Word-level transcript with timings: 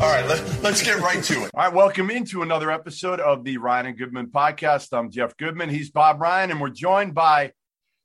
All 0.00 0.10
right, 0.10 0.26
let, 0.26 0.64
us 0.64 0.82
get 0.82 0.98
right 0.98 1.22
to 1.22 1.44
it. 1.44 1.50
All 1.54 1.64
right, 1.64 1.72
welcome 1.72 2.10
into 2.10 2.42
another 2.42 2.68
episode 2.72 3.20
of 3.20 3.44
the 3.44 3.58
Ryan 3.58 3.86
and 3.86 3.96
Goodman 3.96 4.26
podcast. 4.26 4.88
I'm 4.92 5.08
Jeff 5.08 5.36
Goodman. 5.36 5.70
He's 5.70 5.88
Bob 5.88 6.20
Ryan, 6.20 6.50
and 6.50 6.60
we're 6.60 6.70
joined 6.70 7.14
by, 7.14 7.52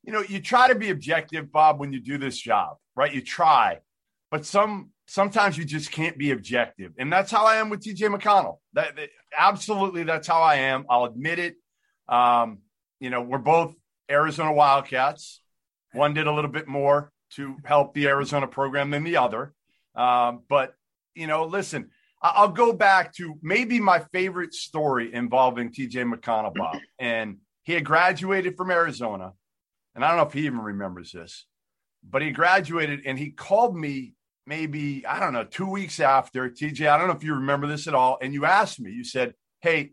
you 0.04 0.12
know, 0.12 0.22
you 0.22 0.40
try 0.40 0.68
to 0.68 0.76
be 0.76 0.90
objective, 0.90 1.50
Bob, 1.50 1.80
when 1.80 1.92
you 1.92 2.00
do 2.00 2.16
this 2.16 2.38
job, 2.38 2.76
right? 2.94 3.12
You 3.12 3.20
try, 3.20 3.80
but 4.30 4.46
some 4.46 4.90
sometimes 5.08 5.58
you 5.58 5.64
just 5.64 5.90
can't 5.90 6.16
be 6.16 6.30
objective, 6.30 6.92
and 6.96 7.12
that's 7.12 7.32
how 7.32 7.44
I 7.44 7.56
am 7.56 7.70
with 7.70 7.80
TJ 7.80 8.16
McConnell. 8.16 8.58
That, 8.74 8.94
that 8.94 9.08
absolutely, 9.36 10.04
that's 10.04 10.28
how 10.28 10.42
I 10.42 10.56
am. 10.56 10.86
I'll 10.88 11.06
admit 11.06 11.40
it. 11.40 11.56
Um, 12.08 12.58
you 13.00 13.10
know, 13.10 13.20
we're 13.20 13.38
both 13.38 13.74
Arizona 14.08 14.52
Wildcats. 14.52 15.42
One 15.92 16.14
did 16.14 16.28
a 16.28 16.32
little 16.32 16.52
bit 16.52 16.68
more 16.68 17.10
to 17.30 17.56
help 17.64 17.94
the 17.94 18.06
Arizona 18.06 18.46
program 18.46 18.90
than 18.90 19.02
the 19.02 19.16
other, 19.16 19.52
um, 19.96 20.42
but 20.48 20.76
you 21.14 21.26
know, 21.26 21.44
listen, 21.44 21.90
I'll 22.22 22.48
go 22.48 22.72
back 22.72 23.14
to 23.14 23.34
maybe 23.42 23.80
my 23.80 24.00
favorite 24.12 24.52
story 24.52 25.12
involving 25.14 25.72
TJ 25.72 26.12
McConnell, 26.12 26.54
Bob. 26.54 26.76
And 26.98 27.38
he 27.62 27.72
had 27.72 27.84
graduated 27.84 28.56
from 28.56 28.70
Arizona. 28.70 29.32
And 29.94 30.04
I 30.04 30.08
don't 30.08 30.18
know 30.18 30.26
if 30.26 30.32
he 30.32 30.46
even 30.46 30.60
remembers 30.60 31.12
this, 31.12 31.46
but 32.08 32.22
he 32.22 32.30
graduated 32.30 33.02
and 33.06 33.18
he 33.18 33.30
called 33.30 33.76
me 33.76 34.14
maybe, 34.46 35.04
I 35.06 35.18
don't 35.18 35.32
know, 35.32 35.44
two 35.44 35.68
weeks 35.68 35.98
after. 36.00 36.50
TJ, 36.50 36.88
I 36.88 36.98
don't 36.98 37.08
know 37.08 37.14
if 37.14 37.24
you 37.24 37.34
remember 37.34 37.66
this 37.66 37.86
at 37.86 37.94
all. 37.94 38.18
And 38.20 38.34
you 38.34 38.44
asked 38.44 38.80
me, 38.80 38.90
you 38.90 39.04
said, 39.04 39.34
Hey, 39.60 39.92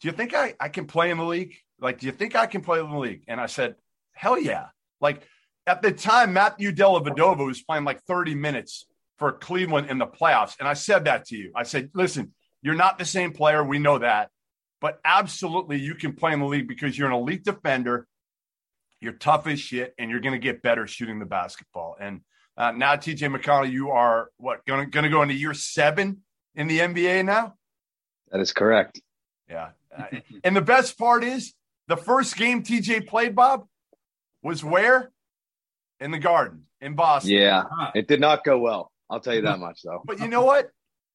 do 0.00 0.08
you 0.08 0.12
think 0.12 0.34
I, 0.34 0.54
I 0.60 0.68
can 0.68 0.86
play 0.86 1.10
in 1.10 1.18
the 1.18 1.24
league? 1.24 1.54
Like, 1.80 2.00
do 2.00 2.06
you 2.06 2.12
think 2.12 2.34
I 2.34 2.46
can 2.46 2.60
play 2.60 2.80
in 2.80 2.90
the 2.90 2.98
league? 2.98 3.22
And 3.28 3.40
I 3.40 3.46
said, 3.46 3.76
Hell 4.12 4.38
yeah. 4.38 4.66
Like 5.00 5.22
at 5.66 5.82
the 5.82 5.92
time, 5.92 6.32
Matthew 6.32 6.72
Dellavedova 6.72 7.46
was 7.46 7.62
playing 7.62 7.84
like 7.84 8.02
30 8.04 8.34
minutes 8.34 8.86
for 9.18 9.32
Cleveland 9.32 9.90
in 9.90 9.98
the 9.98 10.06
playoffs. 10.06 10.56
And 10.58 10.68
I 10.68 10.74
said 10.74 11.04
that 11.04 11.26
to 11.26 11.36
you. 11.36 11.52
I 11.54 11.64
said, 11.64 11.90
listen, 11.94 12.32
you're 12.62 12.74
not 12.74 12.98
the 12.98 13.04
same 13.04 13.32
player. 13.32 13.62
We 13.62 13.78
know 13.78 13.98
that. 13.98 14.30
But 14.80 15.00
absolutely, 15.04 15.80
you 15.80 15.94
can 15.96 16.12
play 16.12 16.32
in 16.32 16.40
the 16.40 16.46
league 16.46 16.68
because 16.68 16.96
you're 16.96 17.08
an 17.08 17.14
elite 17.14 17.44
defender. 17.44 18.06
You're 19.00 19.12
tough 19.12 19.46
as 19.46 19.60
shit, 19.60 19.94
and 19.98 20.10
you're 20.10 20.20
going 20.20 20.32
to 20.32 20.38
get 20.38 20.62
better 20.62 20.86
shooting 20.86 21.18
the 21.18 21.26
basketball. 21.26 21.96
And 22.00 22.20
uh, 22.56 22.72
now, 22.72 22.94
TJ 22.94 23.34
McConnell, 23.34 23.70
you 23.70 23.90
are 23.90 24.30
what 24.36 24.64
going 24.66 24.90
to 24.90 25.08
go 25.08 25.22
into 25.22 25.34
year 25.34 25.54
seven 25.54 26.22
in 26.54 26.68
the 26.68 26.78
NBA 26.78 27.24
now? 27.24 27.54
That 28.30 28.40
is 28.40 28.52
correct. 28.52 29.00
Yeah. 29.48 29.70
Uh, 29.96 30.06
and 30.44 30.56
the 30.56 30.62
best 30.62 30.98
part 30.98 31.24
is 31.24 31.54
the 31.88 31.96
first 31.96 32.36
game 32.36 32.62
TJ 32.62 33.08
played, 33.08 33.34
Bob, 33.34 33.66
was 34.42 34.62
where? 34.62 35.10
In 36.00 36.12
the 36.12 36.18
garden 36.18 36.66
in 36.80 36.94
Boston. 36.94 37.32
Yeah. 37.32 37.64
It 37.94 38.06
did 38.06 38.20
not 38.20 38.44
go 38.44 38.58
well. 38.58 38.92
I'll 39.10 39.20
tell 39.20 39.34
you 39.34 39.42
that 39.42 39.58
much, 39.58 39.80
though. 39.82 40.02
But 40.04 40.20
you 40.20 40.28
know 40.28 40.44
what? 40.44 40.70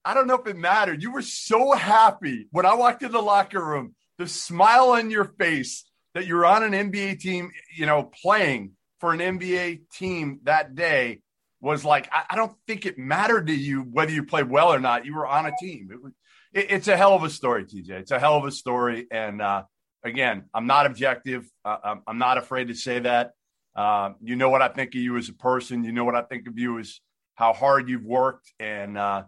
I 0.06 0.14
don't 0.14 0.28
know 0.28 0.36
if 0.36 0.48
it 0.48 0.58
mattered. 0.58 1.02
You 1.02 1.12
were 1.12 1.22
so 1.22 1.72
happy 1.72 2.48
when 2.52 2.66
I 2.66 2.74
walked 2.74 3.04
in 3.04 3.12
the 3.12 3.22
locker 3.22 3.64
room, 3.64 3.96
the 4.18 4.28
smile 4.28 4.90
on 4.90 5.10
your 5.10 5.26
face 5.26 5.86
that 6.14 6.26
you're 6.26 6.46
on 6.46 6.64
an 6.64 6.92
NBA 6.92 7.20
team, 7.20 7.52
you 7.76 7.86
know, 7.86 8.04
playing 8.04 8.72
for 9.00 9.14
an 9.14 9.20
NBA 9.20 9.82
team 9.92 10.40
that 10.44 10.76
day 10.76 11.22
was 11.62 11.86
like, 11.86 12.10
I, 12.12 12.24
I 12.32 12.36
don't 12.36 12.54
think 12.68 12.86
it 12.86 12.98
mattered 12.98 13.48
to 13.48 13.56
you 13.56 13.82
whether 13.82 14.12
you 14.12 14.24
played 14.24 14.50
well 14.50 14.74
or 14.74 14.80
not. 14.80 15.06
You 15.06 15.16
were 15.16 15.26
on 15.26 15.46
a 15.46 15.52
team. 15.60 15.90
It 15.92 16.04
was, 16.04 16.14
it, 16.54 16.72
it's 16.72 16.88
a 16.88 16.98
hell 16.98 17.14
of 17.14 17.24
a 17.24 17.30
story, 17.30 17.66
TJ. 17.66 17.90
It's 17.90 18.12
a 18.12 18.20
hell 18.20 18.38
of 18.38 18.46
a 18.46 18.52
story. 18.52 19.08
And 19.10 19.42
uh, 19.42 19.64
again, 20.04 20.46
I'm 20.54 20.68
not 20.68 20.86
objective. 20.86 21.50
Uh, 21.64 21.78
I'm, 21.84 22.02
I'm, 22.06 22.18
not 22.18 22.38
afraid 22.38 22.68
to 22.68 22.76
say 22.76 23.00
that. 23.00 23.32
Uh, 23.76 24.12
you 24.22 24.36
know 24.36 24.50
what 24.50 24.62
I 24.62 24.68
think 24.68 24.94
of 24.94 25.02
you 25.02 25.18
as 25.18 25.30
a 25.30 25.34
person. 25.34 25.84
You 25.84 25.94
know 25.94 26.04
what 26.04 26.16
I 26.16 26.22
think 26.22 26.48
of 26.48 26.60
you 26.60 26.80
as 26.80 27.00
how 27.36 27.54
hard 27.54 27.90
you've 27.90 28.06
worked, 28.06 28.52
and 28.60 28.98
uh, 28.98 29.24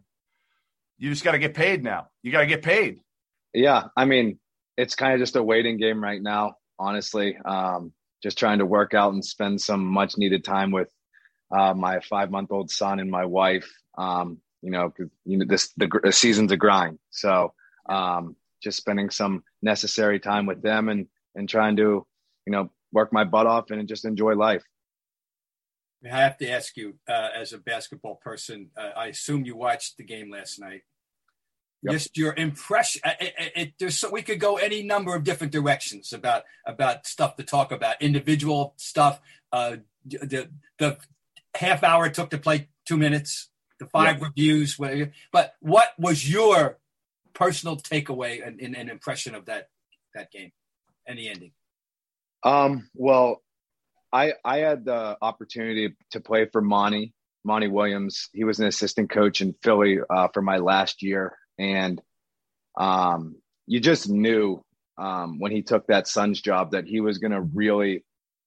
you 0.98 1.10
just 1.10 1.24
got 1.24 1.32
to 1.32 1.40
get 1.40 1.54
paid 1.54 1.84
now. 1.84 2.08
You 2.24 2.32
got 2.32 2.42
to 2.42 2.48
get 2.48 2.62
paid. 2.62 3.00
Yeah, 3.54 3.84
I 3.96 4.06
mean, 4.06 4.40
it's 4.78 4.96
kind 4.96 5.14
of 5.14 5.20
just 5.20 5.36
a 5.36 5.44
waiting 5.44 5.78
game 5.78 6.04
right 6.04 6.22
now. 6.22 6.56
Honestly, 6.78 7.38
um, 7.46 7.94
just 8.22 8.38
trying 8.38 8.60
to 8.60 8.66
work 8.66 8.94
out 8.94 9.14
and 9.14 9.24
spend 9.24 9.62
some 9.62 9.86
much 9.86 10.18
needed 10.18 10.44
time 10.44 10.72
with 10.72 10.90
uh, 11.56 11.74
my 11.74 12.00
five 12.02 12.32
month 12.32 12.52
old 12.52 12.70
son 12.70 13.00
and 13.00 13.10
my 13.10 13.26
wife. 13.26 13.72
Um, 13.98 14.40
you 14.62 14.72
know, 14.72 14.94
you 15.26 15.38
know 15.38 15.46
this 15.48 15.72
the, 15.78 15.90
the 16.04 16.12
season's 16.12 16.52
a 16.52 16.58
grind, 16.58 17.00
so 17.12 17.54
um, 17.88 18.36
just 18.62 18.78
spending 18.78 19.10
some 19.10 19.44
necessary 19.62 20.20
time 20.20 20.46
with 20.46 20.62
them 20.62 20.90
and 20.90 21.08
and 21.36 21.48
trying 21.48 21.76
to 21.78 22.06
you 22.46 22.52
know 22.52 22.72
work 22.92 23.14
my 23.14 23.24
butt 23.24 23.46
off 23.46 23.72
and 23.72 23.88
just 23.88 24.06
enjoy 24.06 24.34
life. 24.34 24.64
I 26.14 26.22
have 26.22 26.38
to 26.38 26.50
ask 26.50 26.78
you, 26.78 26.96
uh, 27.08 27.30
as 27.36 27.54
a 27.54 27.58
basketball 27.58 28.16
person, 28.16 28.70
uh, 28.78 28.92
I 28.96 29.08
assume 29.08 29.46
you 29.46 29.56
watched 29.56 29.98
the 29.98 30.04
game 30.04 30.32
last 30.32 30.60
night. 30.60 30.82
Yep. 31.84 31.94
Just 31.94 32.18
your 32.18 32.34
impression. 32.34 33.02
It, 33.20 33.34
it, 33.38 33.52
it, 33.56 33.74
there's 33.80 34.00
so 34.00 34.10
we 34.10 34.24
could 34.24 34.40
go 34.40 34.58
any 34.58 34.82
number 34.82 35.16
of 35.16 35.24
different 35.24 35.54
directions 35.54 36.14
about 36.14 36.44
about 36.66 37.06
stuff 37.06 37.36
to 37.36 37.44
talk 37.44 37.72
about, 37.72 38.02
individual 38.02 38.74
stuff. 38.78 39.20
Uh, 39.52 39.78
the 40.06 40.50
the 40.80 40.98
half 41.54 41.84
hour 41.84 42.08
it 42.08 42.14
took 42.16 42.32
to 42.32 42.38
play 42.38 42.70
two 42.86 42.98
minutes, 42.98 43.50
the 43.80 43.86
five 43.86 44.16
yep. 44.16 44.24
reviews. 44.24 44.78
But 45.32 45.56
what 45.60 45.90
was 46.00 46.30
your 46.30 46.80
personal 47.34 47.78
takeaway 47.78 48.46
and, 48.46 48.60
and, 48.60 48.76
and 48.76 48.90
impression 48.90 49.36
of 49.36 49.46
that 49.46 49.70
that 50.16 50.32
game 50.32 50.52
and 51.06 51.20
the 51.20 51.30
ending? 51.30 51.52
Um, 52.44 52.90
well, 52.96 53.44
I 54.12 54.34
I 54.44 54.60
had 54.60 54.86
the 54.86 55.18
opportunity 55.22 55.96
to 56.12 56.20
play 56.20 56.46
for 56.52 56.62
Monty 56.62 57.14
Monty 57.44 57.68
Williams. 57.68 58.30
He 58.34 58.44
was 58.44 58.60
an 58.60 58.68
assistant 58.68 59.10
coach 59.10 59.42
in 59.42 59.56
Philly 59.64 60.00
uh, 60.10 60.28
for 60.34 60.42
my 60.42 60.58
last 60.58 61.04
year, 61.04 61.38
and 61.60 62.02
um, 62.78 63.36
you 63.68 63.80
just 63.80 64.10
knew 64.10 64.64
um, 64.98 65.40
when 65.40 65.52
he 65.52 65.62
took 65.62 65.88
that 65.88 66.08
Suns 66.08 66.42
job 66.42 66.72
that 66.72 66.86
he 66.86 67.02
was 67.02 67.18
going 67.18 67.32
to 67.32 67.42
really 67.42 68.04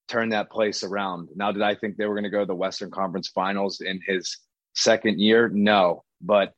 turn 0.09 0.31
that 0.31 0.51
place 0.51 0.83
around. 0.83 1.29
Now, 1.37 1.53
did 1.53 1.63
I 1.63 1.75
think 1.75 1.97
they 1.97 2.07
were 2.07 2.15
going 2.15 2.25
to 2.25 2.31
go 2.31 2.41
to 2.41 2.47
the 2.47 2.55
Western 2.55 2.91
Conference 2.91 3.29
Finals 3.29 3.81
in 3.81 4.01
his 4.07 4.39
second 4.75 5.21
year? 5.21 5.49
No, 5.49 6.05
but 6.21 6.55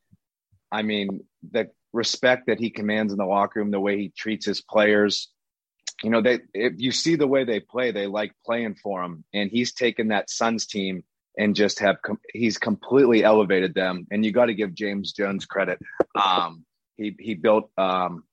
I 0.73 0.82
mean 0.82 1.25
the 1.50 1.70
respect 1.93 2.47
that 2.47 2.61
he 2.61 2.70
commands 2.70 3.12
in 3.12 3.19
the 3.19 3.26
locker 3.26 3.61
room, 3.61 3.70
the 3.70 3.81
way 3.81 3.99
he 3.99 4.12
treats 4.17 4.47
his 4.47 4.61
players, 4.62 5.31
you 6.02 6.11
know, 6.11 6.23
they 6.23 6.41
if 6.55 6.75
you 6.76 6.93
see 6.93 7.17
the 7.17 7.26
way 7.26 7.44
they 7.44 7.61
play, 7.61 7.91
they 7.91 8.06
like 8.06 8.32
playing 8.44 8.76
for 8.76 9.02
him, 9.02 9.25
and 9.35 9.50
he's 9.50 9.73
taken 9.73 10.08
that 10.08 10.31
Suns 10.31 10.67
team 10.67 11.05
and 11.37 11.55
just 11.55 11.79
have 11.81 12.02
com- 12.02 12.20
he's 12.32 12.58
completely 12.58 13.23
elevated 13.23 13.75
them. 13.75 14.06
And 14.11 14.25
you 14.25 14.32
got 14.32 14.47
to 14.47 14.55
give 14.55 14.75
James 14.75 15.12
Jones 15.12 15.47
credit. 15.47 15.79
Um, 16.20 16.64
he 16.97 17.17
he 17.19 17.35
built 17.35 17.70
um, 17.79 18.25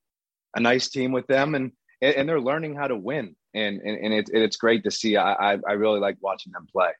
a 0.56 0.60
nice 0.60 0.90
team 0.90 1.12
with 1.12 1.28
them, 1.28 1.56
and 1.56 1.72
and 2.02 2.28
they're 2.28 2.42
learning 2.42 2.76
how 2.76 2.88
to 2.88 2.96
win, 2.96 3.36
and 3.54 3.82
and, 3.82 3.98
and 3.98 4.14
it's 4.14 4.32
it's 4.34 4.58
great 4.58 4.84
to 4.86 4.92
see. 4.92 5.18
I 5.18 5.54
I 5.54 5.74
really 5.74 6.00
like 6.00 6.18
watching 6.22 6.54
them 6.54 6.68
play. 6.72 6.92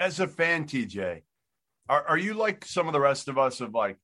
As 0.00 0.20
a 0.20 0.26
fan, 0.26 0.64
TJ, 0.64 1.22
are 1.88 2.08
are 2.08 2.18
you 2.18 2.34
like 2.34 2.64
some 2.64 2.86
of 2.86 2.92
the 2.92 3.00
rest 3.00 3.28
of 3.28 3.38
us? 3.38 3.60
Of 3.60 3.74
like, 3.74 3.96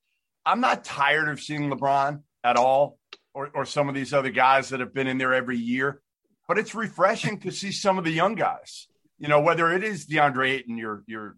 I'm 0.45 0.61
not 0.61 0.85
tired 0.85 1.29
of 1.29 1.41
seeing 1.41 1.71
LeBron 1.71 2.23
at 2.43 2.57
all, 2.57 2.99
or 3.35 3.51
or 3.55 3.65
some 3.67 3.89
of 3.89 3.95
these 3.95 4.15
other 4.15 4.31
guys 4.31 4.71
that 4.71 4.81
have 4.81 4.95
been 4.95 5.07
in 5.07 5.19
there 5.19 5.35
every 5.35 5.59
year, 5.59 6.01
but 6.49 6.59
it's 6.59 6.75
refreshing 6.75 7.41
to 7.41 7.51
see 7.51 7.73
some 7.73 7.99
of 7.99 8.05
the 8.05 8.13
young 8.13 8.35
guys. 8.35 8.89
You 9.19 9.29
know, 9.29 9.41
whether 9.41 9.73
it 9.73 9.85
is 9.85 10.07
DeAndre 10.07 10.51
Ayton, 10.51 10.79
your 10.79 11.03
your 11.07 11.37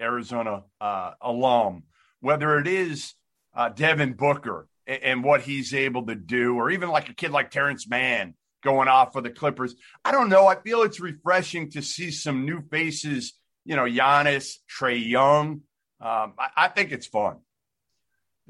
Arizona 0.00 0.62
uh, 0.80 1.12
alum, 1.20 1.84
whether 2.20 2.58
it 2.58 2.66
is 2.66 3.14
uh, 3.54 3.68
Devin 3.70 4.14
Booker 4.14 4.68
and, 4.86 5.02
and, 5.02 5.24
what 5.24 5.42
he's 5.42 5.74
able 5.74 6.06
to 6.06 6.14
do, 6.14 6.56
or 6.56 6.70
even 6.70 6.88
like 6.88 7.08
a 7.08 7.14
kid 7.14 7.30
like 7.30 7.50
Terance 7.50 7.88
Mann 7.88 8.34
going 8.62 8.88
off 8.88 9.12
for 9.12 9.20
the 9.20 9.30
Clippers. 9.30 9.74
I 10.04 10.12
don't 10.12 10.28
know. 10.28 10.46
I 10.46 10.56
feel 10.56 10.82
it's 10.82 11.00
refreshing 11.00 11.70
to 11.72 11.82
see 11.82 12.10
some 12.10 12.44
new 12.44 12.62
faces. 12.70 13.34
You 13.64 13.76
know, 13.76 13.84
Giannis, 13.84 14.54
Trae 14.70 15.06
Young. 15.06 15.62
Um, 16.00 16.34
I, 16.38 16.48
I, 16.56 16.68
think 16.68 16.92
it's 16.92 17.06
fun. 17.06 17.36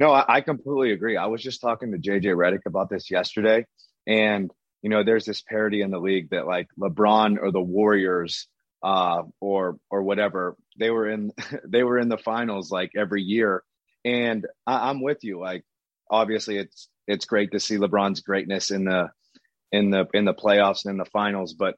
No, 0.01 0.13
I, 0.13 0.25
I 0.37 0.41
completely 0.41 0.93
agree. 0.93 1.19
I 1.19 1.27
was 1.27 1.43
just 1.43 1.61
talking 1.61 1.93
to 1.93 1.99
JJ 1.99 2.35
Redick 2.35 2.67
about 2.67 2.89
this 2.89 3.11
yesterday, 3.11 3.67
and 4.07 4.51
you 4.83 4.89
know, 4.89 5.05
there's 5.05 5.27
this 5.27 5.43
parity 5.43 5.83
in 5.83 5.91
the 5.91 6.01
league 6.01 6.31
that 6.31 6.47
like 6.47 6.69
LeBron 6.79 7.37
or 7.41 7.53
the 7.53 7.61
Warriors 7.61 8.49
uh, 8.83 9.23
or 9.41 9.77
or 9.91 10.03
whatever. 10.03 10.57
They 10.79 10.91
were 10.91 11.09
in 11.09 11.33
they 11.69 11.85
were 11.85 11.99
in 11.99 12.09
the 12.09 12.19
finals 12.19 12.71
like 12.71 12.93
every 12.97 13.23
year, 13.23 13.63
and 14.05 14.47
I, 14.67 14.89
I'm 14.89 15.03
with 15.03 15.23
you. 15.23 15.39
Like 15.39 15.65
obviously, 16.11 16.57
it's 16.57 16.89
it's 17.07 17.27
great 17.27 17.53
to 17.53 17.61
see 17.61 17.77
LeBron's 17.77 18.23
greatness 18.23 18.71
in 18.71 18.87
the 18.87 19.11
in 19.71 19.91
the 19.91 20.07
in 20.15 20.25
the 20.25 20.35
playoffs 20.35 20.87
and 20.87 20.93
in 20.93 20.99
the 20.99 21.05
finals, 21.05 21.53
but 21.53 21.77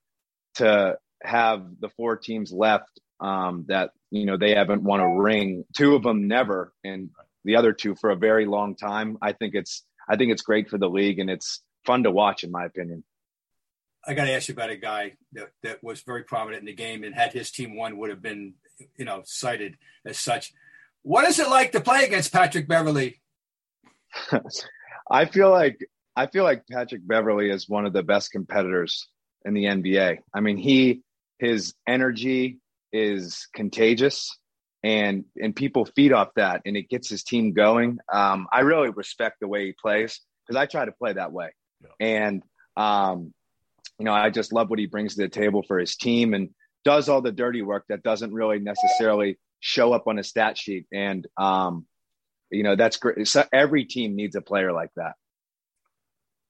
to 0.56 0.96
have 1.24 1.64
the 1.80 1.88
four 1.96 2.16
teams 2.16 2.52
left 2.52 3.00
um, 3.20 3.64
that 3.69 3.90
you 4.12 4.26
know 4.26 4.36
they 4.36 4.54
haven't 4.54 4.84
won 4.84 5.00
a 5.00 5.16
ring, 5.16 5.64
two 5.76 5.96
of 5.96 6.04
them 6.04 6.28
never, 6.28 6.72
and 6.84 7.10
the 7.44 7.56
other 7.56 7.73
two 7.73 7.94
for 7.94 8.11
a 8.11 8.17
very 8.17 8.47
long 8.47 8.77
time. 8.77 9.19
I 9.23 9.33
think 9.33 9.55
it's 9.55 9.85
I 10.09 10.17
think 10.17 10.33
it's 10.33 10.43
great 10.43 10.69
for 10.69 10.79
the 10.79 10.91
league, 10.91 11.19
and 11.19 11.31
it's 11.31 11.62
fun 11.85 12.03
to 12.05 12.11
watch, 12.11 12.44
in 12.44 12.50
my 12.50 12.65
opinion. 12.65 13.05
I 14.05 14.15
got 14.15 14.25
to 14.25 14.33
ask 14.33 14.49
you 14.49 14.55
about 14.55 14.71
a 14.71 14.77
guy 14.77 15.12
that, 15.35 15.50
that 15.62 15.85
was 15.85 16.00
very 16.00 16.25
prominent 16.25 16.61
in 16.61 16.67
the 16.67 16.75
game 16.75 17.05
and 17.05 17.15
had 17.15 17.33
his 17.33 17.53
team 17.53 17.77
won 17.77 17.99
would 17.99 18.11
have 18.11 18.21
been, 18.21 18.55
you 18.97 19.05
know, 19.05 19.23
cited 19.25 19.77
as 20.05 20.19
such. 20.19 20.53
What 21.03 21.29
is 21.29 21.39
it 21.39 21.49
like 21.49 21.73
to 21.73 21.81
play 21.81 22.05
against 22.05 22.33
Patrick 22.33 22.67
Beverley? 22.67 23.21
I 25.11 25.27
feel 25.27 25.50
like 25.50 25.79
I 26.17 26.27
feel 26.27 26.44
like 26.44 26.65
Patrick 26.71 27.06
Beverley 27.06 27.50
is 27.50 27.69
one 27.69 27.87
of 27.87 27.93
the 27.93 28.03
best 28.03 28.33
competitors 28.33 29.09
in 29.44 29.55
the 29.55 29.65
NBA. 29.65 30.19
I 30.35 30.41
mean, 30.41 30.56
he 30.56 31.03
his 31.39 31.75
energy 31.87 32.59
is 32.93 33.49
contagious 33.55 34.37
and 34.82 35.25
and 35.40 35.55
people 35.55 35.84
feed 35.84 36.12
off 36.12 36.29
that 36.37 36.62
and 36.67 36.76
it 36.76 36.88
gets 36.88 37.08
his 37.08 37.23
team 37.23 37.52
going. 37.52 37.99
Um, 38.12 38.46
I 38.52 38.61
really 38.61 38.90
respect 38.90 39.40
the 39.40 39.49
way 39.49 39.67
he 39.67 39.73
plays 39.73 40.20
because 40.46 40.61
I 40.61 40.67
try 40.67 40.84
to 40.84 40.93
play 40.93 41.12
that 41.12 41.32
way. 41.32 41.50
Yeah. 41.81 42.06
And 42.06 42.43
um, 42.76 43.32
you 43.99 44.05
know, 44.05 44.12
I 44.12 44.31
just 44.31 44.52
love 44.52 44.70
what 44.70 44.79
he 44.79 44.87
brings 44.87 45.14
to 45.14 45.23
the 45.23 45.29
table 45.29 45.62
for 45.62 45.79
his 45.79 45.96
team 45.96 46.34
and 46.34 46.50
does 46.84 47.08
all 47.08 47.23
the 47.23 47.32
dirty 47.32 47.62
work 47.62 47.84
that 47.88 48.02
doesn't 48.02 48.32
really 48.32 48.58
necessarily 48.58 49.38
show 49.61 49.93
up 49.93 50.08
on 50.08 50.19
a 50.19 50.25
stat 50.25 50.58
sheet. 50.58 50.87
And, 50.93 51.26
um, 51.37 51.87
you 52.50 52.64
know, 52.64 52.76
that's 52.76 52.96
great. 52.96 53.26
So 53.29 53.44
every 53.52 53.84
team 53.84 54.17
needs 54.17 54.34
a 54.37 54.40
player 54.40 54.73
like 54.73 54.90
that. 54.96 55.12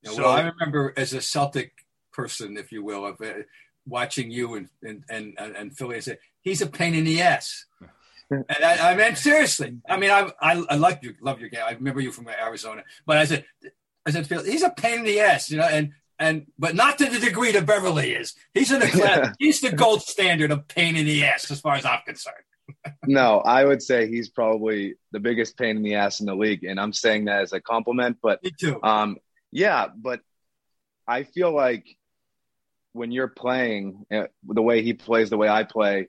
Yeah, 0.03 0.13
well, 0.17 0.31
I 0.31 0.41
remember 0.49 0.93
as 0.97 1.13
a 1.13 1.21
Celtic 1.21 1.73
person, 2.13 2.57
if 2.57 2.73
you 2.73 2.83
will, 2.83 3.07
of 3.07 3.21
uh, 3.21 3.43
watching 3.87 4.31
you 4.31 4.55
and 4.55 4.69
and 4.83 5.05
and, 5.11 5.55
and 5.55 5.77
Philly, 5.77 5.97
I 5.97 6.01
said 6.01 6.19
he's 6.41 6.61
a 6.61 6.67
pain 6.67 6.95
in 6.95 7.05
the 7.05 7.21
ass. 7.23 7.67
and 8.33 8.65
I, 8.65 8.93
I 8.93 8.97
mean, 8.97 9.17
seriously. 9.17 9.79
I 9.89 9.97
mean, 9.97 10.11
I, 10.11 10.31
I 10.41 10.65
I 10.71 10.75
like 10.77 11.03
you, 11.03 11.15
love 11.21 11.41
your 11.41 11.49
game. 11.49 11.63
I 11.67 11.73
remember 11.73 12.01
you 12.01 12.13
from 12.13 12.29
Arizona, 12.29 12.85
but 13.07 13.19
I 13.19 13.25
said, 13.25 13.45
I 14.07 14.11
said, 14.11 14.27
he's 14.27 14.63
a 14.63 14.71
pain 14.71 15.01
in 15.01 15.05
the 15.05 15.21
ass, 15.21 15.51
you 15.51 15.59
know. 15.59 15.65
And 15.65 15.93
and 16.19 16.47
but 16.59 16.75
not 16.75 16.99
to 16.99 17.07
the 17.07 17.19
degree 17.19 17.53
that 17.53 17.67
Beverley 17.67 18.13
is. 18.13 18.35
He's 18.55 18.73
in 18.73 18.81
the 18.81 18.87
class. 18.89 19.35
he's 19.39 19.61
the 19.61 19.73
gold 19.73 20.03
standard 20.03 20.51
of 20.51 20.69
pain 20.69 20.97
in 20.97 21.07
the 21.07 21.25
ass, 21.25 21.51
as 21.51 21.61
far 21.61 21.75
as 21.75 21.85
I'm 21.85 22.01
concerned. 22.07 22.37
no, 23.07 23.39
I 23.41 23.65
would 23.65 23.83
say 23.83 24.09
he's 24.09 24.29
probably 24.29 24.95
the 25.11 25.21
biggest 25.21 25.57
pain 25.57 25.77
in 25.77 25.83
the 25.83 25.97
ass 25.97 26.21
in 26.21 26.27
the 26.27 26.35
league, 26.35 26.65
and 26.65 26.81
I'm 26.81 26.93
saying 26.93 27.27
that 27.27 27.43
as 27.43 27.53
a 27.53 27.61
compliment. 27.61 28.19
But 28.23 28.43
Me 28.43 28.53
too. 28.59 28.83
Um, 28.83 29.19
yeah, 29.51 29.89
but 29.95 30.21
I 31.07 31.25
feel 31.25 31.53
like 31.53 31.97
when 32.93 33.11
you're 33.11 33.29
playing 33.29 34.05
uh, 34.13 34.27
the 34.45 34.63
way 34.63 34.83
he 34.83 34.93
plays, 34.95 35.31
the 35.31 35.37
way 35.37 35.49
I 35.49 35.65
play, 35.65 36.09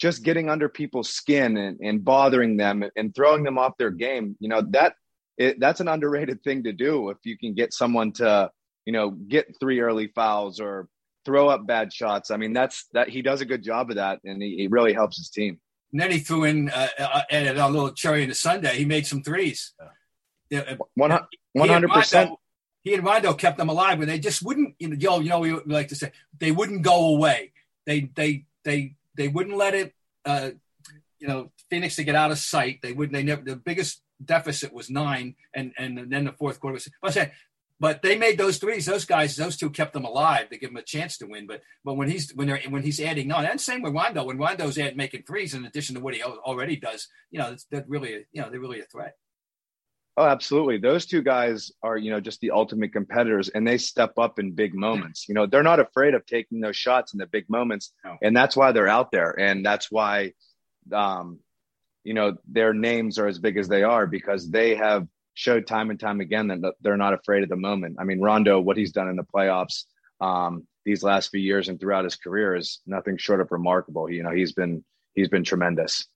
just 0.00 0.24
getting 0.24 0.50
under 0.50 0.68
people's 0.68 1.10
skin 1.10 1.56
and, 1.56 1.78
and 1.80 2.04
bothering 2.04 2.56
them 2.56 2.84
and 2.96 3.14
throwing 3.14 3.44
them 3.44 3.58
off 3.58 3.76
their 3.78 3.90
game, 3.90 4.36
you 4.40 4.48
know 4.48 4.62
that 4.70 4.94
it, 5.38 5.60
that's 5.60 5.80
an 5.80 5.88
underrated 5.88 6.42
thing 6.42 6.64
to 6.64 6.72
do. 6.72 7.10
If 7.10 7.18
you 7.24 7.38
can 7.38 7.54
get 7.54 7.72
someone 7.72 8.12
to 8.14 8.50
you 8.84 8.92
know, 8.92 9.10
get 9.10 9.56
three 9.60 9.80
early 9.80 10.08
fouls 10.08 10.60
or 10.60 10.88
throw 11.24 11.48
up 11.48 11.66
bad 11.66 11.92
shots. 11.92 12.30
I 12.30 12.36
mean, 12.36 12.52
that's 12.52 12.86
that 12.92 13.08
he 13.08 13.22
does 13.22 13.40
a 13.40 13.44
good 13.44 13.62
job 13.62 13.90
of 13.90 13.96
that, 13.96 14.20
and 14.24 14.42
he, 14.42 14.56
he 14.56 14.66
really 14.68 14.92
helps 14.92 15.16
his 15.16 15.30
team. 15.30 15.60
And 15.92 16.00
then 16.00 16.10
he 16.10 16.18
threw 16.18 16.44
in 16.44 16.70
uh, 16.70 16.88
uh, 16.98 17.22
a 17.30 17.70
little 17.70 17.92
cherry 17.92 18.22
in 18.22 18.30
the 18.30 18.34
sundae. 18.34 18.76
He 18.76 18.84
made 18.84 19.06
some 19.06 19.22
threes. 19.22 19.74
Uh, 20.50 20.76
one 20.94 21.10
hundred 21.56 21.90
percent. 21.90 22.30
He 22.82 22.94
and 22.94 23.04
Rondo 23.04 23.34
kept 23.34 23.58
them 23.58 23.68
alive, 23.68 23.98
but 23.98 24.08
they 24.08 24.18
just 24.18 24.42
wouldn't. 24.42 24.74
You 24.78 24.96
know, 24.96 25.20
you 25.20 25.28
know, 25.28 25.40
we 25.40 25.52
like 25.66 25.88
to 25.88 25.96
say 25.96 26.12
they 26.38 26.50
wouldn't 26.50 26.82
go 26.82 27.14
away. 27.14 27.52
They 27.86 28.10
they 28.14 28.46
they 28.64 28.96
they 29.16 29.28
wouldn't 29.28 29.56
let 29.56 29.74
it. 29.74 29.94
Uh, 30.24 30.50
you 31.18 31.28
know, 31.28 31.52
Phoenix 31.70 31.96
to 31.96 32.04
get 32.04 32.16
out 32.16 32.32
of 32.32 32.38
sight. 32.38 32.80
They 32.82 32.92
wouldn't. 32.92 33.14
They 33.14 33.22
never. 33.22 33.42
The 33.42 33.56
biggest 33.56 34.02
deficit 34.24 34.72
was 34.72 34.90
nine, 34.90 35.36
and 35.54 35.72
and 35.78 36.10
then 36.10 36.24
the 36.24 36.32
fourth 36.32 36.60
quarter 36.60 36.74
was. 36.74 36.88
But 37.00 37.16
I 37.16 37.32
but 37.82 38.00
they 38.00 38.16
made 38.16 38.38
those 38.38 38.58
threes. 38.58 38.86
Those 38.86 39.04
guys, 39.04 39.34
those 39.34 39.56
two 39.56 39.68
kept 39.68 39.92
them 39.92 40.04
alive. 40.04 40.46
They 40.48 40.56
give 40.56 40.70
them 40.70 40.76
a 40.76 40.82
chance 40.82 41.18
to 41.18 41.26
win. 41.26 41.48
But 41.48 41.62
but 41.84 41.96
when 41.96 42.08
he's 42.08 42.30
when 42.32 42.46
they're 42.46 42.60
when 42.68 42.84
he's 42.84 43.00
adding 43.00 43.32
on, 43.32 43.44
and 43.44 43.60
same 43.60 43.82
with 43.82 43.92
Rondo. 43.92 44.22
When 44.24 44.38
Rondo's 44.38 44.78
add 44.78 44.96
making 44.96 45.24
threes 45.24 45.52
in 45.52 45.64
addition 45.64 45.96
to 45.96 46.00
what 46.00 46.14
he 46.14 46.22
already 46.22 46.76
does, 46.76 47.08
you 47.32 47.40
know, 47.40 47.56
that's 47.72 47.88
really 47.88 48.24
you 48.30 48.40
know 48.40 48.50
they're 48.50 48.60
really 48.60 48.80
a 48.80 48.84
threat. 48.84 49.16
Oh, 50.16 50.24
absolutely. 50.24 50.76
Those 50.76 51.06
two 51.06 51.22
guys 51.22 51.72
are, 51.82 51.96
you 51.96 52.10
know, 52.10 52.20
just 52.20 52.40
the 52.40 52.50
ultimate 52.50 52.92
competitors 52.92 53.48
and 53.48 53.66
they 53.66 53.78
step 53.78 54.18
up 54.18 54.38
in 54.38 54.52
big 54.52 54.74
moments. 54.74 55.26
You 55.26 55.34
know, 55.34 55.46
they're 55.46 55.62
not 55.62 55.80
afraid 55.80 56.12
of 56.12 56.26
taking 56.26 56.60
those 56.60 56.76
shots 56.76 57.14
in 57.14 57.18
the 57.18 57.26
big 57.26 57.48
moments. 57.48 57.92
No. 58.04 58.18
And 58.20 58.36
that's 58.36 58.54
why 58.54 58.72
they're 58.72 58.88
out 58.88 59.10
there. 59.10 59.30
And 59.30 59.64
that's 59.64 59.90
why, 59.90 60.32
um, 60.92 61.38
you 62.04 62.12
know, 62.12 62.36
their 62.46 62.74
names 62.74 63.18
are 63.18 63.26
as 63.26 63.38
big 63.38 63.56
as 63.56 63.68
they 63.68 63.84
are 63.84 64.06
because 64.06 64.50
they 64.50 64.74
have 64.74 65.06
showed 65.32 65.66
time 65.66 65.88
and 65.88 65.98
time 65.98 66.20
again 66.20 66.48
that 66.48 66.74
they're 66.82 66.98
not 66.98 67.14
afraid 67.14 67.42
of 67.42 67.48
the 67.48 67.56
moment. 67.56 67.96
I 67.98 68.04
mean, 68.04 68.20
Rondo, 68.20 68.60
what 68.60 68.76
he's 68.76 68.92
done 68.92 69.08
in 69.08 69.16
the 69.16 69.24
playoffs 69.24 69.84
um, 70.20 70.66
these 70.84 71.02
last 71.02 71.30
few 71.30 71.40
years 71.40 71.68
and 71.68 71.80
throughout 71.80 72.04
his 72.04 72.16
career 72.16 72.54
is 72.54 72.80
nothing 72.86 73.16
short 73.16 73.40
of 73.40 73.50
remarkable. 73.50 74.10
You 74.10 74.22
know, 74.24 74.30
he's 74.30 74.52
been 74.52 74.84
he's 75.14 75.28
been 75.28 75.44
tremendous. 75.44 76.06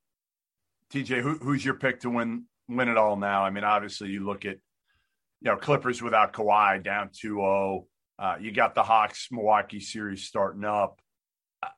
TJ, 0.93 1.23
who, 1.23 1.39
who's 1.39 1.65
your 1.65 1.75
pick 1.75 2.01
to 2.01 2.11
win 2.11 2.45
win 2.69 2.89
it 2.89 2.97
all 2.97 3.17
now? 3.17 3.45
I 3.45 3.51
mean, 3.51 3.65
obviously 3.65 4.09
you 4.09 4.25
look 4.25 4.45
at 4.45 4.57
you 5.41 5.51
know 5.51 5.57
Clippers 5.57 6.03
without 6.03 6.33
Kawhi 6.33 6.83
down 6.83 7.11
2-0. 7.11 7.85
Uh, 8.19 8.37
you 8.41 8.53
got 8.53 8.75
the 8.75 8.83
Hawks 8.83 9.29
Milwaukee 9.31 9.81
series 9.81 10.25
starting 10.25 10.65
up. 10.65 11.01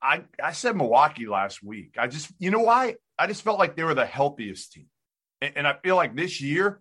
I 0.03 0.25
I 0.43 0.53
said 0.53 0.77
Milwaukee 0.77 1.27
last 1.27 1.63
week. 1.63 1.97
I 1.99 2.09
just 2.09 2.31
you 2.39 2.51
know 2.51 2.61
why? 2.61 2.97
I 3.19 3.27
just 3.27 3.43
felt 3.43 3.59
like 3.59 3.77
they 3.77 3.85
were 3.85 3.95
the 3.95 4.07
healthiest 4.07 4.73
team, 4.73 4.87
and, 5.41 5.53
and 5.57 5.67
I 5.67 5.75
feel 5.83 5.97
like 5.97 6.15
this 6.15 6.41
year 6.41 6.81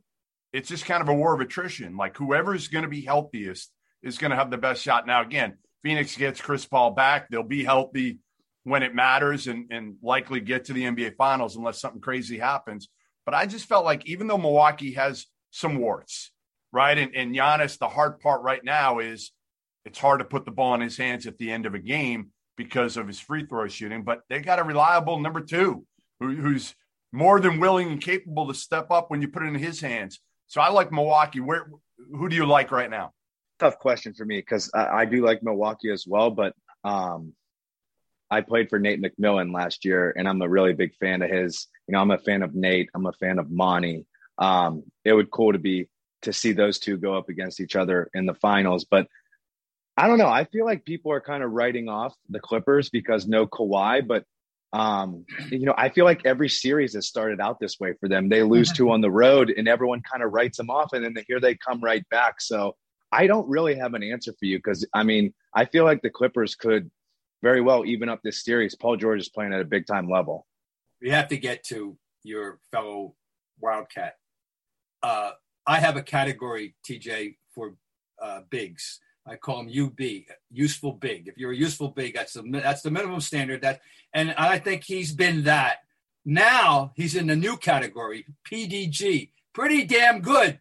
it's 0.53 0.69
just 0.69 0.85
kind 0.85 1.01
of 1.01 1.09
a 1.09 1.13
war 1.13 1.33
of 1.33 1.41
attrition. 1.41 1.97
Like 1.97 2.17
whoever 2.17 2.55
is 2.55 2.67
going 2.67 2.83
to 2.83 2.89
be 2.89 3.01
healthiest 3.01 3.71
is 4.01 4.17
going 4.17 4.31
to 4.31 4.37
have 4.37 4.51
the 4.51 4.57
best 4.57 4.81
shot. 4.81 5.07
Now, 5.07 5.21
again, 5.21 5.57
Phoenix 5.83 6.15
gets 6.15 6.41
Chris 6.41 6.65
Paul 6.65 6.91
back. 6.91 7.29
They'll 7.29 7.43
be 7.43 7.63
healthy 7.63 8.19
when 8.63 8.83
it 8.83 8.95
matters 8.95 9.47
and, 9.47 9.67
and 9.71 9.95
likely 10.01 10.39
get 10.39 10.65
to 10.65 10.73
the 10.73 10.83
NBA 10.83 11.15
finals 11.15 11.55
unless 11.55 11.79
something 11.79 12.01
crazy 12.01 12.37
happens. 12.37 12.89
But 13.27 13.33
I 13.33 13.45
just 13.45 13.65
felt 13.65 13.83
like 13.83 14.07
even 14.07 14.27
though 14.27 14.37
Milwaukee 14.37 14.93
has 14.93 15.25
some 15.51 15.79
warts, 15.79 16.31
right? 16.71 16.97
And, 16.97 17.13
and 17.13 17.35
Giannis, 17.35 17.77
the 17.77 17.89
hard 17.89 18.21
part 18.21 18.41
right 18.41 18.63
now 18.63 18.99
is 18.99 19.33
it's 19.83 19.99
hard 19.99 20.19
to 20.19 20.25
put 20.25 20.45
the 20.45 20.51
ball 20.51 20.75
in 20.75 20.79
his 20.79 20.95
hands 20.95 21.27
at 21.27 21.37
the 21.37 21.51
end 21.51 21.65
of 21.65 21.75
a 21.75 21.79
game 21.79 22.31
because 22.55 22.95
of 22.95 23.05
his 23.05 23.19
free 23.19 23.45
throw 23.45 23.67
shooting. 23.67 24.03
But 24.03 24.21
they 24.29 24.39
got 24.39 24.59
a 24.59 24.63
reliable 24.63 25.19
number 25.19 25.41
two 25.41 25.85
who, 26.21 26.35
who's 26.35 26.73
more 27.11 27.41
than 27.41 27.59
willing 27.59 27.91
and 27.91 28.01
capable 28.01 28.47
to 28.47 28.53
step 28.53 28.91
up 28.91 29.11
when 29.11 29.21
you 29.21 29.27
put 29.27 29.43
it 29.43 29.47
in 29.47 29.55
his 29.55 29.81
hands. 29.81 30.21
So 30.47 30.61
I 30.61 30.69
like 30.69 30.93
Milwaukee. 30.93 31.41
Where 31.41 31.69
who 32.09 32.29
do 32.29 32.35
you 32.37 32.45
like 32.45 32.71
right 32.71 32.89
now? 32.89 33.11
Tough 33.59 33.77
question 33.77 34.13
for 34.13 34.23
me 34.23 34.37
because 34.37 34.71
I, 34.73 35.01
I, 35.01 35.05
do 35.05 35.25
like 35.25 35.43
Milwaukee 35.43 35.91
as 35.91 36.05
well, 36.07 36.31
but 36.31 36.53
um, 36.85 37.33
I 38.29 38.41
played 38.41 38.69
for 38.69 38.79
Nate 38.79 39.01
McMillan 39.01 39.53
last 39.53 39.85
year, 39.85 40.13
and 40.17 40.27
I'm 40.27 40.41
a 40.41 40.49
really 40.49 40.73
big 40.73 40.95
fan 40.95 41.21
of 41.21 41.29
his. 41.29 41.67
You 41.87 41.93
know, 41.93 41.99
I'm 41.99 42.11
a 42.11 42.17
fan 42.17 42.43
of 42.43 42.53
Nate. 42.53 42.89
I'm 42.93 43.05
a 43.05 43.13
fan 43.13 43.39
of 43.39 43.49
Monty. 43.49 44.05
Um, 44.37 44.83
it 45.05 45.13
would 45.13 45.31
cool 45.31 45.53
to 45.53 45.59
be 45.59 45.87
to 46.23 46.33
see 46.33 46.51
those 46.51 46.79
two 46.79 46.97
go 46.97 47.15
up 47.15 47.29
against 47.29 47.59
each 47.59 47.75
other 47.75 48.09
in 48.13 48.25
the 48.25 48.33
finals. 48.35 48.85
But 48.85 49.07
I 49.95 50.07
don't 50.07 50.17
know. 50.17 50.27
I 50.27 50.45
feel 50.45 50.65
like 50.65 50.85
people 50.85 51.11
are 51.11 51.21
kind 51.21 51.43
of 51.43 51.51
writing 51.51 51.89
off 51.89 52.13
the 52.29 52.39
Clippers 52.39 52.89
because 52.89 53.27
no 53.27 53.47
Kawhi, 53.47 54.05
but 54.05 54.25
um, 54.73 55.25
you 55.49 55.65
know, 55.65 55.73
I 55.77 55.89
feel 55.89 56.05
like 56.05 56.25
every 56.25 56.49
series 56.49 56.93
has 56.93 57.07
started 57.07 57.39
out 57.39 57.59
this 57.59 57.79
way 57.79 57.93
for 57.99 58.09
them. 58.09 58.29
They 58.29 58.43
lose 58.43 58.71
two 58.71 58.91
on 58.91 59.01
the 59.01 59.09
road 59.09 59.53
and 59.55 59.67
everyone 59.67 60.01
kind 60.01 60.23
of 60.23 60.33
writes 60.33 60.57
them 60.57 60.69
off 60.69 60.93
and 60.93 61.03
then 61.03 61.23
here 61.27 61.39
they 61.39 61.55
come 61.55 61.81
right 61.81 62.07
back. 62.09 62.41
So 62.41 62.75
I 63.11 63.27
don't 63.27 63.47
really 63.47 63.75
have 63.75 63.93
an 63.93 64.03
answer 64.03 64.33
for 64.37 64.45
you 64.45 64.57
because 64.57 64.85
I 64.93 65.03
mean, 65.03 65.33
I 65.55 65.65
feel 65.65 65.85
like 65.85 66.01
the 66.01 66.09
Clippers 66.09 66.55
could 66.55 66.91
very 67.41 67.61
well 67.61 67.85
even 67.85 68.09
up 68.09 68.21
this 68.23 68.43
series. 68.43 68.75
Paul 68.75 68.97
George 68.97 69.19
is 69.19 69.29
playing 69.29 69.53
at 69.53 69.61
a 69.61 69.65
big 69.65 69.85
time 69.85 70.09
level. 70.09 70.45
We 71.01 71.09
have 71.09 71.27
to 71.29 71.37
get 71.37 71.63
to 71.65 71.97
your 72.23 72.59
fellow 72.71 73.15
Wildcat. 73.59 74.17
Uh, 75.03 75.31
I 75.65 75.79
have 75.79 75.97
a 75.97 76.01
category, 76.01 76.75
TJ, 76.87 77.35
for 77.53 77.75
uh, 78.21 78.41
bigs. 78.49 78.99
I 79.27 79.35
call 79.35 79.63
them 79.63 79.71
UB, 79.75 79.99
useful 80.51 80.93
big. 80.93 81.27
If 81.27 81.37
you're 81.37 81.51
a 81.51 81.55
useful 81.55 81.89
big, 81.89 82.15
that's 82.15 82.33
the 82.33 82.43
that's 82.49 82.81
the 82.81 82.91
minimum 82.91 83.19
standard. 83.19 83.61
That 83.61 83.81
and 84.13 84.33
I 84.37 84.57
think 84.59 84.83
he's 84.85 85.11
been 85.11 85.43
that. 85.43 85.79
Now 86.23 86.93
he's 86.95 87.15
in 87.15 87.27
the 87.27 87.35
new 87.35 87.57
category, 87.57 88.25
PDG, 88.49 89.31
pretty 89.53 89.85
damn 89.85 90.21
good, 90.21 90.59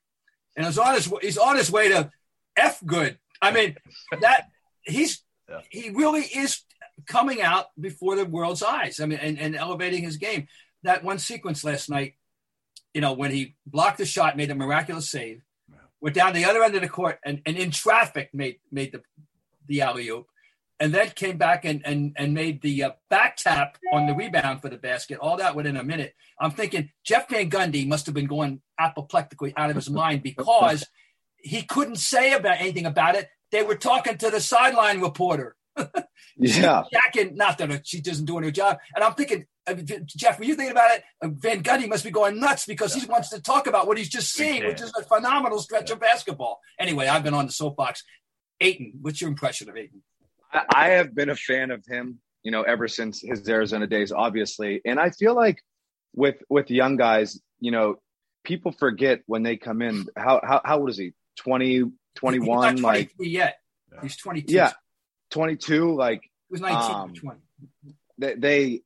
and 0.57 0.67
he's 0.67 0.79
on 0.79 0.95
his 0.95 1.13
he's 1.23 1.39
on 1.39 1.57
his 1.57 1.71
way 1.71 1.89
to 1.91 2.11
F 2.57 2.81
good. 2.85 3.19
I 3.41 3.53
mean 3.53 3.77
that 4.21 4.49
he's 4.83 5.23
yeah. 5.49 5.61
he 5.71 5.91
really 5.91 6.23
is 6.23 6.63
coming 7.07 7.43
out 7.43 7.67
before 7.79 8.17
the 8.17 8.25
world's 8.25 8.63
eyes. 8.63 9.01
I 9.01 9.07
mean, 9.07 9.19
and, 9.19 9.39
and 9.39 9.57
elevating 9.57 10.03
his 10.03 10.17
game. 10.17 10.49
That 10.83 11.05
one 11.05 11.19
sequence 11.19 11.65
last 11.65 11.91
night, 11.91 12.15
you 12.95 13.01
know, 13.01 13.13
when 13.13 13.31
he 13.31 13.57
blocked 13.67 13.99
the 13.99 14.07
shot, 14.07 14.37
made 14.37 14.51
a 14.51 14.55
miraculous 14.55 15.11
save, 15.11 15.43
went 16.01 16.15
down 16.15 16.33
the 16.33 16.45
other 16.45 16.63
end 16.63 16.75
of 16.75 16.83
the 16.83 16.89
court, 16.89 17.19
and, 17.25 17.43
and 17.45 17.57
in 17.57 17.71
traffic 17.71 18.31
made 18.33 18.59
made 18.71 18.93
the 18.93 19.03
the 19.67 19.83
alley 19.83 20.09
oop, 20.09 20.27
and 20.79 20.95
then 20.95 21.11
came 21.11 21.37
back 21.37 21.65
and 21.65 21.83
and 21.85 22.13
and 22.17 22.35
made 22.35 22.63
the 22.63 22.85
uh, 22.85 22.91
back 23.11 23.37
tap 23.37 23.79
on 23.93 24.07
the 24.07 24.15
rebound 24.15 24.63
for 24.63 24.69
the 24.69 24.77
basket. 24.77 25.19
All 25.19 25.37
that 25.39 25.57
within 25.57 25.77
a 25.77 25.85
minute. 25.85 26.15
I'm 26.41 26.53
thinking 26.53 26.91
Jeff 27.05 27.29
Van 27.29 27.51
Gundy 27.51 27.87
must 27.87 28.07
have 28.07 28.15
been 28.15 28.27
going 28.27 28.61
apoplectically 28.79 29.55
out 29.57 29.71
of 29.71 29.77
his 29.77 29.91
mind 29.91 30.23
because 30.23 30.87
he 31.39 31.63
couldn't 31.63 31.97
say 31.97 32.33
about 32.33 32.61
anything 32.61 32.87
about 32.87 33.15
it. 33.15 33.29
They 33.51 33.63
were 33.63 33.77
talking 33.77 34.19
to 34.19 34.31
the 34.31 34.41
sideline 34.41 35.01
reporter. 35.01 35.56
Yeah. 36.37 36.85
Jacking, 36.93 37.37
not 37.37 37.59
that 37.59 37.87
she 37.87 38.01
doesn't 38.01 38.25
do 38.25 38.39
her 38.39 38.51
job. 38.51 38.79
And 38.95 39.05
I'm 39.05 39.15
thinking, 39.15 39.47
uh, 39.67 39.75
Jeff, 40.07 40.39
were 40.39 40.45
you 40.45 40.55
thinking 40.55 40.73
about 40.73 40.97
it? 40.97 41.05
Uh, 41.23 41.29
Van 41.29 41.63
Gundy 41.63 41.89
must 41.89 42.05
be 42.05 42.11
going 42.11 42.39
nuts 42.39 42.67
because 42.67 42.95
he 42.95 43.07
wants 43.07 43.31
to 43.31 43.41
talk 43.41 43.67
about 43.67 43.87
what 43.87 43.99
he's 43.99 44.09
just 44.09 44.33
seen, 44.33 44.67
which 44.67 44.81
is 44.81 44.93
a 44.99 45.03
phenomenal 45.03 45.59
stretch 45.59 45.91
of 45.91 46.01
basketball. 46.01 46.61
Anyway, 46.79 47.07
I've 47.07 47.25
been 47.25 47.35
on 47.35 47.47
the 47.47 47.53
soapbox. 47.53 48.05
Ayton, 48.61 48.93
what's 49.03 49.21
your 49.21 49.31
impression 49.31 49.69
of 49.69 49.77
Ayton? 49.77 50.03
I 50.53 50.91
have 50.91 51.15
been 51.15 51.31
a 51.31 51.37
fan 51.37 51.71
of 51.71 51.85
him, 51.87 52.21
you 52.43 52.51
know, 52.51 52.63
ever 52.63 52.89
since 52.89 53.21
his 53.21 53.49
Arizona 53.49 53.87
days, 53.87 54.13
obviously. 54.13 54.81
And 54.85 54.99
I 54.99 55.11
feel 55.11 55.35
like 55.35 55.63
with 56.15 56.37
with 56.49 56.71
young 56.71 56.97
guys, 56.97 57.41
you 57.61 57.71
know, 57.71 57.97
people 58.45 58.73
forget 58.73 59.21
when 59.27 59.43
they 59.43 59.57
come 59.57 59.83
in. 59.83 60.07
How 60.17 60.41
how, 60.43 60.61
how 60.65 60.79
old 60.79 60.91
is 60.91 60.97
he? 60.97 61.13
20, 61.39 61.91
21? 62.15 62.77
like 62.81 63.13
yet. 63.19 63.59
He's 64.03 64.17
22. 64.17 64.55
Yeah. 64.55 64.73
22. 65.31 65.95
Like 65.95 66.23
he 66.23 66.29
was 66.51 66.61
19 66.61 66.95
um, 66.95 67.15
20. 67.15 67.41
They, 68.19 68.35
they 68.35 68.81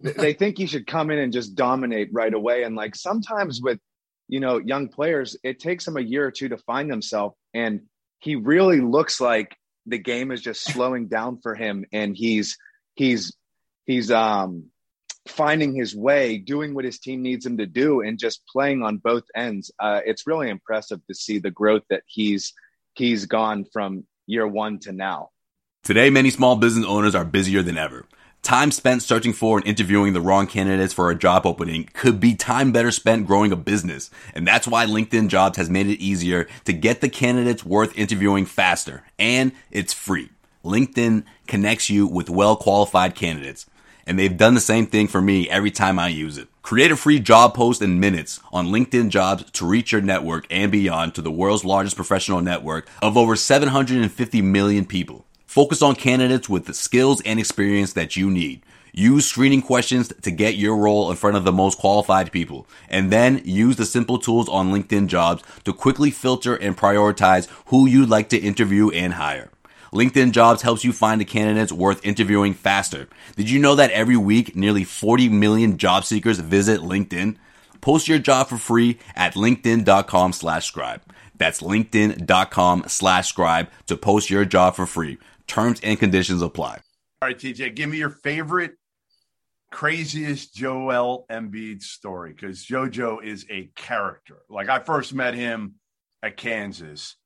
they 0.00 0.32
think 0.32 0.58
he 0.58 0.66
should 0.66 0.86
come 0.86 1.10
in 1.10 1.18
and 1.18 1.32
just 1.32 1.54
dominate 1.54 2.10
right 2.12 2.32
away. 2.32 2.62
And 2.62 2.76
like 2.76 2.94
sometimes 2.94 3.60
with, 3.60 3.78
you 4.28 4.40
know, 4.40 4.58
young 4.58 4.88
players, 4.88 5.36
it 5.42 5.58
takes 5.58 5.84
them 5.84 5.96
a 5.96 6.02
year 6.02 6.26
or 6.26 6.30
two 6.30 6.50
to 6.50 6.58
find 6.58 6.90
themselves. 6.90 7.36
And 7.54 7.82
he 8.20 8.36
really 8.36 8.80
looks 8.80 9.20
like 9.20 9.56
the 9.86 9.98
game 9.98 10.30
is 10.30 10.40
just 10.40 10.64
slowing 10.64 11.08
down 11.08 11.40
for 11.42 11.54
him. 11.54 11.84
And 11.92 12.16
he's, 12.16 12.56
he's, 12.94 13.34
he's, 13.86 14.10
um, 14.10 14.70
finding 15.26 15.74
his 15.74 15.94
way, 15.94 16.38
doing 16.38 16.74
what 16.74 16.84
his 16.84 16.98
team 16.98 17.22
needs 17.22 17.44
him 17.44 17.58
to 17.58 17.66
do, 17.66 18.00
and 18.00 18.18
just 18.18 18.46
playing 18.46 18.82
on 18.82 18.96
both 18.96 19.24
ends. 19.36 19.70
Uh, 19.78 20.00
it's 20.04 20.26
really 20.26 20.48
impressive 20.48 21.00
to 21.06 21.14
see 21.14 21.38
the 21.38 21.50
growth 21.50 21.82
that 21.90 22.02
he's 22.06 22.54
he's 22.94 23.26
gone 23.26 23.66
from 23.72 24.04
year 24.26 24.46
one 24.46 24.78
to 24.80 24.92
now. 24.92 25.28
Today, 25.88 26.10
many 26.10 26.28
small 26.28 26.56
business 26.56 26.84
owners 26.84 27.14
are 27.14 27.24
busier 27.24 27.62
than 27.62 27.78
ever. 27.78 28.04
Time 28.42 28.70
spent 28.70 29.02
searching 29.02 29.32
for 29.32 29.56
and 29.56 29.66
interviewing 29.66 30.12
the 30.12 30.20
wrong 30.20 30.46
candidates 30.46 30.92
for 30.92 31.10
a 31.10 31.14
job 31.14 31.46
opening 31.46 31.88
could 31.94 32.20
be 32.20 32.34
time 32.34 32.72
better 32.72 32.90
spent 32.90 33.26
growing 33.26 33.52
a 33.52 33.56
business. 33.56 34.10
And 34.34 34.46
that's 34.46 34.68
why 34.68 34.84
LinkedIn 34.84 35.28
Jobs 35.28 35.56
has 35.56 35.70
made 35.70 35.86
it 35.86 35.98
easier 35.98 36.46
to 36.66 36.74
get 36.74 37.00
the 37.00 37.08
candidates 37.08 37.64
worth 37.64 37.96
interviewing 37.96 38.44
faster. 38.44 39.04
And 39.18 39.52
it's 39.70 39.94
free. 39.94 40.28
LinkedIn 40.62 41.24
connects 41.46 41.88
you 41.88 42.06
with 42.06 42.28
well 42.28 42.56
qualified 42.56 43.14
candidates. 43.14 43.64
And 44.06 44.18
they've 44.18 44.36
done 44.36 44.54
the 44.54 44.60
same 44.60 44.86
thing 44.86 45.08
for 45.08 45.22
me 45.22 45.48
every 45.48 45.70
time 45.70 45.98
I 45.98 46.08
use 46.08 46.36
it. 46.36 46.48
Create 46.62 46.90
a 46.90 46.96
free 46.96 47.18
job 47.18 47.54
post 47.54 47.80
in 47.80 47.98
minutes 47.98 48.40
on 48.52 48.66
LinkedIn 48.66 49.08
Jobs 49.08 49.50
to 49.52 49.66
reach 49.66 49.92
your 49.92 50.02
network 50.02 50.46
and 50.50 50.70
beyond 50.70 51.14
to 51.14 51.22
the 51.22 51.30
world's 51.30 51.64
largest 51.64 51.96
professional 51.96 52.42
network 52.42 52.88
of 53.00 53.16
over 53.16 53.36
750 53.36 54.42
million 54.42 54.84
people. 54.84 55.24
Focus 55.48 55.80
on 55.80 55.94
candidates 55.94 56.46
with 56.46 56.66
the 56.66 56.74
skills 56.74 57.22
and 57.22 57.40
experience 57.40 57.94
that 57.94 58.16
you 58.16 58.30
need. 58.30 58.62
Use 58.92 59.24
screening 59.24 59.62
questions 59.62 60.12
to 60.20 60.30
get 60.30 60.56
your 60.56 60.76
role 60.76 61.10
in 61.10 61.16
front 61.16 61.38
of 61.38 61.44
the 61.44 61.52
most 61.52 61.78
qualified 61.78 62.30
people. 62.30 62.66
And 62.90 63.10
then 63.10 63.40
use 63.46 63.76
the 63.76 63.86
simple 63.86 64.18
tools 64.18 64.50
on 64.50 64.70
LinkedIn 64.72 65.06
jobs 65.06 65.42
to 65.64 65.72
quickly 65.72 66.10
filter 66.10 66.54
and 66.54 66.76
prioritize 66.76 67.48
who 67.68 67.86
you'd 67.86 68.10
like 68.10 68.28
to 68.28 68.36
interview 68.36 68.90
and 68.90 69.14
hire. 69.14 69.48
LinkedIn 69.90 70.32
jobs 70.32 70.60
helps 70.60 70.84
you 70.84 70.92
find 70.92 71.18
the 71.18 71.24
candidates 71.24 71.72
worth 71.72 72.04
interviewing 72.04 72.52
faster. 72.52 73.08
Did 73.34 73.48
you 73.48 73.58
know 73.58 73.74
that 73.74 73.90
every 73.92 74.18
week 74.18 74.54
nearly 74.54 74.84
40 74.84 75.30
million 75.30 75.78
job 75.78 76.04
seekers 76.04 76.40
visit 76.40 76.80
LinkedIn? 76.80 77.36
Post 77.80 78.06
your 78.06 78.18
job 78.18 78.48
for 78.48 78.58
free 78.58 78.98
at 79.16 79.32
linkedin.com 79.32 80.34
slash 80.34 80.66
scribe. 80.66 81.00
That's 81.38 81.62
linkedin.com 81.62 82.84
slash 82.88 83.28
scribe 83.28 83.70
to 83.86 83.96
post 83.96 84.28
your 84.28 84.44
job 84.44 84.76
for 84.76 84.84
free. 84.84 85.16
Terms 85.48 85.80
and 85.82 85.98
conditions 85.98 86.42
apply. 86.42 86.80
All 87.20 87.28
right, 87.28 87.38
TJ, 87.38 87.74
give 87.74 87.90
me 87.90 87.96
your 87.96 88.10
favorite, 88.10 88.74
craziest 89.72 90.54
Joel 90.54 91.26
Embiid 91.30 91.82
story 91.82 92.32
because 92.32 92.64
JoJo 92.64 93.24
is 93.24 93.46
a 93.50 93.70
character. 93.74 94.38
Like 94.48 94.68
I 94.68 94.78
first 94.78 95.12
met 95.14 95.34
him 95.34 95.74
at 96.22 96.36
Kansas, 96.36 97.16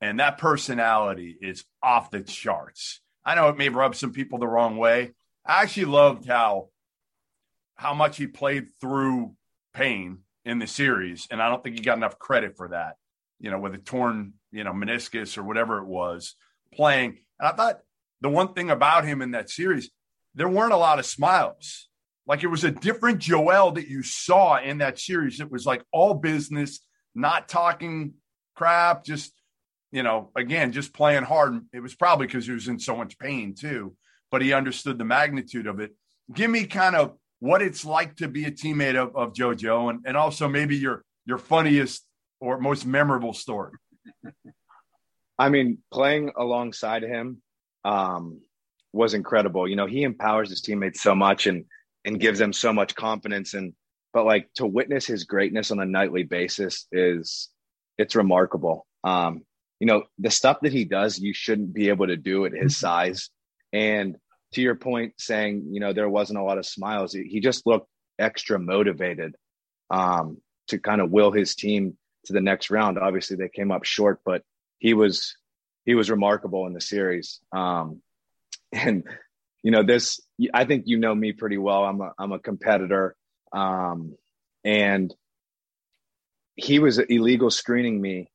and 0.00 0.20
that 0.20 0.38
personality 0.38 1.36
is 1.40 1.64
off 1.82 2.10
the 2.10 2.22
charts. 2.22 3.00
I 3.24 3.34
know 3.34 3.48
it 3.48 3.58
may 3.58 3.68
rub 3.68 3.94
some 3.94 4.12
people 4.12 4.38
the 4.38 4.48
wrong 4.48 4.76
way. 4.76 5.12
I 5.44 5.62
actually 5.62 5.86
loved 5.86 6.26
how 6.26 6.68
how 7.74 7.94
much 7.94 8.16
he 8.16 8.26
played 8.26 8.68
through 8.80 9.34
pain 9.74 10.18
in 10.44 10.60
the 10.60 10.66
series, 10.66 11.26
and 11.30 11.42
I 11.42 11.48
don't 11.48 11.62
think 11.62 11.76
he 11.76 11.82
got 11.82 11.96
enough 11.96 12.18
credit 12.18 12.56
for 12.56 12.68
that. 12.68 12.96
You 13.40 13.50
know, 13.50 13.58
with 13.58 13.74
a 13.74 13.78
torn, 13.78 14.34
you 14.52 14.62
know, 14.62 14.72
meniscus 14.72 15.36
or 15.36 15.42
whatever 15.42 15.78
it 15.78 15.86
was, 15.86 16.36
playing 16.72 17.18
and 17.42 17.48
I 17.48 17.56
thought 17.56 17.80
the 18.20 18.28
one 18.28 18.54
thing 18.54 18.70
about 18.70 19.04
him 19.04 19.20
in 19.20 19.32
that 19.32 19.50
series, 19.50 19.90
there 20.34 20.48
weren't 20.48 20.72
a 20.72 20.76
lot 20.76 21.00
of 21.00 21.06
smiles. 21.06 21.88
Like 22.24 22.44
it 22.44 22.48
was 22.48 22.62
a 22.62 22.70
different 22.70 23.18
Joel 23.18 23.72
that 23.72 23.88
you 23.88 24.04
saw 24.04 24.60
in 24.60 24.78
that 24.78 24.98
series. 24.98 25.40
It 25.40 25.50
was 25.50 25.66
like 25.66 25.82
all 25.92 26.14
business, 26.14 26.80
not 27.16 27.48
talking 27.48 28.14
crap, 28.54 29.04
just, 29.04 29.32
you 29.90 30.04
know, 30.04 30.30
again, 30.36 30.70
just 30.70 30.94
playing 30.94 31.24
hard. 31.24 31.66
It 31.72 31.80
was 31.80 31.96
probably 31.96 32.26
because 32.26 32.46
he 32.46 32.52
was 32.52 32.68
in 32.68 32.78
so 32.78 32.96
much 32.96 33.18
pain 33.18 33.54
too, 33.54 33.96
but 34.30 34.40
he 34.40 34.52
understood 34.52 34.98
the 34.98 35.04
magnitude 35.04 35.66
of 35.66 35.80
it. 35.80 35.92
Give 36.32 36.48
me 36.48 36.66
kind 36.66 36.94
of 36.94 37.16
what 37.40 37.60
it's 37.60 37.84
like 37.84 38.16
to 38.16 38.28
be 38.28 38.44
a 38.44 38.52
teammate 38.52 38.94
of, 38.94 39.16
of 39.16 39.32
JoJo 39.32 39.90
and, 39.90 40.00
and 40.06 40.16
also 40.16 40.48
maybe 40.48 40.76
your 40.76 41.04
your 41.26 41.38
funniest 41.38 42.06
or 42.40 42.60
most 42.60 42.86
memorable 42.86 43.34
story. 43.34 43.72
I 45.42 45.48
mean, 45.48 45.78
playing 45.92 46.30
alongside 46.36 47.02
him 47.02 47.42
um, 47.84 48.42
was 48.92 49.12
incredible. 49.12 49.66
You 49.66 49.74
know, 49.74 49.88
he 49.88 50.04
empowers 50.04 50.50
his 50.50 50.60
teammates 50.60 51.02
so 51.02 51.16
much 51.16 51.48
and 51.48 51.64
and 52.04 52.20
gives 52.20 52.38
them 52.38 52.52
so 52.52 52.72
much 52.72 52.94
confidence. 52.94 53.52
And 53.54 53.72
but 54.12 54.24
like 54.24 54.48
to 54.54 54.66
witness 54.66 55.04
his 55.04 55.24
greatness 55.24 55.72
on 55.72 55.80
a 55.80 55.84
nightly 55.84 56.22
basis 56.22 56.86
is 56.92 57.48
it's 57.98 58.14
remarkable. 58.14 58.86
Um, 59.02 59.42
you 59.80 59.88
know, 59.88 60.04
the 60.16 60.30
stuff 60.30 60.58
that 60.62 60.72
he 60.72 60.84
does, 60.84 61.18
you 61.18 61.34
shouldn't 61.34 61.74
be 61.74 61.88
able 61.88 62.06
to 62.06 62.16
do 62.16 62.46
at 62.46 62.52
his 62.52 62.76
size. 62.76 63.28
And 63.72 64.18
to 64.52 64.62
your 64.62 64.76
point, 64.76 65.14
saying 65.18 65.66
you 65.72 65.80
know 65.80 65.92
there 65.92 66.08
wasn't 66.08 66.38
a 66.38 66.44
lot 66.44 66.58
of 66.58 66.66
smiles, 66.66 67.14
he 67.14 67.40
just 67.40 67.66
looked 67.66 67.88
extra 68.16 68.60
motivated 68.60 69.34
um, 69.90 70.36
to 70.68 70.78
kind 70.78 71.00
of 71.00 71.10
will 71.10 71.32
his 71.32 71.56
team 71.56 71.98
to 72.26 72.32
the 72.32 72.40
next 72.40 72.70
round. 72.70 72.96
Obviously, 72.96 73.36
they 73.36 73.48
came 73.48 73.72
up 73.72 73.82
short, 73.82 74.20
but 74.24 74.42
he 74.82 74.94
was 74.94 75.36
he 75.86 75.94
was 75.94 76.10
remarkable 76.10 76.66
in 76.66 76.72
the 76.72 76.80
series. 76.80 77.40
Um, 77.52 78.02
and 78.72 79.04
you 79.62 79.70
know 79.70 79.84
this, 79.84 80.20
I 80.52 80.64
think 80.64 80.84
you 80.86 80.98
know 80.98 81.14
me 81.14 81.32
pretty 81.32 81.56
well. 81.56 81.84
I'm 81.84 82.00
a 82.00 82.12
I'm 82.18 82.32
a 82.32 82.40
competitor, 82.40 83.14
um, 83.52 84.16
and 84.64 85.14
he 86.56 86.80
was 86.80 86.98
illegal 86.98 87.48
screening 87.48 88.00
me 88.00 88.28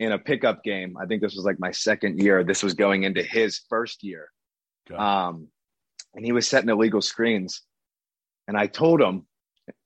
in 0.00 0.10
a 0.10 0.18
pickup 0.18 0.64
game. 0.64 0.96
I 0.98 1.04
think 1.04 1.20
this 1.20 1.34
was 1.34 1.44
like 1.44 1.60
my 1.60 1.72
second 1.72 2.18
year. 2.18 2.42
This 2.44 2.62
was 2.62 2.72
going 2.72 3.02
into 3.02 3.22
his 3.22 3.60
first 3.68 4.02
year. 4.02 4.30
Um, 4.96 5.48
and 6.14 6.24
he 6.24 6.32
was 6.32 6.48
setting 6.48 6.70
illegal 6.70 7.02
screens. 7.02 7.62
And 8.48 8.56
I 8.56 8.66
told 8.66 9.00
him, 9.00 9.26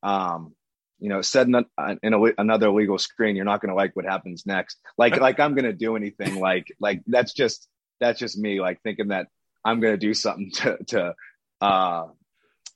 um, 0.02 0.54
you 0.98 1.08
know, 1.08 1.22
said 1.22 1.46
in, 1.48 1.64
in 2.02 2.14
a, 2.14 2.20
another 2.38 2.68
illegal 2.68 2.98
screen, 2.98 3.36
you're 3.36 3.44
not 3.44 3.60
going 3.60 3.70
to 3.70 3.76
like 3.76 3.94
what 3.94 4.04
happens 4.04 4.46
next. 4.46 4.78
Like, 4.96 5.16
like 5.20 5.40
I'm 5.40 5.54
going 5.54 5.64
to 5.64 5.72
do 5.72 5.96
anything. 5.96 6.40
Like, 6.40 6.74
like 6.80 7.02
that's 7.06 7.32
just, 7.32 7.68
that's 8.00 8.18
just 8.18 8.38
me. 8.38 8.60
Like 8.60 8.82
thinking 8.82 9.08
that 9.08 9.28
I'm 9.64 9.80
going 9.80 9.94
to 9.94 9.98
do 9.98 10.14
something 10.14 10.50
to, 10.54 10.78
to, 10.88 11.14
uh, 11.60 12.06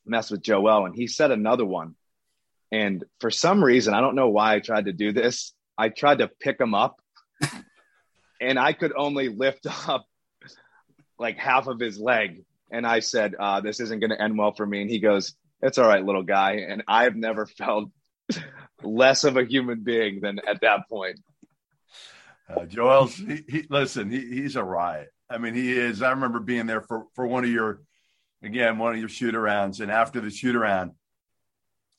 mess 0.05 0.31
with 0.31 0.43
Joel. 0.43 0.87
And 0.87 0.95
he 0.95 1.07
said 1.07 1.31
another 1.31 1.65
one. 1.65 1.95
And 2.71 3.05
for 3.21 3.31
some 3.31 3.63
reason, 3.63 3.95
I 3.95 4.01
don't 4.01 4.15
know 4.15 4.29
why 4.29 4.55
I 4.55 4.61
tried 4.61 4.87
to 4.87 4.93
do 4.93 5.13
this. 5.13 5.53
I 5.77 5.91
tried 5.91 6.19
to 6.19 6.29
pick 6.29 6.61
him 6.61 6.75
up 6.75 7.01
and 8.41 8.59
I 8.59 8.73
could 8.73 8.93
only 8.97 9.29
lift 9.29 9.67
up 9.89 10.07
like 11.19 11.39
half 11.39 11.67
of 11.67 11.79
his 11.79 11.99
leg. 11.99 12.45
And 12.71 12.87
I 12.87 13.01
said, 13.01 13.35
uh, 13.39 13.61
this 13.61 13.81
isn't 13.81 14.01
going 14.01 14.11
to 14.11 14.21
end 14.21 14.39
well 14.39 14.53
for 14.53 14.65
me. 14.65 14.81
And 14.81 14.91
he 14.91 14.99
goes, 14.99 15.35
it's 15.61 15.79
all 15.79 15.87
right, 15.87 16.05
little 16.05 16.23
guy. 16.23 16.65
And 16.69 16.83
I've 16.89 17.15
never 17.15 17.47
felt 17.47 17.91
less 18.83 19.25
of 19.25 19.37
a 19.37 19.45
human 19.45 19.83
being 19.83 20.21
than 20.21 20.41
at 20.49 20.61
that 20.63 20.89
point. 20.89 21.21
Uh, 22.49 22.65
Joel's, 22.65 23.15
he, 23.17 23.45
he, 23.49 23.65
listen, 23.71 24.11
he, 24.11 24.21
he's 24.21 24.57
a 24.57 24.65
riot. 24.65 25.09
I 25.31 25.39
mean, 25.39 25.55
he 25.55 25.73
is. 25.73 26.03
I 26.03 26.11
remember 26.11 26.41
being 26.41 26.67
there 26.67 26.83
for, 26.83 27.05
for 27.15 27.27
one 27.27 27.45
of 27.45 27.51
your, 27.51 27.81
again, 28.43 28.79
one 28.79 28.93
of 28.93 28.99
your 28.99 29.09
shoot 29.09 29.35
arounds. 29.35 29.81
And 29.81 29.91
after 29.91 30.21
the 30.21 30.31
shoot 30.31 30.57
around, 30.57 30.93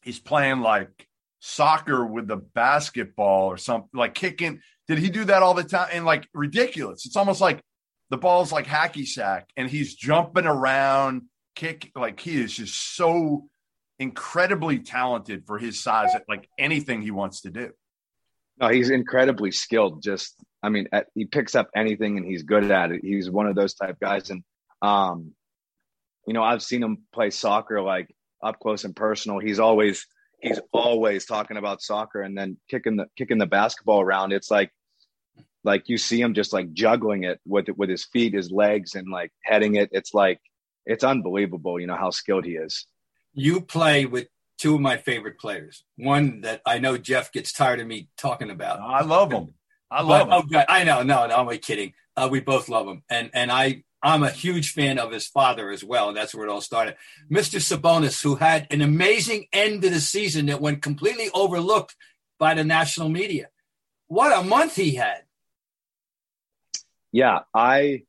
he's 0.03 0.19
playing 0.19 0.59
like 0.59 1.07
soccer 1.39 2.05
with 2.05 2.27
the 2.27 2.37
basketball 2.37 3.47
or 3.47 3.57
something, 3.57 3.89
like 3.93 4.13
kicking. 4.13 4.61
Did 4.87 4.99
he 4.99 5.09
do 5.09 5.25
that 5.25 5.41
all 5.41 5.53
the 5.53 5.63
time? 5.63 5.89
And 5.91 6.05
like 6.05 6.27
ridiculous. 6.33 7.05
It's 7.05 7.15
almost 7.15 7.41
like 7.41 7.61
the 8.09 8.17
ball's 8.17 8.51
like 8.51 8.67
hacky 8.67 9.07
sack 9.07 9.49
and 9.57 9.69
he's 9.69 9.95
jumping 9.95 10.45
around, 10.45 11.23
kick. 11.55 11.91
Like 11.95 12.19
he 12.19 12.39
is 12.39 12.53
just 12.53 12.95
so 12.95 13.47
incredibly 14.03 14.77
talented 14.79 15.47
for 15.47 15.57
his 15.57 15.81
size 15.81 16.13
at 16.13 16.23
like 16.29 16.47
anything 16.59 17.01
he 17.01 17.09
wants 17.09 17.41
to 17.41 17.49
do. 17.49 17.71
No, 18.59 18.69
he's 18.69 18.91
incredibly 18.91 19.51
skilled. 19.51 20.03
Just, 20.03 20.35
I 20.61 20.69
mean, 20.69 20.87
at, 20.91 21.07
he 21.15 21.25
picks 21.25 21.55
up 21.55 21.69
anything 21.75 22.17
and 22.17 22.25
he's 22.25 22.43
good 22.43 22.69
at 22.69 22.91
it. 22.91 23.01
He's 23.03 23.31
one 23.31 23.47
of 23.47 23.55
those 23.55 23.73
type 23.73 23.97
guys. 23.99 24.29
And, 24.29 24.43
um, 24.83 25.31
you 26.27 26.33
know, 26.33 26.43
I've 26.43 26.61
seen 26.61 26.83
him 26.83 26.99
play 27.11 27.31
soccer 27.31 27.81
like 27.81 28.13
up 28.43 28.59
close 28.59 28.83
and 28.83 28.95
personal. 28.95 29.39
He's 29.39 29.59
always, 29.59 30.05
he's 30.39 30.59
always 30.71 31.25
talking 31.25 31.57
about 31.57 31.81
soccer 31.81 32.21
and 32.21 32.37
then 32.37 32.57
kicking 32.69 32.97
the, 32.97 33.07
kicking 33.17 33.39
the 33.39 33.47
basketball 33.47 34.01
around. 34.01 34.33
It's 34.33 34.51
like, 34.51 34.71
like 35.63 35.87
you 35.87 35.97
see 35.97 36.19
him 36.21 36.33
just 36.33 36.53
like 36.53 36.73
juggling 36.73 37.23
it 37.23 37.39
with 37.45 37.67
with 37.77 37.89
his 37.89 38.05
feet, 38.05 38.33
his 38.33 38.51
legs, 38.51 38.95
and 38.95 39.07
like 39.09 39.31
heading 39.43 39.75
it. 39.75 39.89
It's 39.93 40.13
like 40.13 40.39
it's 40.85 41.05
unbelievable, 41.05 41.79
you 41.79 41.87
know, 41.87 41.95
how 41.95 42.09
skilled 42.09 42.45
he 42.45 42.55
is. 42.55 42.85
You 43.33 43.61
play 43.61 44.05
with 44.05 44.27
two 44.57 44.75
of 44.75 44.81
my 44.81 44.97
favorite 44.97 45.39
players. 45.39 45.83
One 45.97 46.41
that 46.41 46.61
I 46.65 46.79
know 46.79 46.97
Jeff 46.97 47.31
gets 47.31 47.51
tired 47.51 47.79
of 47.79 47.87
me 47.87 48.09
talking 48.17 48.49
about. 48.49 48.79
I 48.79 49.03
love 49.03 49.31
him. 49.31 49.53
I 49.89 50.01
love 50.01 50.27
but, 50.27 50.37
him. 50.37 50.43
Oh, 50.45 50.49
God, 50.51 50.65
I 50.69 50.83
know. 50.83 51.03
No, 51.03 51.27
no, 51.27 51.35
I'm 51.35 51.41
only 51.41 51.57
kidding. 51.57 51.93
Uh, 52.15 52.27
we 52.31 52.39
both 52.39 52.69
love 52.69 52.87
him, 52.87 53.03
and 53.09 53.31
and 53.33 53.51
I 53.51 53.83
I'm 54.03 54.21
a 54.21 54.29
huge 54.29 54.71
fan 54.73 54.99
of 54.99 55.11
his 55.11 55.27
father 55.27 55.71
as 55.71 55.83
well, 55.83 56.09
and 56.09 56.17
that's 56.17 56.35
where 56.35 56.45
it 56.45 56.51
all 56.51 56.61
started. 56.61 56.95
Mr. 57.31 57.59
Sabonis, 57.59 58.21
who 58.21 58.35
had 58.35 58.67
an 58.69 58.81
amazing 58.81 59.47
end 59.51 59.83
of 59.83 59.91
the 59.91 59.99
season 60.01 60.45
that 60.47 60.61
went 60.61 60.83
completely 60.83 61.29
overlooked 61.33 61.95
by 62.37 62.53
the 62.53 62.63
national 62.63 63.09
media. 63.09 63.47
What 64.07 64.37
a 64.37 64.43
month 64.43 64.75
he 64.75 64.95
had! 64.95 65.23
yeah, 67.13 67.41
I 67.53 68.03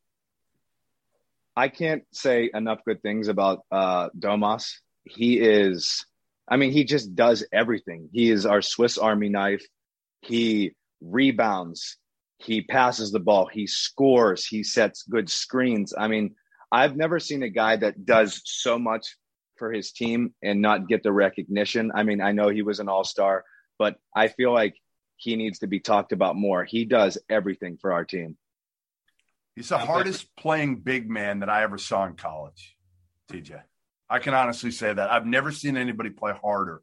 I 1.54 1.68
can't 1.68 2.02
say 2.10 2.50
enough 2.52 2.80
good 2.84 3.02
things 3.02 3.28
about 3.28 3.60
uh, 3.70 4.08
Domas. 4.18 4.78
He 5.04 5.38
is, 5.38 6.06
I 6.48 6.56
mean, 6.56 6.72
he 6.72 6.84
just 6.84 7.14
does 7.14 7.44
everything. 7.52 8.08
He 8.12 8.30
is 8.30 8.46
our 8.46 8.62
Swiss 8.62 8.98
Army 8.98 9.28
knife. 9.28 9.64
He 10.22 10.74
rebounds. 11.00 11.96
He 12.38 12.62
passes 12.62 13.12
the 13.12 13.20
ball. 13.20 13.46
He 13.46 13.66
scores. 13.66 14.46
He 14.46 14.62
sets 14.62 15.02
good 15.02 15.30
screens. 15.30 15.94
I 15.96 16.08
mean, 16.08 16.34
I've 16.72 16.96
never 16.96 17.20
seen 17.20 17.42
a 17.42 17.48
guy 17.48 17.76
that 17.76 18.04
does 18.04 18.40
so 18.44 18.78
much 18.78 19.16
for 19.56 19.72
his 19.72 19.92
team 19.92 20.34
and 20.42 20.60
not 20.60 20.88
get 20.88 21.02
the 21.02 21.12
recognition. 21.12 21.92
I 21.94 22.02
mean, 22.02 22.20
I 22.20 22.32
know 22.32 22.48
he 22.48 22.62
was 22.62 22.80
an 22.80 22.88
all 22.88 23.04
star, 23.04 23.44
but 23.78 23.96
I 24.14 24.28
feel 24.28 24.52
like 24.52 24.74
he 25.16 25.36
needs 25.36 25.60
to 25.60 25.66
be 25.66 25.80
talked 25.80 26.12
about 26.12 26.36
more. 26.36 26.64
He 26.64 26.84
does 26.84 27.18
everything 27.30 27.78
for 27.80 27.92
our 27.92 28.04
team. 28.04 28.36
He's 29.54 29.68
the 29.68 29.78
hardest 29.78 30.34
playing 30.36 30.80
big 30.80 31.08
man 31.08 31.40
that 31.40 31.48
I 31.48 31.62
ever 31.62 31.78
saw 31.78 32.04
in 32.06 32.14
college, 32.14 32.76
TJ. 33.30 33.62
I 34.08 34.18
can 34.18 34.34
honestly 34.34 34.70
say 34.70 34.92
that. 34.92 35.10
I've 35.10 35.26
never 35.26 35.50
seen 35.50 35.76
anybody 35.76 36.10
play 36.10 36.32
harder. 36.32 36.82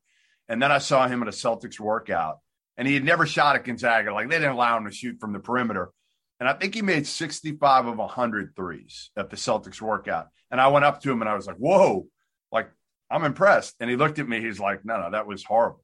And 0.50 0.62
then 0.62 0.72
I 0.72 0.80
saw 0.80 1.08
him 1.08 1.22
at 1.22 1.28
a 1.28 1.32
Celtics 1.32 1.80
workout, 1.80 2.40
and 2.78 2.88
he 2.88 2.94
had 2.94 3.06
never 3.06 3.26
shot 3.26 3.56
at 3.56 3.64
Gonzaga. 3.64 4.14
Like 4.14 4.30
they 4.30 4.38
didn't 4.38 4.54
allow 4.54 4.78
him 4.78 4.86
to 4.86 4.92
shoot 4.92 5.20
from 5.20 5.34
the 5.34 5.40
perimeter. 5.40 5.92
And 6.40 6.50
I 6.50 6.54
think 6.54 6.74
he 6.74 6.82
made 6.82 7.06
65 7.06 7.86
of 7.86 7.98
100 7.98 8.56
threes 8.56 9.12
at 9.16 9.30
the 9.30 9.36
Celtics 9.36 9.80
workout. 9.80 10.30
And 10.50 10.60
I 10.60 10.70
went 10.70 10.86
up 10.86 11.00
to 11.02 11.12
him 11.12 11.22
and 11.22 11.30
I 11.30 11.36
was 11.36 11.46
like, 11.46 11.58
whoa, 11.58 12.08
like 12.52 12.72
I'm 13.12 13.24
impressed. 13.24 13.76
And 13.80 13.90
he 13.90 13.96
looked 13.96 14.18
at 14.18 14.28
me. 14.28 14.42
He's 14.42 14.60
like, 14.60 14.84
no, 14.84 15.00
no, 15.00 15.12
that 15.12 15.28
was 15.28 15.44
horrible. 15.44 15.84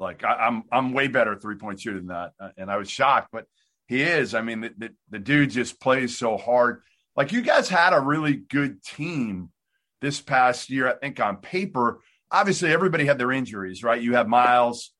Like 0.00 0.24
I, 0.24 0.48
am 0.48 0.64
I'm, 0.72 0.86
I'm 0.86 0.92
way 0.92 1.06
better 1.06 1.36
three 1.36 1.56
point 1.56 1.80
shooter 1.80 1.98
than 1.98 2.08
that. 2.08 2.32
Uh, 2.40 2.50
and 2.56 2.70
I 2.70 2.76
was 2.76 2.90
shocked. 2.90 3.28
But 3.30 3.44
he 3.86 4.02
is. 4.02 4.34
I 4.34 4.42
mean, 4.42 4.62
the, 4.62 4.72
the, 4.76 4.90
the 5.10 5.18
dude 5.20 5.50
just 5.50 5.80
plays 5.80 6.18
so 6.18 6.36
hard. 6.36 6.82
Like 7.16 7.32
you 7.32 7.40
guys 7.40 7.68
had 7.68 7.92
a 7.92 8.00
really 8.00 8.34
good 8.34 8.82
team 8.82 9.50
this 10.00 10.20
past 10.20 10.70
year, 10.70 10.88
I 10.88 10.94
think 10.94 11.20
on 11.20 11.38
paper. 11.38 12.00
Obviously, 12.30 12.72
everybody 12.72 13.06
had 13.06 13.18
their 13.18 13.32
injuries, 13.32 13.82
right? 13.82 14.00
You 14.00 14.14
have 14.14 14.28
Myles, 14.28 14.92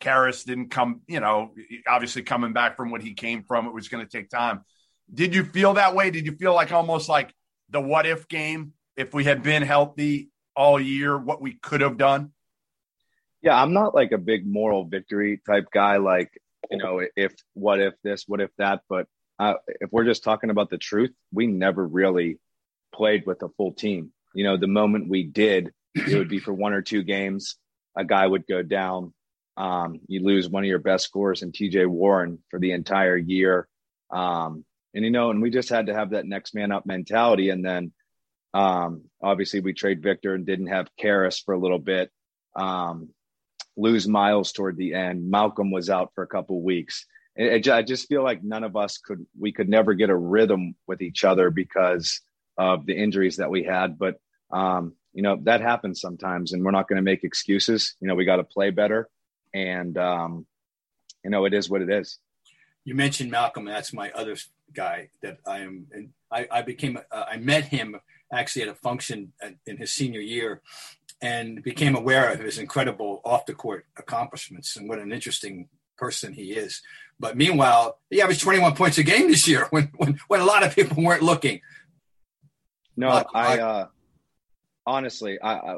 Caris 0.00 0.44
didn't 0.44 0.70
come, 0.70 1.00
you 1.06 1.20
know, 1.20 1.54
obviously 1.88 2.22
coming 2.22 2.52
back 2.52 2.76
from 2.76 2.90
what 2.90 3.02
he 3.02 3.14
came 3.14 3.44
from, 3.44 3.66
it 3.66 3.74
was 3.74 3.88
going 3.88 4.04
to 4.04 4.10
take 4.10 4.28
time. 4.28 4.64
Did 5.12 5.34
you 5.34 5.44
feel 5.44 5.74
that 5.74 5.94
way? 5.94 6.10
Did 6.10 6.26
you 6.26 6.36
feel 6.36 6.54
like 6.54 6.72
almost 6.72 7.08
like 7.08 7.32
the 7.70 7.80
what 7.80 8.06
if 8.06 8.28
game? 8.28 8.72
If 8.96 9.12
we 9.12 9.24
had 9.24 9.42
been 9.42 9.62
healthy 9.62 10.30
all 10.56 10.80
year, 10.80 11.18
what 11.18 11.40
we 11.40 11.54
could 11.54 11.80
have 11.80 11.98
done? 11.98 12.32
Yeah, 13.42 13.60
I'm 13.60 13.72
not 13.72 13.94
like 13.94 14.12
a 14.12 14.18
big 14.18 14.46
moral 14.46 14.84
victory 14.86 15.42
type 15.46 15.66
guy. 15.72 15.98
Like 15.98 16.30
you 16.70 16.78
know, 16.78 17.02
if 17.16 17.34
what 17.52 17.80
if 17.80 17.94
this, 18.02 18.24
what 18.26 18.40
if 18.40 18.50
that. 18.56 18.80
But 18.88 19.06
uh, 19.38 19.54
if 19.66 19.90
we're 19.92 20.04
just 20.04 20.24
talking 20.24 20.50
about 20.50 20.70
the 20.70 20.78
truth, 20.78 21.12
we 21.32 21.46
never 21.46 21.86
really 21.86 22.38
played 22.94 23.26
with 23.26 23.42
a 23.42 23.48
full 23.56 23.72
team. 23.72 24.12
You 24.34 24.44
know, 24.44 24.56
the 24.56 24.66
moment 24.66 25.08
we 25.08 25.22
did, 25.24 25.72
it 25.94 26.16
would 26.18 26.28
be 26.28 26.40
for 26.40 26.52
one 26.52 26.72
or 26.72 26.82
two 26.82 27.02
games. 27.02 27.56
A 27.96 28.04
guy 28.04 28.26
would 28.26 28.46
go 28.46 28.62
down. 28.62 29.14
Um, 29.56 30.00
you 30.08 30.24
lose 30.24 30.48
one 30.48 30.64
of 30.64 30.68
your 30.68 30.80
best 30.80 31.04
scorers 31.04 31.42
in 31.42 31.52
TJ 31.52 31.86
Warren 31.86 32.42
for 32.50 32.58
the 32.58 32.72
entire 32.72 33.16
year. 33.16 33.68
Um, 34.10 34.64
and, 34.94 35.04
you 35.04 35.10
know, 35.10 35.30
and 35.30 35.40
we 35.40 35.50
just 35.50 35.68
had 35.68 35.86
to 35.86 35.94
have 35.94 36.10
that 36.10 36.26
next 36.26 36.54
man 36.54 36.72
up 36.72 36.86
mentality. 36.86 37.50
And 37.50 37.64
then 37.64 37.92
um, 38.52 39.02
obviously 39.22 39.60
we 39.60 39.72
trade 39.72 40.02
Victor 40.02 40.34
and 40.34 40.46
didn't 40.46 40.68
have 40.68 40.94
Caris 40.98 41.40
for 41.40 41.54
a 41.54 41.58
little 41.58 41.78
bit. 41.78 42.10
Um, 42.56 43.10
lose 43.76 44.06
Myles 44.06 44.52
toward 44.52 44.76
the 44.76 44.94
end. 44.94 45.28
Malcolm 45.28 45.70
was 45.70 45.90
out 45.90 46.12
for 46.14 46.22
a 46.22 46.28
couple 46.28 46.62
weeks. 46.62 47.06
It, 47.36 47.66
it, 47.66 47.72
I 47.72 47.82
just 47.82 48.08
feel 48.08 48.22
like 48.22 48.44
none 48.44 48.62
of 48.62 48.76
us 48.76 48.98
could 48.98 49.26
we 49.38 49.52
could 49.52 49.68
never 49.68 49.94
get 49.94 50.10
a 50.10 50.16
rhythm 50.16 50.76
with 50.86 51.02
each 51.02 51.24
other 51.24 51.50
because 51.50 52.20
of 52.56 52.86
the 52.86 52.96
injuries 52.96 53.36
that 53.36 53.50
we 53.50 53.64
had. 53.64 53.98
But 53.98 54.16
um, 54.54 54.94
you 55.12 55.22
know 55.22 55.38
that 55.42 55.60
happens 55.60 56.00
sometimes, 56.00 56.52
and 56.52 56.64
we're 56.64 56.70
not 56.70 56.88
going 56.88 56.96
to 56.96 57.02
make 57.02 57.24
excuses. 57.24 57.96
You 58.00 58.08
know 58.08 58.14
we 58.14 58.24
got 58.24 58.36
to 58.36 58.44
play 58.44 58.70
better, 58.70 59.08
and 59.52 59.98
um, 59.98 60.46
you 61.24 61.30
know 61.30 61.44
it 61.44 61.52
is 61.52 61.68
what 61.68 61.82
it 61.82 61.90
is. 61.90 62.18
You 62.84 62.94
mentioned 62.94 63.30
Malcolm. 63.30 63.64
That's 63.64 63.92
my 63.92 64.10
other 64.12 64.36
guy 64.72 65.10
that 65.22 65.38
I 65.46 65.60
am. 65.60 65.86
And 65.92 66.10
I, 66.30 66.46
I 66.50 66.62
became. 66.62 66.98
Uh, 67.10 67.24
I 67.30 67.36
met 67.36 67.64
him 67.64 67.96
actually 68.32 68.62
at 68.62 68.68
a 68.68 68.74
function 68.74 69.32
in 69.66 69.76
his 69.76 69.92
senior 69.92 70.20
year, 70.20 70.62
and 71.20 71.62
became 71.62 71.96
aware 71.96 72.32
of 72.32 72.40
his 72.40 72.58
incredible 72.58 73.20
off 73.24 73.46
the 73.46 73.54
court 73.54 73.86
accomplishments 73.96 74.76
and 74.76 74.88
what 74.88 74.98
an 74.98 75.12
interesting 75.12 75.68
person 75.96 76.32
he 76.32 76.52
is. 76.52 76.80
But 77.18 77.36
meanwhile, 77.36 77.98
he 78.10 78.20
averaged 78.20 78.42
21 78.42 78.74
points 78.74 78.98
a 78.98 79.02
game 79.02 79.28
this 79.28 79.48
year 79.48 79.66
when 79.70 79.90
when, 79.96 80.20
when 80.28 80.40
a 80.40 80.44
lot 80.44 80.62
of 80.62 80.74
people 80.74 81.02
weren't 81.02 81.22
looking. 81.22 81.60
No, 82.96 83.24
I 83.34 83.58
uh, 83.58 83.86
honestly, 84.86 85.38
I, 85.40 85.54
I, 85.54 85.76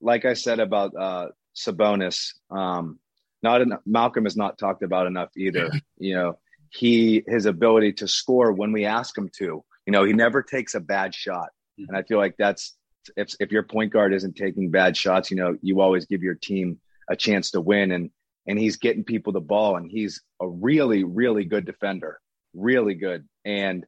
like 0.00 0.24
I 0.24 0.34
said 0.34 0.60
about 0.60 0.94
uh, 0.96 1.28
Sabonis, 1.56 2.32
um, 2.50 2.98
not 3.42 3.62
enough, 3.62 3.80
Malcolm 3.86 4.26
is 4.26 4.36
not 4.36 4.58
talked 4.58 4.82
about 4.82 5.06
enough 5.06 5.30
either. 5.36 5.70
you 5.98 6.14
know, 6.14 6.38
he 6.70 7.22
his 7.26 7.46
ability 7.46 7.94
to 7.94 8.08
score 8.08 8.52
when 8.52 8.72
we 8.72 8.84
ask 8.84 9.16
him 9.16 9.30
to. 9.38 9.64
You 9.86 9.92
know, 9.92 10.04
he 10.04 10.12
never 10.12 10.42
takes 10.42 10.74
a 10.74 10.80
bad 10.80 11.14
shot, 11.14 11.50
mm-hmm. 11.78 11.84
and 11.88 11.96
I 11.96 12.02
feel 12.02 12.18
like 12.18 12.34
that's 12.38 12.76
if 13.16 13.34
if 13.40 13.52
your 13.52 13.62
point 13.62 13.92
guard 13.92 14.12
isn't 14.12 14.36
taking 14.36 14.70
bad 14.70 14.96
shots, 14.96 15.30
you 15.30 15.36
know, 15.36 15.56
you 15.62 15.80
always 15.80 16.06
give 16.06 16.22
your 16.22 16.34
team 16.34 16.80
a 17.08 17.16
chance 17.16 17.52
to 17.52 17.60
win. 17.60 17.92
And 17.92 18.10
and 18.48 18.58
he's 18.58 18.76
getting 18.76 19.04
people 19.04 19.32
the 19.32 19.40
ball, 19.40 19.76
and 19.76 19.90
he's 19.90 20.22
a 20.40 20.48
really, 20.48 21.04
really 21.04 21.44
good 21.44 21.64
defender, 21.64 22.20
really 22.54 22.94
good. 22.94 23.26
And 23.44 23.84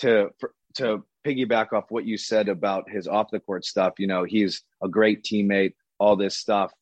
to 0.00 0.30
for, 0.38 0.52
to 0.76 1.04
piggyback 1.26 1.72
off 1.72 1.90
what 1.90 2.06
you 2.06 2.16
said 2.16 2.48
about 2.48 2.88
his 2.88 3.08
off 3.08 3.30
the 3.30 3.40
court 3.40 3.64
stuff, 3.64 3.94
you 3.98 4.06
know, 4.06 4.24
he's 4.24 4.62
a 4.82 4.88
great 4.88 5.24
teammate, 5.24 5.74
all 5.98 6.16
this 6.16 6.36
stuff, 6.36 6.72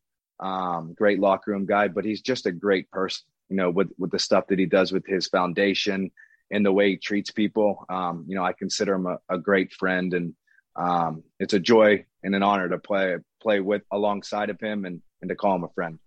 um, 0.41 0.95
great 0.95 1.19
locker 1.19 1.53
room 1.53 1.67
guy, 1.67 1.89
but 1.89 2.05
he's 2.05 2.21
just 2.21 2.47
a 2.47 2.53
great 2.53 2.91
person, 2.91 3.25
you 3.49 3.57
know, 3.57 3.71
with 3.71 3.91
with 3.99 4.11
the 4.11 4.19
stuff 4.19 4.47
that 4.49 4.59
he 4.59 4.67
does 4.67 4.93
with 4.93 5.07
his 5.07 5.29
foundation 5.29 6.11
and 6.51 6.65
the 6.65 6.73
way 6.73 6.91
he 6.91 6.97
treats 6.97 7.31
people. 7.31 7.87
Um, 7.89 8.27
you 8.29 8.37
know, 8.37 8.45
I 8.45 8.53
consider 8.53 8.95
him 8.95 9.07
a, 9.07 9.19
a 9.29 9.39
great 9.39 9.73
friend, 9.73 10.13
and 10.13 10.35
um, 10.77 11.23
it's 11.41 11.55
a 11.55 11.61
joy 11.61 12.05
and 12.23 12.35
an 12.35 12.43
honor 12.43 12.69
to 12.69 12.79
play 12.79 13.17
play 13.41 13.61
with 13.61 13.83
alongside 13.91 14.51
of 14.51 14.61
him 14.61 14.85
and 14.85 15.01
and 15.23 15.29
to 15.31 15.35
call 15.35 15.57
him 15.57 15.65
a 15.65 15.69
friend. 15.75 15.99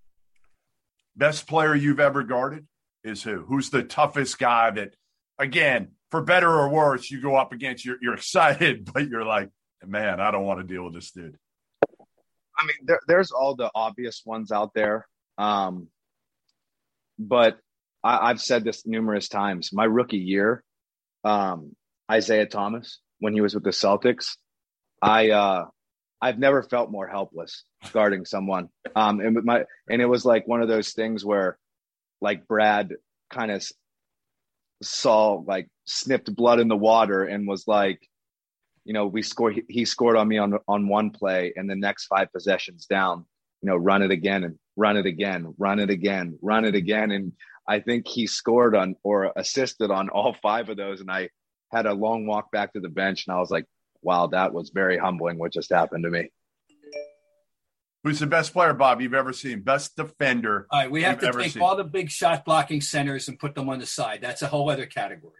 Best 1.15 1.47
player 1.47 1.73
you've 1.73 1.99
ever 1.99 2.21
guarded 2.21 2.67
is 3.03 3.23
who? 3.23 3.45
Who's 3.47 3.71
the 3.71 3.81
toughest 3.81 4.37
guy 4.37 4.69
that, 4.71 4.93
again, 5.39 5.93
for 6.11 6.21
better 6.21 6.49
or 6.49 6.69
worse, 6.69 7.09
you 7.11 7.21
go 7.21 7.35
up 7.35 7.51
against? 7.51 7.85
You're, 7.85 7.97
you're 8.01 8.15
excited, 8.15 8.89
but 8.93 9.07
you're 9.07 9.25
like, 9.25 9.49
man, 9.85 10.19
I 10.19 10.31
don't 10.31 10.45
want 10.45 10.59
to 10.59 10.73
deal 10.73 10.83
with 10.83 10.93
this 10.93 11.11
dude. 11.11 11.37
I 12.59 12.65
mean, 12.65 12.75
there, 12.85 12.99
there's 13.07 13.31
all 13.31 13.55
the 13.55 13.69
obvious 13.75 14.23
ones 14.25 14.51
out 14.51 14.73
there, 14.73 15.07
um, 15.37 15.87
but 17.19 17.59
I, 18.03 18.29
have 18.29 18.41
said 18.41 18.63
this 18.63 18.85
numerous 18.85 19.27
times. 19.27 19.71
My 19.71 19.85
rookie 19.85 20.17
year, 20.17 20.63
um, 21.23 21.75
Isaiah 22.11 22.47
Thomas, 22.47 22.99
when 23.19 23.33
he 23.33 23.41
was 23.41 23.53
with 23.53 23.63
the 23.63 23.71
Celtics, 23.71 24.37
I 25.01 25.31
uh, 25.31 25.65
I've 26.21 26.39
never 26.39 26.63
felt 26.63 26.89
more 26.89 27.07
helpless 27.07 27.63
guarding 27.91 28.25
someone. 28.25 28.69
Um, 28.95 29.19
and 29.19 29.43
my 29.43 29.65
and 29.89 30.01
it 30.01 30.07
was 30.07 30.25
like 30.25 30.47
one 30.47 30.61
of 30.61 30.67
those 30.67 30.93
things 30.93 31.23
where, 31.23 31.57
like 32.21 32.47
Brad 32.47 32.93
kind 33.29 33.51
of 33.51 33.63
saw 34.81 35.43
like 35.45 35.67
sniffed 35.87 36.35
blood 36.35 36.59
in 36.59 36.67
the 36.67 36.77
water 36.77 37.23
and 37.23 37.47
was 37.47 37.67
like, 37.67 38.07
you 38.85 38.93
know, 38.93 39.07
we 39.07 39.21
scored. 39.21 39.55
He, 39.55 39.63
he 39.67 39.85
scored 39.85 40.15
on 40.15 40.27
me 40.27 40.37
on 40.37 40.57
on 40.67 40.87
one 40.87 41.09
play, 41.09 41.53
and 41.55 41.69
the 41.69 41.75
next 41.75 42.05
five 42.05 42.31
possessions 42.31 42.85
down, 42.85 43.25
you 43.61 43.69
know, 43.69 43.75
run 43.75 44.01
it 44.01 44.11
again 44.11 44.45
and 44.45 44.57
run 44.77 44.95
it 44.95 45.05
again, 45.05 45.53
run 45.57 45.79
it 45.79 45.89
again, 45.89 46.37
run 46.41 46.63
it 46.63 46.75
again, 46.75 47.11
and 47.11 47.33
I 47.67 47.81
think 47.81 48.07
he 48.07 48.27
scored 48.27 48.75
on 48.75 48.95
or 49.03 49.33
assisted 49.35 49.91
on 49.91 50.09
all 50.09 50.33
five 50.41 50.69
of 50.69 50.77
those, 50.77 51.01
and 51.01 51.11
I 51.11 51.29
had 51.71 51.85
a 51.85 51.93
long 51.93 52.25
walk 52.25 52.51
back 52.51 52.73
to 52.73 52.79
the 52.79 52.89
bench, 52.89 53.27
and 53.27 53.35
I 53.35 53.39
was 53.39 53.51
like, 53.51 53.65
wow, 54.01 54.27
that 54.27 54.53
was 54.53 54.69
very 54.69 54.97
humbling 54.97 55.37
what 55.37 55.51
just 55.51 55.69
happened 55.69 56.05
to 56.05 56.09
me. 56.09 56.31
Who's 58.03 58.19
the 58.19 58.27
best 58.27 58.53
player, 58.53 58.73
Bob, 58.73 59.01
you've 59.01 59.13
ever 59.13 59.33
seen? 59.33 59.63
Best 59.63 59.97
defender. 59.97 60.65
All 60.71 60.79
right, 60.79 60.89
we 60.89 61.03
have 61.03 61.19
to 61.19 61.31
take 61.33 61.51
seen. 61.51 61.61
all 61.61 61.75
the 61.75 61.83
big 61.83 62.09
shot 62.09 62.45
blocking 62.45 62.79
centers 62.79 63.27
and 63.27 63.37
put 63.37 63.53
them 63.53 63.67
on 63.67 63.79
the 63.79 63.85
side. 63.85 64.19
That's 64.21 64.41
a 64.41 64.47
whole 64.47 64.69
other 64.69 64.85
category. 64.85 65.33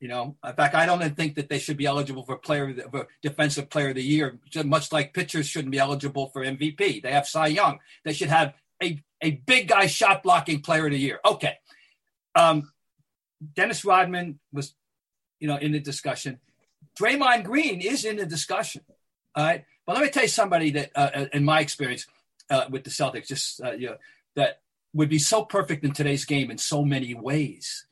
You 0.00 0.08
know, 0.08 0.36
in 0.46 0.52
fact, 0.52 0.74
I 0.74 0.84
don't 0.84 1.00
even 1.00 1.14
think 1.14 1.36
that 1.36 1.48
they 1.48 1.58
should 1.58 1.78
be 1.78 1.86
eligible 1.86 2.22
for 2.22 2.36
player 2.36 2.74
for 2.90 3.08
defensive 3.22 3.70
player 3.70 3.88
of 3.88 3.94
the 3.94 4.02
year. 4.02 4.38
Much 4.64 4.92
like 4.92 5.14
pitchers 5.14 5.46
shouldn't 5.48 5.72
be 5.72 5.78
eligible 5.78 6.28
for 6.28 6.44
MVP. 6.44 7.02
They 7.02 7.12
have 7.12 7.26
Cy 7.26 7.46
Young. 7.46 7.78
They 8.04 8.12
should 8.12 8.28
have 8.28 8.54
a 8.82 9.02
a 9.22 9.30
big 9.30 9.68
guy 9.68 9.86
shot 9.86 10.22
blocking 10.22 10.60
player 10.60 10.84
of 10.84 10.92
the 10.92 10.98
year. 10.98 11.18
Okay, 11.24 11.56
um, 12.34 12.70
Dennis 13.54 13.84
Rodman 13.84 14.38
was, 14.52 14.74
you 15.40 15.48
know, 15.48 15.56
in 15.56 15.72
the 15.72 15.80
discussion. 15.80 16.40
Draymond 16.98 17.44
Green 17.44 17.80
is 17.80 18.04
in 18.04 18.16
the 18.16 18.26
discussion. 18.26 18.82
All 19.34 19.44
right. 19.44 19.64
But 19.86 19.96
let 19.96 20.04
me 20.04 20.10
tell 20.10 20.22
you 20.22 20.28
somebody 20.28 20.70
that, 20.72 20.90
uh, 20.94 21.10
uh, 21.14 21.26
in 21.32 21.44
my 21.44 21.60
experience 21.60 22.06
uh, 22.50 22.64
with 22.70 22.84
the 22.84 22.90
Celtics, 22.90 23.28
just 23.28 23.62
uh, 23.62 23.72
you 23.72 23.88
know, 23.88 23.96
that 24.34 24.60
would 24.94 25.08
be 25.08 25.18
so 25.18 25.44
perfect 25.44 25.84
in 25.84 25.92
today's 25.92 26.24
game 26.24 26.50
in 26.50 26.58
so 26.58 26.84
many 26.84 27.14
ways. 27.14 27.85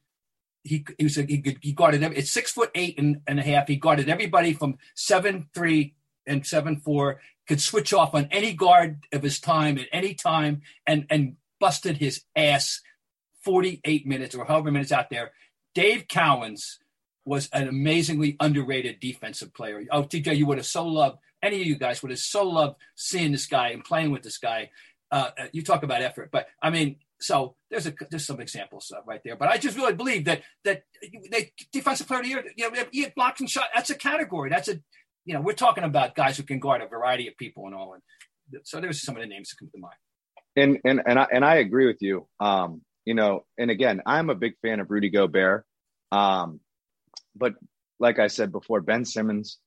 He, 0.65 0.85
he 0.99 1.05
was 1.05 1.19
a, 1.19 1.23
he, 1.23 1.57
he 1.61 1.73
guarded 1.73 2.03
every, 2.03 2.17
it's 2.17 2.31
six 2.31 2.51
foot 2.51 2.71
eight 2.75 2.99
and, 2.99 3.21
and 3.27 3.39
a 3.39 3.43
half. 3.43 3.69
He 3.69 3.77
guarded 3.77 4.09
everybody 4.09 4.53
from 4.53 4.79
seven 4.95 5.49
three 5.55 5.95
and 6.27 6.47
seven 6.47 6.77
four. 6.77 7.21
Could 7.47 7.61
switch 7.61 7.93
off 7.93 8.15
on 8.15 8.29
any 8.31 8.55
guard 8.55 9.05
of 9.13 9.23
his 9.23 9.39
time 9.39 9.79
at 9.79 9.89
any 9.93 10.15
time, 10.15 10.63
and 10.87 11.07
and 11.11 11.37
busted 11.61 11.99
his 11.99 12.23
ass 12.35 12.81
forty 13.43 13.81
eight 13.85 14.07
minutes 14.07 14.35
or 14.35 14.47
however 14.47 14.71
minutes 14.71 14.93
out 14.93 15.11
there. 15.11 15.33
Dave 15.75 16.09
Cowens 16.09 16.79
was 17.27 17.49
an 17.53 17.69
amazingly 17.69 18.37
underrated 18.41 19.01
defensive 19.01 19.53
player. 19.55 19.83
Oh, 19.91 20.05
TJ, 20.05 20.37
you 20.37 20.47
would 20.47 20.59
have 20.59 20.67
so 20.67 20.87
loved 20.87 21.19
any 21.45 21.61
of 21.61 21.67
you 21.67 21.77
guys 21.77 22.03
would 22.03 22.11
have 22.11 22.19
so 22.19 22.49
loved 22.49 22.77
seeing 22.95 23.33
this 23.33 23.47
guy 23.47 23.69
and 23.69 23.85
playing 23.85 24.11
with 24.11 24.23
this 24.23 24.39
guy. 24.39 24.71
Uh, 25.11 25.31
uh 25.39 25.47
you 25.53 25.63
talk 25.63 25.83
about 25.83 26.03
effort, 26.03 26.31
but 26.33 26.49
I 26.61 26.71
mean, 26.71 26.97
so 27.21 27.57
there's 27.71 27.87
a 27.87 27.95
there's 28.11 28.27
some 28.27 28.41
examples 28.41 28.93
uh, 28.95 29.01
right 29.07 29.21
there. 29.25 29.37
But 29.37 29.49
I 29.49 29.59
just 29.59 29.77
really 29.77 29.95
believe 29.95 30.25
that 30.27 30.43
that 30.65 30.83
they 31.31 31.53
defensive 31.73 32.07
player 32.07 32.21
of 32.21 32.25
the 32.25 32.31
year, 32.31 32.45
you 32.57 32.71
know, 32.71 32.85
you 32.93 33.07
blocks 33.15 33.41
and 33.41 33.49
shot. 33.49 33.67
That's 33.75 33.91
a 33.91 33.95
category. 33.95 34.51
That's 34.51 34.69
a 34.69 34.81
you 35.25 35.35
know, 35.35 35.41
we're 35.41 35.55
talking 35.55 35.85
about 35.85 36.15
guys 36.15 36.37
who 36.37 36.43
can 36.43 36.59
guard 36.59 36.83
a 36.83 36.87
variety 36.87 37.29
of 37.29 37.37
people 37.37 37.67
and 37.67 37.75
all. 37.75 37.95
And 37.95 38.03
so 38.65 38.81
there's 38.81 39.03
some 39.03 39.17
of 39.17 39.23
the 39.23 39.29
names 39.29 39.51
that 39.51 39.57
come 39.59 39.71
to 39.75 39.81
mind. 39.81 39.95
And 40.57 40.79
and 40.85 41.03
and 41.07 41.19
I 41.19 41.27
and 41.33 41.45
I 41.45 41.57
agree 41.57 41.87
with 41.87 42.01
you. 42.01 42.29
Um, 42.41 42.83
you 43.05 43.15
know, 43.15 43.45
and 43.59 43.71
again, 43.71 44.03
I'm 44.07 44.31
a 44.31 44.35
big 44.35 44.55
fan 44.63 44.81
of 44.81 44.91
Rudy 44.91 45.11
Gobert. 45.11 45.65
Um, 46.13 46.61
but 47.35 47.55
like 47.99 48.19
I 48.19 48.29
said 48.29 48.53
before, 48.53 48.81
Ben 48.81 49.05
Simmons 49.05 49.59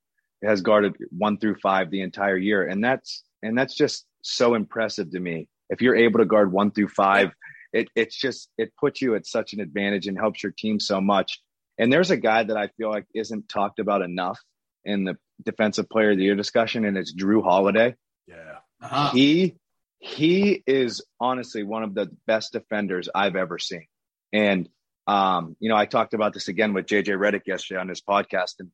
has 0.44 0.62
guarded 0.62 0.96
one 1.10 1.38
through 1.38 1.56
five 1.56 1.92
the 1.92 2.02
entire 2.02 2.38
year, 2.38 2.68
and 2.68 2.84
that's 2.84 3.24
and 3.44 3.58
that's 3.58 3.76
just 3.76 4.06
so 4.22 4.56
impressive 4.56 5.12
to 5.12 5.20
me. 5.20 5.48
If 5.70 5.82
you're 5.82 5.96
able 5.96 6.20
to 6.20 6.26
guard 6.26 6.52
one 6.52 6.72
through 6.72 6.90
five, 6.90 7.32
it 7.74 7.90
it's 7.96 8.16
just 8.16 8.50
it 8.58 8.74
puts 8.80 9.02
you 9.02 9.16
at 9.16 9.26
such 9.26 9.54
an 9.54 9.60
advantage 9.60 10.08
and 10.08 10.18
helps 10.18 10.42
your 10.42 10.52
team 10.52 10.80
so 10.80 11.02
much. 11.02 11.42
And 11.78 11.92
there's 11.92 12.12
a 12.12 12.18
guy 12.18 12.44
that 12.44 12.58
I 12.58 12.70
feel 12.78 12.90
like 12.90 13.06
isn't 13.14 13.50
talked 13.50 13.80
about 13.80 14.02
enough 14.02 14.40
in 14.84 15.04
the 15.04 15.18
defensive 15.44 15.90
player 15.90 16.12
of 16.12 16.18
the 16.18 16.24
year 16.24 16.36
discussion, 16.36 16.86
and 16.86 16.98
it's 16.98 17.14
Jrue 17.14 17.44
Holiday. 17.44 17.96
Yeah, 18.28 18.58
uh-huh. 18.82 19.12
he 19.12 19.56
he 20.00 20.64
is 20.66 21.04
honestly 21.20 21.64
one 21.64 21.84
of 21.84 21.94
the 21.94 22.10
best 22.26 22.54
defenders 22.54 23.10
I've 23.14 23.36
ever 23.36 23.60
seen, 23.60 23.88
and 24.32 24.70
um, 25.08 25.56
you 25.60 25.70
know, 25.70 25.76
I 25.78 25.86
talked 25.86 26.14
about 26.14 26.34
this 26.34 26.50
again 26.50 26.74
with 26.74 26.86
JJ 26.86 27.18
Redick 27.18 27.48
yesterday 27.48 27.80
on 27.80 27.88
his 27.88 28.02
podcast. 28.02 28.56
And, 28.60 28.70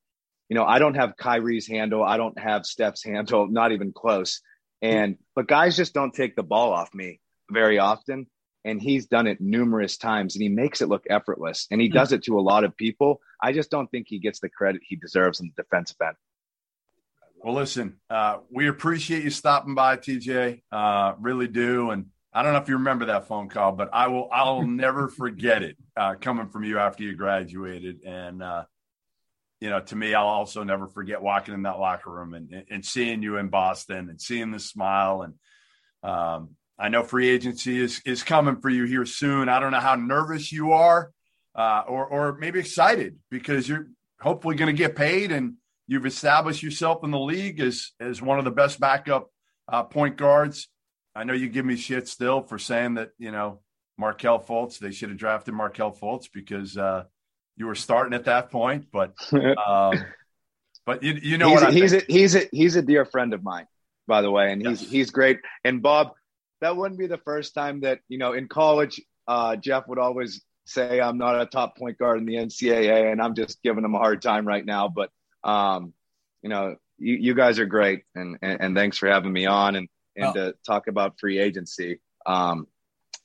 you 0.50 0.56
know, 0.56 0.66
I 0.66 0.80
don't 0.80 0.96
have 0.96 1.16
Kyrie's 1.16 1.68
handle. 1.68 2.04
I 2.04 2.18
don't 2.18 2.38
have 2.40 2.66
Steph's 2.66 3.04
handle, 3.04 3.48
not 3.48 3.72
even 3.72 3.94
close. 3.94 4.42
And, 4.84 5.18
but 5.34 5.48
guys 5.48 5.78
just 5.78 5.94
don't 5.94 6.14
take 6.14 6.36
the 6.36 6.44
ball 6.44 6.74
off 6.74 6.94
me 6.94 7.22
very 7.50 7.80
often. 7.80 8.28
And 8.66 8.82
he's 8.82 9.08
done 9.08 9.28
it 9.28 9.42
numerous 9.42 9.98
times 9.98 10.36
and 10.36 10.44
he 10.44 10.50
makes 10.50 10.82
it 10.82 10.90
look 10.90 11.06
effortless. 11.10 11.68
And 11.72 11.82
he 11.82 11.90
does 11.90 12.12
it 12.12 12.24
to 12.26 12.38
a 12.38 12.42
lot 12.42 12.64
of 12.64 12.78
people. 12.78 13.20
I 13.42 13.52
just 13.52 13.72
don't 13.72 13.90
think 13.90 14.08
he 14.08 14.20
gets 14.20 14.40
the 14.40 14.50
credit 14.50 14.82
he 14.86 14.96
deserves 14.96 15.40
in 15.40 15.52
the 15.56 15.64
defensive 15.64 15.98
end. 16.06 16.16
Well, 17.44 17.56
listen, 17.56 17.98
uh, 18.10 18.38
we 18.50 18.70
appreciate 18.70 19.24
you 19.24 19.30
stopping 19.30 19.76
by, 19.76 19.98
TJ. 19.98 20.62
Uh, 20.72 21.14
really 21.20 21.48
do. 21.48 21.90
And 21.90 22.06
I 22.34 22.42
don't 22.42 22.54
know 22.54 22.60
if 22.60 22.70
you 22.70 22.76
remember 22.76 23.06
that 23.06 23.28
phone 23.28 23.50
call, 23.50 23.74
but 23.74 23.90
I 23.94 24.08
will. 24.08 24.30
I'll 24.32 24.62
never 24.68 25.08
forget 25.08 25.62
it 25.62 25.78
uh, 25.96 26.16
coming 26.16 26.48
from 26.48 26.64
you 26.64 26.80
after 26.80 27.04
you 27.04 27.16
graduated, 27.16 28.04
and 28.06 28.42
uh, 28.42 28.64
you 29.64 29.70
know, 29.70 29.80
to 29.80 29.96
me, 29.96 30.14
I'll 30.14 30.28
also 30.28 30.64
never 30.64 30.88
forget 30.88 31.22
walking 31.22 31.54
in 31.54 31.64
that 31.64 31.80
locker 31.80 32.12
room 32.12 32.34
and, 32.34 32.66
and 32.70 32.86
seeing 32.86 33.24
you 33.24 33.38
in 33.38 33.48
Boston 33.48 34.10
and 34.10 34.22
seeing 34.22 34.52
the 34.52 34.60
smile. 34.60 35.22
And 35.22 35.34
um, 36.04 36.50
I 36.78 36.90
know 36.90 37.04
free 37.04 37.30
agency 37.30 37.82
is 37.82 38.02
is 38.06 38.24
coming 38.24 38.60
for 38.60 38.70
you 38.70 38.84
here 38.84 39.06
soon. 39.06 39.48
I 39.48 39.60
don't 39.60 39.72
know 39.72 39.80
how 39.80 39.96
nervous 39.96 40.52
you 40.52 40.74
are, 40.74 41.12
uh, 41.56 41.84
or 41.88 42.06
or 42.06 42.38
maybe 42.38 42.60
excited 42.60 43.18
because 43.32 43.70
you're 43.70 43.88
hopefully 44.20 44.56
going 44.56 44.76
to 44.76 44.78
get 44.78 44.96
paid 44.96 45.32
and 45.32 45.54
you've 45.88 46.06
established 46.06 46.62
yourself 46.62 47.04
in 47.04 47.12
the 47.12 47.20
league 47.20 47.62
as 47.62 47.92
as 48.00 48.22
one 48.22 48.40
of 48.40 48.46
the 48.46 48.52
best 48.52 48.80
backup 48.80 49.30
uh, 49.70 49.84
point 49.84 50.18
guards 50.18 50.68
I 51.16 51.24
know 51.24 51.34
you 51.34 51.50
give 51.50 51.66
me 51.66 51.76
shit 51.76 52.08
still 52.08 52.42
for 52.42 52.58
saying 52.58 52.96
that, 52.96 53.12
you 53.18 53.32
know, 53.32 53.60
Markelle 53.98 54.40
Fultz, 54.40 54.80
they 54.80 54.92
should 54.92 55.10
have 55.10 55.18
drafted 55.18 55.54
Markelle 55.54 55.92
Fultz 55.92 56.28
because 56.34 56.76
uh, 56.78 57.04
you 57.58 57.68
were 57.68 57.76
starting 57.76 58.14
at 58.14 58.26
that 58.26 58.52
point. 58.52 58.88
But 58.92 59.14
um, 59.34 60.04
but 60.86 61.04
you, 61.04 61.14
you 61.22 61.38
know 61.38 61.50
he's, 61.50 61.62
what 61.62 61.70
I 61.70 61.72
he's 61.72 61.94
a, 61.94 62.02
he's 62.08 62.36
a, 62.36 62.50
he's 62.52 62.76
a 62.76 62.82
dear 62.82 63.06
friend 63.06 63.34
of 63.34 63.44
mine, 63.44 63.68
by 64.08 64.22
the 64.22 64.32
way, 64.32 64.52
and 64.52 64.62
yes. 64.62 64.80
he's 64.80 64.92
he's 64.92 65.12
great. 65.12 65.40
And 65.64 65.82
Bob, 65.82 66.12
that 66.62 66.76
wouldn't 66.76 67.00
be 67.00 67.08
the 67.08 67.18
first 67.20 67.54
time 67.54 67.82
that 67.82 68.00
you 68.08 68.18
know 68.18 68.34
in 68.34 68.48
college, 68.48 69.02
uh, 69.28 69.56
Jeff 69.56 69.88
would 69.88 70.00
always 70.00 70.42
say 70.66 71.00
I'm 71.00 71.18
not 71.18 71.42
a 71.42 71.46
top 71.46 71.78
point 71.78 71.98
guard 71.98 72.20
in 72.20 72.26
the 72.26 72.36
NCAA, 72.36 73.12
and 73.12 73.22
I'm 73.22 73.36
just 73.36 73.62
giving 73.64 73.84
him 73.84 73.96
a 73.96 74.00
hard 74.00 74.22
time 74.22 74.48
right 74.48 74.66
now. 74.66 74.88
But 74.90 75.10
um, 75.44 75.94
you 76.42 76.50
know, 76.50 76.76
you, 76.98 77.16
you 77.16 77.34
guys 77.34 77.60
are 77.60 77.66
great, 77.66 78.04
and, 78.16 78.38
and 78.42 78.62
and 78.62 78.76
thanks 78.76 78.98
for 78.98 79.08
having 79.08 79.32
me 79.32 79.46
on. 79.46 79.76
And 79.76 79.90
and 80.16 80.26
oh. 80.26 80.34
to 80.34 80.56
talk 80.66 80.88
about 80.88 81.20
free 81.20 81.40
agency. 81.40 82.00
Um, 82.26 82.68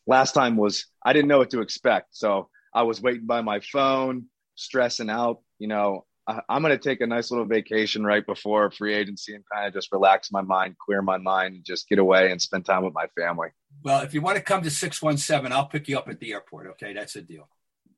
last 0.07 0.33
time 0.33 0.57
was 0.57 0.87
I 1.05 1.13
didn't 1.13 1.29
know 1.29 1.39
what 1.39 1.51
to 1.51 1.61
expect, 1.61 2.09
so 2.17 2.49
I 2.79 2.83
was 2.83 3.03
waiting 3.03 3.27
by 3.27 3.43
my 3.43 3.59
phone, 3.59 4.27
stressing 4.55 5.11
out. 5.11 5.41
You 5.59 5.67
know, 5.67 6.07
I, 6.29 6.43
am 6.49 6.63
going 6.63 6.71
to 6.71 6.79
take 6.79 7.01
a 7.01 7.09
nice 7.09 7.33
little 7.33 7.45
vacation 7.45 8.05
right 8.05 8.25
before 8.25 8.71
free 8.71 8.95
agency 8.95 9.35
and 9.35 9.43
kind 9.53 9.67
of 9.67 9.75
just 9.75 9.91
relax 9.91 10.31
my 10.31 10.43
mind, 10.43 10.77
clear 10.79 11.03
my 11.03 11.19
mind, 11.19 11.57
and 11.57 11.65
just 11.65 11.89
get 11.89 11.99
away 11.99 12.31
and 12.31 12.41
spend 12.41 12.65
time 12.65 12.85
with 12.85 12.95
my 12.95 13.09
family. 13.19 13.49
Well, 13.83 14.03
if 14.03 14.15
you 14.15 14.21
want 14.21 14.37
to 14.37 14.43
come 14.45 14.63
to 14.63 14.71
617, 14.71 15.51
I'll 15.51 15.67
pick 15.67 15.89
you 15.89 15.99
up 15.99 16.09
at 16.09 16.21
the 16.21 16.33
airport. 16.33 16.69
Okay. 16.69 16.93
That's 16.93 17.17
a 17.17 17.21
deal. 17.21 17.49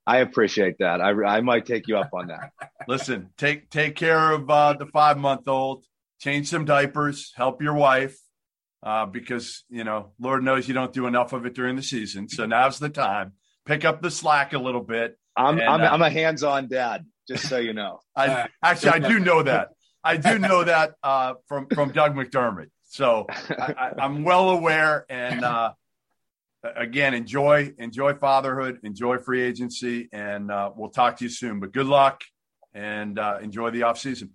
I 0.07 0.21
appreciate 0.21 0.79
that. 0.79 1.03
I, 1.03 1.11
I 1.11 1.43
might 1.43 1.67
take 1.67 1.87
you 1.87 1.99
up 1.99 2.09
on 2.15 2.29
that. 2.29 2.53
Listen, 2.89 3.29
take 3.37 3.69
take 3.69 3.97
care 3.97 4.33
of 4.33 4.49
uh, 4.49 4.73
the 4.73 4.87
five 4.87 5.19
month 5.19 5.47
old. 5.47 5.85
Change 6.21 6.49
some 6.49 6.65
diapers. 6.65 7.35
Help 7.37 7.61
your 7.61 7.75
wife 7.75 8.19
uh, 8.83 9.05
because 9.05 9.65
you 9.69 9.85
know 9.85 10.13
Lord 10.19 10.43
knows 10.43 10.67
you 10.67 10.75
don't 10.75 10.93
do 10.93 11.07
enough 11.07 11.35
of 11.35 11.45
it 11.45 11.55
during 11.55 11.77
the 11.77 11.83
season. 11.83 12.31
So 12.31 12.47
now's 12.47 12.79
the 12.79 12.89
time. 12.89 13.35
Pick 13.71 13.85
up 13.85 14.03
the 14.03 14.11
slack 14.11 14.53
a 14.53 14.59
little 14.59 14.81
bit. 14.81 15.17
I'm 15.37 15.61
and, 15.61 15.69
I'm, 15.69 15.81
uh, 15.81 15.85
I'm 15.85 16.03
a 16.03 16.11
hands 16.11 16.43
on 16.43 16.67
dad. 16.67 17.07
Just 17.29 17.49
so 17.49 17.59
you 17.59 17.73
know. 17.73 18.01
I, 18.17 18.49
actually, 18.65 18.91
I 18.91 18.99
do 18.99 19.21
know 19.21 19.45
that. 19.45 19.69
I 20.03 20.17
do 20.17 20.41
know 20.41 20.65
that 20.65 20.95
uh, 21.05 21.35
from 21.47 21.69
from 21.73 21.93
Doug 21.93 22.17
McDermott. 22.17 22.71
So 22.87 23.27
I, 23.29 23.93
am 24.01 24.25
well 24.25 24.51
aware, 24.51 25.07
and 25.09 25.45
uh, 25.45 25.75
again, 26.65 27.15
enjoy 27.15 27.73
enjoy 27.79 28.15
fatherhood, 28.15 28.81
enjoy 28.83 29.19
free 29.19 29.43
agency, 29.43 30.09
and 30.13 30.51
uh, 30.51 30.73
we'll 30.75 30.91
talk 30.91 31.19
to 31.19 31.25
you 31.25 31.31
soon. 31.31 31.61
But 31.61 31.71
good 31.71 31.87
luck 31.87 32.23
and 32.75 33.21
uh, 33.21 33.39
enjoy 33.41 33.71
the 33.71 33.85
off 33.85 34.01
season. 34.01 34.31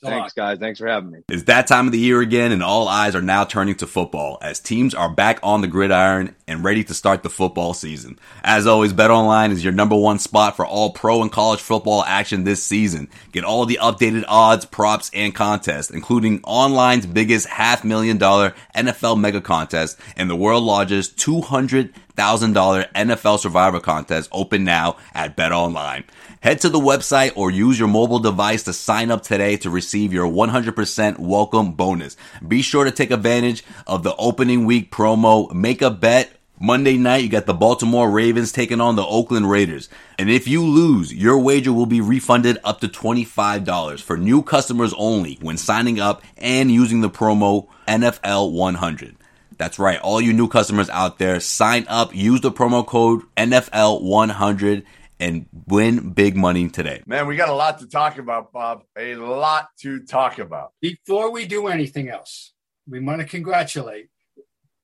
Thanks, 0.00 0.32
guys. 0.32 0.58
Thanks 0.58 0.78
for 0.78 0.86
having 0.86 1.10
me. 1.10 1.18
It's 1.28 1.44
that 1.44 1.66
time 1.66 1.86
of 1.86 1.92
the 1.92 1.98
year 1.98 2.20
again, 2.20 2.52
and 2.52 2.62
all 2.62 2.86
eyes 2.86 3.16
are 3.16 3.22
now 3.22 3.44
turning 3.44 3.74
to 3.76 3.86
football 3.86 4.38
as 4.40 4.60
teams 4.60 4.94
are 4.94 5.08
back 5.12 5.40
on 5.42 5.60
the 5.60 5.66
gridiron 5.66 6.36
and 6.46 6.62
ready 6.62 6.84
to 6.84 6.94
start 6.94 7.24
the 7.24 7.30
football 7.30 7.74
season. 7.74 8.18
As 8.44 8.66
always, 8.66 8.92
BetOnline 8.92 9.50
is 9.50 9.64
your 9.64 9.72
number 9.72 9.96
one 9.96 10.20
spot 10.20 10.54
for 10.54 10.64
all 10.64 10.90
pro 10.90 11.20
and 11.20 11.32
college 11.32 11.60
football 11.60 12.04
action 12.04 12.44
this 12.44 12.62
season. 12.62 13.08
Get 13.32 13.44
all 13.44 13.66
the 13.66 13.80
updated 13.82 14.24
odds, 14.28 14.64
props, 14.64 15.10
and 15.12 15.34
contests, 15.34 15.90
including 15.90 16.40
online's 16.42 17.06
biggest 17.06 17.48
half 17.48 17.84
million 17.84 18.18
dollar 18.18 18.54
NFL 18.76 19.18
mega 19.18 19.40
contest 19.40 19.98
and 20.16 20.30
the 20.30 20.36
world 20.36 20.62
largest 20.62 21.16
$200,000 21.16 21.92
NFL 22.14 23.38
survivor 23.40 23.80
contest 23.80 24.28
open 24.32 24.62
now 24.62 24.96
at 25.12 25.36
BetOnline. 25.36 26.04
Head 26.40 26.60
to 26.60 26.68
the 26.68 26.78
website 26.78 27.32
or 27.34 27.50
use 27.50 27.80
your 27.80 27.88
mobile 27.88 28.20
device 28.20 28.62
to 28.64 28.72
sign 28.72 29.10
up 29.10 29.24
today 29.24 29.56
to 29.56 29.70
receive 29.70 30.12
your 30.12 30.30
100% 30.30 31.18
welcome 31.18 31.72
bonus. 31.72 32.16
Be 32.46 32.62
sure 32.62 32.84
to 32.84 32.92
take 32.92 33.10
advantage 33.10 33.64
of 33.88 34.04
the 34.04 34.14
opening 34.16 34.64
week 34.64 34.92
promo. 34.92 35.52
Make 35.52 35.82
a 35.82 35.90
bet. 35.90 36.30
Monday 36.60 36.96
night, 36.96 37.22
you 37.22 37.28
got 37.28 37.46
the 37.46 37.54
Baltimore 37.54 38.10
Ravens 38.10 38.52
taking 38.52 38.80
on 38.80 38.94
the 38.94 39.04
Oakland 39.04 39.50
Raiders. 39.50 39.88
And 40.16 40.30
if 40.30 40.46
you 40.46 40.64
lose, 40.64 41.12
your 41.12 41.38
wager 41.38 41.72
will 41.72 41.86
be 41.86 42.00
refunded 42.00 42.58
up 42.62 42.80
to 42.80 42.88
$25 42.88 44.00
for 44.00 44.16
new 44.16 44.42
customers 44.42 44.94
only 44.96 45.38
when 45.40 45.56
signing 45.56 45.98
up 45.98 46.22
and 46.36 46.70
using 46.70 47.00
the 47.00 47.10
promo 47.10 47.66
NFL100. 47.88 49.16
That's 49.56 49.78
right. 49.80 50.00
All 50.00 50.20
you 50.20 50.32
new 50.32 50.46
customers 50.46 50.88
out 50.90 51.18
there, 51.18 51.40
sign 51.40 51.84
up, 51.88 52.14
use 52.14 52.40
the 52.40 52.52
promo 52.52 52.86
code 52.86 53.22
NFL100 53.36 54.84
and 55.20 55.46
win 55.66 56.10
big 56.10 56.36
money 56.36 56.68
today. 56.68 57.02
Man, 57.06 57.26
we 57.26 57.36
got 57.36 57.48
a 57.48 57.54
lot 57.54 57.78
to 57.80 57.86
talk 57.86 58.18
about, 58.18 58.52
Bob. 58.52 58.82
A 58.96 59.14
lot 59.16 59.68
to 59.80 60.04
talk 60.04 60.38
about. 60.38 60.72
Before 60.80 61.30
we 61.30 61.46
do 61.46 61.66
anything 61.66 62.08
else, 62.08 62.52
we 62.88 63.00
want 63.00 63.20
to 63.20 63.26
congratulate 63.26 64.08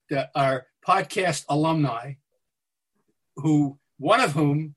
the, 0.08 0.28
our 0.34 0.66
podcast 0.86 1.44
alumni, 1.48 2.14
who 3.36 3.78
one 3.98 4.20
of 4.20 4.32
whom 4.32 4.74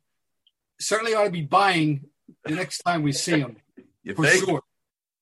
certainly 0.79 1.13
ought 1.13 1.25
to 1.25 1.31
be 1.31 1.41
buying 1.41 2.05
the 2.45 2.55
next 2.55 2.79
time 2.79 3.03
we 3.03 3.11
see 3.11 3.39
him. 3.39 3.57
you 4.03 4.13
for 4.13 4.25
think? 4.25 4.45
sure. 4.45 4.61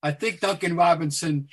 I 0.03 0.11
think 0.11 0.39
Duncan 0.39 0.75
Robinson 0.75 1.47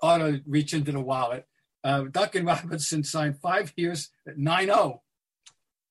ought 0.00 0.18
to 0.18 0.42
reach 0.46 0.74
into 0.74 0.92
the 0.92 1.00
wallet. 1.00 1.46
Uh, 1.82 2.04
Duncan 2.10 2.46
Robinson 2.46 3.04
signed 3.04 3.38
five 3.40 3.72
years 3.76 4.10
at 4.26 4.38
9 4.38 4.66
0. 4.66 5.02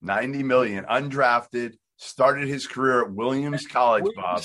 90 0.02 0.44
million, 0.44 0.84
undrafted 0.86 1.78
started 2.04 2.48
his 2.48 2.68
career 2.68 3.04
at 3.04 3.12
Williams 3.12 3.66
College, 3.66 4.06
Bob. 4.16 4.44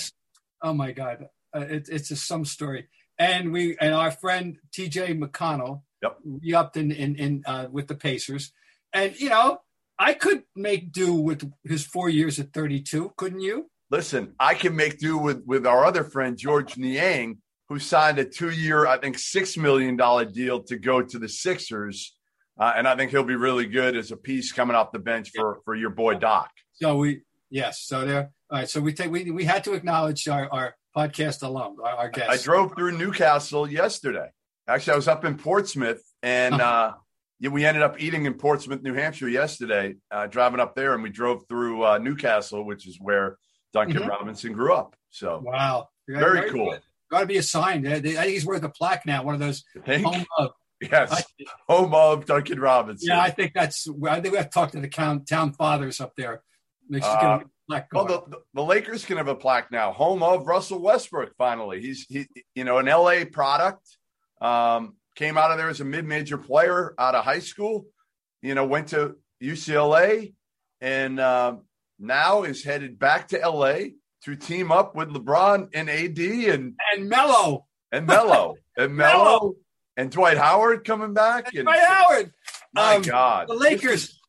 Oh 0.61 0.73
my 0.73 0.91
God, 0.91 1.27
uh, 1.55 1.61
it, 1.61 1.89
it's 1.89 2.11
a 2.11 2.15
some 2.15 2.45
story. 2.45 2.87
And 3.17 3.51
we 3.51 3.77
and 3.79 3.93
our 3.93 4.11
friend 4.11 4.57
T.J. 4.73 5.15
McConnell, 5.15 5.81
yep, 6.01 6.17
re 6.23 6.53
upped 6.53 6.77
in 6.77 6.91
in, 6.91 7.15
in 7.15 7.43
uh, 7.45 7.67
with 7.71 7.87
the 7.87 7.95
Pacers, 7.95 8.51
and 8.93 9.19
you 9.19 9.29
know 9.29 9.59
I 9.99 10.13
could 10.13 10.43
make 10.55 10.93
do 10.93 11.13
with 11.13 11.51
his 11.65 11.85
four 11.85 12.09
years 12.09 12.39
at 12.39 12.53
32, 12.53 13.13
couldn't 13.17 13.41
you? 13.41 13.69
Listen, 13.91 14.33
I 14.39 14.53
can 14.53 14.75
make 14.75 14.97
do 14.97 15.17
with 15.17 15.43
with 15.45 15.67
our 15.67 15.83
other 15.83 16.03
friend 16.03 16.37
George 16.37 16.77
Niang, 16.77 17.39
who 17.67 17.79
signed 17.79 18.19
a 18.19 18.25
two 18.25 18.51
year, 18.51 18.87
I 18.87 18.97
think 18.97 19.19
six 19.19 19.57
million 19.57 19.97
dollar 19.97 20.25
deal 20.25 20.63
to 20.63 20.77
go 20.77 21.01
to 21.01 21.19
the 21.19 21.27
Sixers. 21.27 22.15
Uh, 22.57 22.73
and 22.75 22.87
I 22.87 22.95
think 22.95 23.11
he'll 23.11 23.23
be 23.23 23.35
really 23.35 23.65
good 23.65 23.95
as 23.95 24.11
a 24.11 24.17
piece 24.17 24.51
coming 24.51 24.75
off 24.75 24.91
the 24.91 24.99
bench 24.99 25.31
for, 25.33 25.59
for 25.63 25.75
your 25.75 25.91
boy 25.91 26.15
Doc. 26.15 26.49
So 26.73 26.97
we 26.97 27.21
Yes. 27.49 27.81
So 27.81 28.05
there. 28.05 28.31
All 28.49 28.59
right. 28.59 28.69
So 28.69 28.81
we 28.81 28.93
take 28.93 29.11
we 29.11 29.31
we 29.31 29.43
had 29.43 29.63
to 29.65 29.73
acknowledge 29.73 30.27
our, 30.27 30.51
our 30.51 30.75
podcast 30.95 31.43
alum, 31.43 31.77
our, 31.83 31.95
our 31.95 32.09
guest. 32.09 32.29
I 32.29 32.37
drove 32.37 32.75
through 32.75 32.97
New 32.97 33.11
Castle 33.11 33.69
yesterday. 33.69 34.29
Actually, 34.67 34.93
I 34.93 34.95
was 34.97 35.07
up 35.07 35.25
in 35.25 35.37
Portsmouth, 35.37 36.01
and 36.21 36.55
uh-huh. 36.55 36.63
uh, 36.63 36.93
yeah, 37.39 37.49
we 37.49 37.65
ended 37.65 37.83
up 37.83 37.99
eating 37.99 38.25
in 38.25 38.35
Portsmouth, 38.35 38.81
New 38.81 38.93
Hampshire 38.93 39.29
yesterday. 39.29 39.95
Uh, 40.11 40.27
driving 40.27 40.59
up 40.59 40.75
there, 40.75 40.93
and 40.93 41.01
we 41.01 41.09
drove 41.09 41.47
through 41.47 41.85
uh, 41.85 41.97
New 41.97 42.15
Castle, 42.15 42.63
which 42.63 42.87
is 42.87 42.97
where 42.99 43.37
Duncan 43.73 44.01
mm-hmm. 44.01 44.09
Robinson 44.09 44.53
grew 44.53 44.73
up. 44.73 44.95
So 45.09 45.41
wow, 45.43 45.89
very, 46.07 46.41
very 46.41 46.51
cool. 46.51 46.77
Got 47.09 47.21
to 47.21 47.25
be 47.25 47.37
a 47.37 47.43
sign. 47.43 47.87
I 47.87 47.99
think 47.99 48.19
he's 48.19 48.45
worth 48.45 48.63
a 48.63 48.69
plaque 48.69 49.05
now. 49.07 49.23
One 49.23 49.33
of 49.33 49.39
those 49.39 49.63
home 49.85 50.25
of. 50.37 50.51
Yes, 50.81 51.25
home 51.67 51.93
of 51.93 52.25
Duncan 52.25 52.57
Robinson. 52.57 53.09
Yeah, 53.09 53.19
I 53.19 53.31
think 53.31 53.53
that's. 53.53 53.85
I 54.07 54.21
think 54.21 54.31
we 54.31 54.37
have 54.37 54.49
to 54.49 54.53
talk 54.53 54.71
to 54.71 54.79
the 54.79 54.87
town, 54.87 55.25
town 55.25 55.51
fathers 55.51 55.99
up 55.99 56.13
there 56.15 56.41
uh, 57.01 57.39
well, 57.93 58.05
the, 58.05 58.37
the, 58.53 58.63
Lakers 58.63 59.05
can 59.05 59.17
have 59.17 59.27
a 59.27 59.35
plaque 59.35 59.71
now. 59.71 59.91
Home 59.91 60.23
of 60.23 60.47
Russell 60.47 60.81
Westbrook. 60.81 61.35
Finally, 61.37 61.81
he's 61.81 62.05
he, 62.09 62.27
you 62.55 62.63
know, 62.63 62.79
an 62.79 62.87
LA 62.87 63.25
product. 63.31 63.97
Um, 64.41 64.95
came 65.15 65.37
out 65.37 65.51
of 65.51 65.57
there 65.57 65.69
as 65.69 65.81
a 65.81 65.85
mid-major 65.85 66.37
player 66.37 66.95
out 66.97 67.13
of 67.13 67.23
high 67.23 67.39
school. 67.39 67.85
You 68.41 68.55
know, 68.55 68.65
went 68.65 68.89
to 68.89 69.17
UCLA, 69.43 70.33
and 70.81 71.19
uh, 71.19 71.57
now 71.99 72.43
is 72.43 72.63
headed 72.63 72.97
back 72.97 73.27
to 73.29 73.37
LA 73.37 73.79
to 74.23 74.35
team 74.35 74.71
up 74.71 74.95
with 74.95 75.09
LeBron 75.09 75.69
and 75.73 75.89
AD 75.89 76.17
and 76.17 76.75
and 76.93 77.09
Melo 77.09 77.67
and 77.91 78.07
Melo 78.07 78.55
and 78.77 78.95
Melo 78.95 79.55
and 79.95 80.09
Dwight 80.09 80.37
Howard 80.37 80.85
coming 80.85 81.13
back. 81.13 81.49
And, 81.49 81.59
and 81.59 81.65
Dwight 81.67 81.83
Howard. 81.85 82.33
My 82.73 82.95
um, 82.95 83.01
God, 83.03 83.47
the 83.47 83.55
Lakers. 83.55 84.19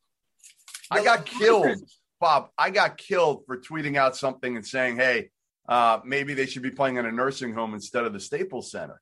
I 0.91 1.05
got 1.05 1.25
killed 1.25 1.79
Bob, 2.21 2.51
I 2.59 2.71
got 2.71 2.99
killed 2.99 3.45
for 3.47 3.57
tweeting 3.57 3.97
out 3.97 4.17
something 4.17 4.55
and 4.55 4.67
saying, 4.67 4.97
hey, 4.97 5.31
uh, 5.69 6.01
maybe 6.05 6.35
they 6.35 6.47
should 6.47 6.63
be 6.63 6.71
playing 6.71 6.97
in 6.97 7.07
a 7.07 7.13
nursing 7.13 7.55
home 7.55 7.75
instead 7.75 8.05
of 8.05 8.13
the 8.13 8.21
Staples 8.21 8.71
Center. 8.71 9.01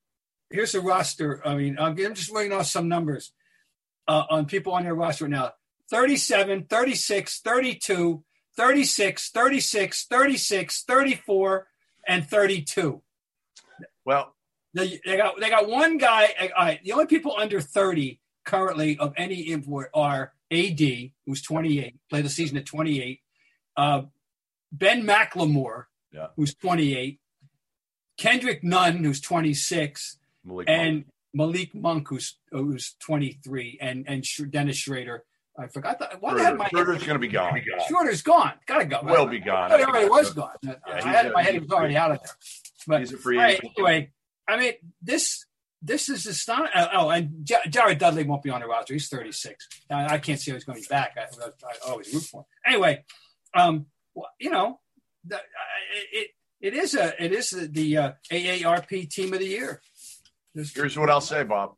Here's 0.50 0.74
a 0.74 0.80
roster. 0.80 1.46
I 1.46 1.56
mean, 1.56 1.76
I'm 1.78 1.96
just 1.96 2.30
writing 2.30 2.52
off 2.52 2.66
some 2.66 2.88
numbers 2.88 3.32
uh, 4.06 4.24
on 4.30 4.46
people 4.46 4.72
on 4.72 4.84
their 4.84 4.94
roster 4.94 5.24
right 5.24 5.30
now 5.30 5.52
37, 5.90 6.64
36, 6.64 7.40
32, 7.40 8.24
36, 8.56 9.30
36, 9.30 10.06
36, 10.06 10.82
34, 10.84 11.66
and 12.06 12.26
32. 12.26 13.02
Well, 14.04 14.34
they, 14.74 15.00
they 15.04 15.16
got 15.16 15.40
they 15.40 15.50
got 15.50 15.68
one 15.68 15.98
guy. 15.98 16.28
All 16.56 16.64
right, 16.64 16.82
the 16.84 16.92
only 16.92 17.06
people 17.06 17.34
under 17.38 17.60
30 17.60 18.20
currently 18.44 18.98
of 18.98 19.12
any 19.16 19.50
import 19.50 19.90
are 19.92 20.32
AD, 20.50 20.80
who's 21.26 21.42
28, 21.42 21.96
played 22.08 22.24
the 22.24 22.30
season 22.30 22.56
at 22.56 22.66
28. 22.66 23.20
Uh, 23.76 24.02
ben 24.72 25.06
McLemore, 25.06 25.84
yeah. 26.12 26.28
who's 26.36 26.54
28. 26.54 27.20
Kendrick 28.16 28.64
Nunn, 28.64 29.04
who's 29.04 29.20
26. 29.20 30.18
Malik 30.44 30.68
and 30.68 30.94
Monk. 30.94 31.06
Malik 31.34 31.74
Monk, 31.74 32.08
who's 32.08 32.36
who's 32.50 32.96
23. 33.00 33.78
And 33.80 34.04
and 34.08 34.24
Dennis 34.50 34.76
Schrader. 34.76 35.24
I 35.58 35.66
forgot 35.66 35.98
that. 35.98 36.22
What 36.22 36.38
Schroeder, 36.38 36.56
my 36.56 36.68
Schroeder's 36.68 37.02
going 37.02 37.14
to 37.14 37.18
be 37.18 37.28
gone. 37.28 37.60
Schroeder's 37.88 38.22
gone. 38.22 38.52
Got 38.66 38.78
to 38.78 38.84
go. 38.84 39.00
Will 39.02 39.26
be 39.26 39.40
gone. 39.40 39.72
I 39.72 39.82
already 39.82 40.08
was 40.08 40.32
gone. 40.32 40.54
Yeah, 40.62 40.74
I 40.86 41.00
had 41.00 41.26
in 41.26 41.32
my 41.32 41.42
head 41.42 41.54
he 41.54 41.60
was 41.60 41.70
already 41.70 41.96
out 41.96 42.12
of 42.12 42.20
there. 42.22 42.32
But 42.86 43.00
he's 43.00 43.12
a 43.12 43.16
free 43.16 43.40
agent. 43.40 43.72
anyway, 43.76 44.10
I 44.46 44.56
mean, 44.56 44.72
this 45.02 45.44
this 45.80 46.08
is 46.08 46.26
astonishing. 46.26 46.74
Uh, 46.74 46.88
oh, 46.94 47.10
and 47.10 47.44
J- 47.44 47.68
Jared 47.68 47.98
Dudley 47.98 48.24
won't 48.24 48.42
be 48.42 48.50
on 48.50 48.60
the 48.60 48.66
roster. 48.66 48.94
He's 48.94 49.08
36. 49.08 49.66
I, 49.90 50.14
I 50.14 50.18
can't 50.18 50.40
see 50.40 50.50
how 50.50 50.56
he's 50.56 50.64
going 50.64 50.76
to 50.76 50.82
be 50.82 50.92
back. 50.92 51.16
I, 51.16 51.22
I, 51.46 51.90
always 51.90 52.12
root 52.12 52.24
for 52.24 52.40
him. 52.40 52.44
Anyway, 52.66 53.04
um, 53.54 53.86
well, 54.14 54.28
you 54.40 54.50
know, 54.50 54.80
the, 55.24 55.36
uh, 55.36 55.40
it 56.12 56.30
it 56.60 56.74
is 56.74 56.94
a 56.94 57.24
it 57.24 57.32
is 57.32 57.50
the 57.50 57.96
uh, 57.96 58.12
AARP 58.32 59.10
Team 59.10 59.32
of 59.32 59.38
the 59.38 59.46
Year. 59.46 59.80
There's, 60.54 60.74
Here's 60.74 60.98
what 60.98 61.10
I'll 61.10 61.20
say, 61.20 61.44
Bob. 61.44 61.74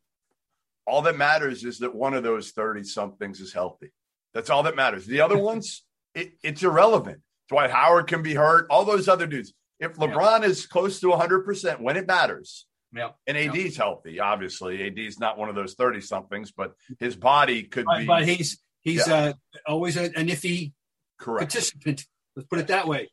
All 0.87 1.03
that 1.03 1.17
matters 1.17 1.63
is 1.63 1.79
that 1.79 1.93
one 1.93 2.15
of 2.15 2.23
those 2.23 2.51
30 2.51 2.83
somethings 2.83 3.39
is 3.39 3.53
healthy. 3.53 3.91
That's 4.33 4.49
all 4.49 4.63
that 4.63 4.75
matters. 4.75 5.05
The 5.05 5.21
other 5.21 5.37
ones, 5.43 5.83
it, 6.15 6.33
it's 6.43 6.63
irrelevant. 6.63 7.21
Dwight 7.49 7.69
Howard 7.69 8.07
can 8.07 8.23
be 8.23 8.33
hurt. 8.33 8.65
All 8.69 8.85
those 8.85 9.07
other 9.07 9.27
dudes. 9.27 9.53
If 9.79 9.95
LeBron 9.95 10.41
yeah. 10.41 10.47
is 10.47 10.65
close 10.65 10.99
to 11.01 11.07
100% 11.07 11.81
when 11.81 11.97
it 11.97 12.07
matters, 12.07 12.65
yeah. 12.93 13.09
and 13.27 13.37
AD's 13.37 13.77
yeah. 13.77 13.83
healthy, 13.83 14.19
obviously. 14.19 14.83
AD's 14.83 15.19
not 15.19 15.37
one 15.37 15.49
of 15.49 15.55
those 15.55 15.73
30 15.75 16.01
somethings, 16.01 16.51
but 16.51 16.73
his 16.99 17.15
body 17.15 17.63
could 17.63 17.85
but, 17.85 17.99
be. 17.99 18.05
But 18.05 18.27
he's 18.27 18.59
he's 18.81 19.07
yeah. 19.07 19.15
uh, 19.15 19.33
always 19.65 19.97
a, 19.97 20.03
an 20.03 20.27
iffy 20.27 20.73
Correct. 21.19 21.51
participant. 21.51 22.05
Let's 22.35 22.47
put 22.47 22.59
it 22.59 22.67
that 22.67 22.87
way. 22.87 23.09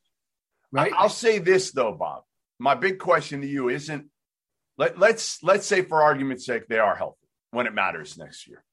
Right. 0.71 0.93
I'll 0.97 1.09
say 1.09 1.39
this, 1.39 1.73
though, 1.73 1.93
Bob. 1.93 2.23
My 2.59 2.75
big 2.75 2.99
question 2.99 3.41
to 3.41 3.47
you 3.47 3.69
isn't 3.69 4.07
let, 4.77 4.99
let's 4.99 5.43
let's 5.43 5.67
say 5.67 5.83
for 5.83 6.03
argument's 6.03 6.47
sake 6.47 6.69
they 6.69 6.79
are 6.79 6.97
healthy 6.97 7.27
when 7.51 7.67
it 7.67 7.75
matters 7.75 8.19
next 8.19 8.47
year. 8.47 8.65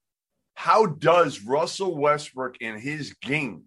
How 0.54 0.86
does 0.86 1.42
Russell 1.42 1.96
Westbrook 1.96 2.58
in 2.62 2.80
his 2.80 3.14
game 3.14 3.64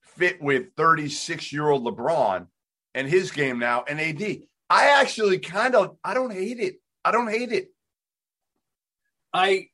fit 0.00 0.40
with 0.40 0.74
36 0.76 1.52
year 1.52 1.68
old 1.68 1.84
LeBron 1.84 2.46
and 2.94 3.08
his 3.08 3.30
game 3.30 3.58
now 3.58 3.84
and 3.86 4.00
AD? 4.00 4.42
I 4.68 5.00
actually 5.00 5.38
kind 5.38 5.74
of 5.74 5.96
I 6.04 6.14
don't 6.14 6.32
hate 6.32 6.58
it. 6.58 6.80
I 7.04 7.12
don't 7.12 7.30
hate 7.30 7.52
it. 7.52 7.70
I 9.32 9.68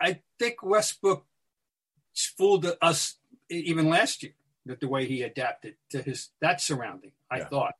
I 0.00 0.20
think 0.38 0.62
Westbrook 0.62 1.24
fooled 2.36 2.66
us 2.82 3.16
even 3.50 3.88
last 3.88 4.22
year 4.22 4.32
that 4.66 4.80
the 4.80 4.88
way 4.88 5.06
he 5.06 5.22
adapted 5.22 5.74
to 5.90 6.02
his 6.02 6.30
that 6.40 6.60
surrounding. 6.60 7.12
I 7.30 7.38
yeah. 7.38 7.48
thought 7.48 7.74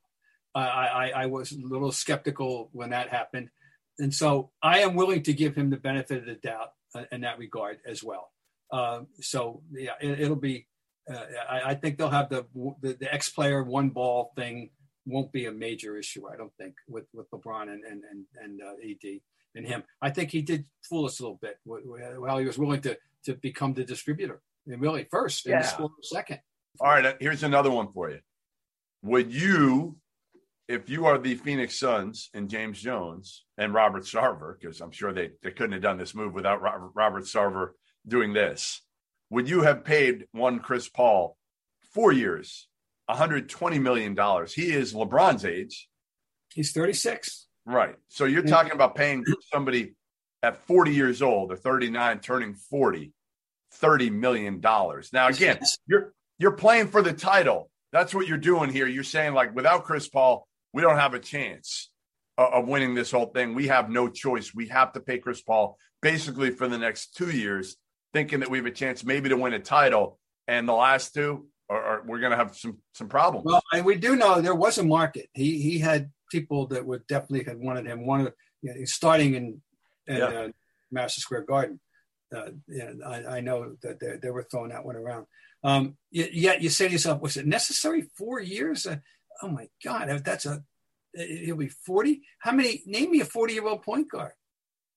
I, 0.55 0.61
I 0.61 1.09
I 1.23 1.27
was 1.27 1.53
a 1.53 1.59
little 1.61 1.93
skeptical 1.93 2.71
when 2.73 2.91
that 2.91 3.09
happened, 3.09 3.51
and 3.99 4.15
so 4.15 4.51
I 4.63 4.81
am 4.81 4.95
willing 4.95 5.23
to 5.25 5.33
give 5.33 5.55
him 5.55 5.71
the 5.71 5.77
benefit 5.77 6.19
of 6.19 6.27
the 6.27 6.35
doubt 6.35 6.73
uh, 6.95 7.05
in 7.13 7.23
that 7.23 7.39
regard 7.39 7.79
as 7.87 8.03
well. 8.03 8.31
Uh, 8.71 9.03
so 9.21 9.63
yeah, 9.73 9.93
it, 10.01 10.29
will 10.29 10.37
be. 10.37 10.67
Uh, 11.09 11.23
I, 11.49 11.61
I, 11.71 11.75
think 11.75 11.99
they'll 11.99 12.11
have 12.11 12.31
the 12.31 12.47
the, 12.81 12.95
the 12.95 13.13
X 13.13 13.29
player 13.29 13.63
one 13.63 13.91
ball 13.91 14.33
thing 14.35 14.71
won't 15.07 15.33
be 15.33 15.47
a 15.47 15.53
major 15.53 15.97
issue. 15.97 16.29
I 16.29 16.37
don't 16.37 16.53
think 16.59 16.75
with 16.89 17.07
with 17.13 17.31
LeBron 17.31 17.63
and 17.63 17.85
and 17.85 18.03
and, 18.11 18.25
and 18.43 18.61
uh, 18.63 18.73
AD 18.83 19.21
and 19.55 19.67
him. 19.67 19.85
I 20.03 20.11
think 20.11 20.31
he 20.31 20.43
did 20.43 20.67
fool 20.83 21.07
us 21.07 21.21
a 21.21 21.23
little 21.23 21.39
bit 21.41 21.59
while 21.65 22.39
he 22.39 22.47
was 22.47 22.59
willing 22.59 22.83
to 22.83 22.99
to 23.25 23.35
become 23.35 23.75
the 23.75 23.85
distributor 23.85 24.41
and 24.67 24.81
really 24.81 25.07
first 25.11 25.47
and 25.47 25.65
score 25.65 25.91
second. 26.03 26.41
All 26.81 26.89
right, 26.89 27.07
uh, 27.07 27.15
here's 27.21 27.43
another 27.43 27.71
one 27.71 27.89
for 27.93 28.11
you. 28.11 28.21
Would 29.03 29.33
you, 29.33 29.97
if 30.69 30.91
you 30.91 31.07
are 31.07 31.19
the 31.19 31.37
Phoenix 31.37 31.79
Suns 31.79 32.29
and 32.35 32.51
James 32.51 32.81
Jones 32.81 33.45
and 33.57 33.73
Robert 33.73 34.03
Sarver, 34.03 34.59
because 34.61 34.81
I'm 34.81 34.91
sure 34.91 35.13
they, 35.13 35.31
they 35.43 35.53
couldn't 35.53 35.73
have 35.73 35.83
done 35.83 35.97
this 35.97 36.15
move 36.15 36.35
without 36.35 36.61
Robert, 36.61 36.91
Robert 36.95 37.25
Sarver 37.25 37.71
doing 38.07 38.33
this, 38.33 38.83
would 39.31 39.49
you 39.49 39.63
have 39.63 39.85
paid 39.85 40.27
one 40.33 40.59
Chris 40.59 40.89
Paul 40.89 41.37
four 41.93 42.13
years, 42.13 42.69
$120 43.09 43.81
million? 43.81 44.17
He 44.55 44.73
is 44.73 44.95
LeBron's 44.95 45.45
age. 45.45 45.89
He's 46.53 46.73
36. 46.73 47.47
Right. 47.67 47.97
So 48.09 48.25
you're 48.25 48.43
talking 48.43 48.73
about 48.73 48.95
paying 48.95 49.25
somebody 49.53 49.95
at 50.43 50.57
40 50.67 50.93
years 50.93 51.23
old 51.23 51.53
or 51.53 51.57
39 51.57 52.21
turning 52.21 52.55
40 52.55 53.13
30 53.73 54.11
million 54.11 54.61
dollars. 54.61 55.13
Now 55.13 55.29
again, 55.29 55.59
you're 55.87 56.13
you're 56.39 56.53
playing 56.53 56.89
for 56.89 57.03
the 57.03 57.13
title. 57.13 57.71
That's 57.93 58.15
what 58.15 58.27
you're 58.27 58.39
doing 58.39 58.71
here. 58.71 58.87
You're 58.87 59.05
saying 59.05 59.35
like 59.35 59.55
without 59.55 59.85
Chris 59.85 60.09
Paul, 60.09 60.47
we 60.73 60.83
don't 60.83 60.99
have 60.99 61.15
a 61.15 61.19
chance 61.19 61.91
of, 62.39 62.53
of 62.53 62.69
winning 62.69 62.95
this 62.95 63.11
whole 63.11 63.27
thing. 63.27 63.55
We 63.55 63.67
have 63.67 63.91
no 63.91 64.09
choice. 64.09 64.55
We 64.55 64.69
have 64.69 64.93
to 64.93 65.01
pay 65.01 65.19
Chris 65.19 65.43
Paul 65.43 65.77
basically 66.01 66.51
for 66.51 66.69
the 66.69 66.79
next 66.79 67.17
2 67.17 67.31
years 67.31 67.77
thinking 68.13 68.41
that 68.41 68.51
we 68.51 68.59
have 68.59 68.67
a 68.67 68.71
chance 68.71 69.05
maybe 69.05 69.29
to 69.29 69.37
win 69.37 69.53
a 69.53 69.59
title 69.59 70.19
and 70.47 70.69
the 70.69 70.73
last 70.73 71.13
two 71.13 71.49
are, 71.69 72.03
we're 72.07 72.21
going 72.21 72.31
to 72.31 72.37
have 72.37 72.57
some 72.57 72.79
some 72.93 73.09
problems. 73.09 73.45
Well, 73.45 73.63
and 73.73 73.85
we 73.85 73.97
do 73.97 74.17
know 74.17 74.41
there 74.41 74.55
was 74.55 74.79
a 74.79 74.85
market. 74.85 75.29
He 75.35 75.61
he 75.61 75.79
had 75.79 76.11
people 76.31 76.67
that 76.69 76.87
would 76.87 77.07
definitely 77.07 77.45
had 77.45 77.59
wanted 77.59 77.87
him. 77.87 78.07
One 78.07 78.21
of 78.21 78.33
you 78.63 78.75
know, 78.75 78.85
starting 78.85 79.35
in, 79.35 79.61
in 80.07 80.17
yeah. 80.17 80.25
uh, 80.25 80.49
Madison 80.91 81.21
Square 81.21 81.43
Garden. 81.43 81.81
Uh, 82.35 82.51
yeah, 82.69 82.91
I, 83.07 83.37
I, 83.37 83.41
know 83.41 83.77
that 83.83 84.01
they, 84.01 84.17
they, 84.21 84.31
were 84.31 84.43
throwing 84.43 84.71
that 84.71 84.85
one 84.85 84.97
around. 84.97 85.27
Um, 85.63 85.97
yet 86.11 86.61
you 86.61 86.71
say 86.71 86.87
to 86.87 86.93
yourself, 86.93 87.21
was 87.21 87.37
it 87.37 87.47
necessary 87.47 88.09
four 88.17 88.41
years? 88.41 88.85
Uh, 88.85 88.97
oh 89.43 89.49
my 89.49 89.69
God, 89.85 90.09
that's 90.25 90.45
a 90.45 90.65
he'll 91.17 91.57
be 91.57 91.69
forty. 91.69 92.23
How 92.39 92.53
many? 92.53 92.83
Name 92.87 93.13
me 93.13 93.21
a 93.21 93.25
forty-year-old 93.25 93.83
point 93.83 94.11
guard. 94.11 94.33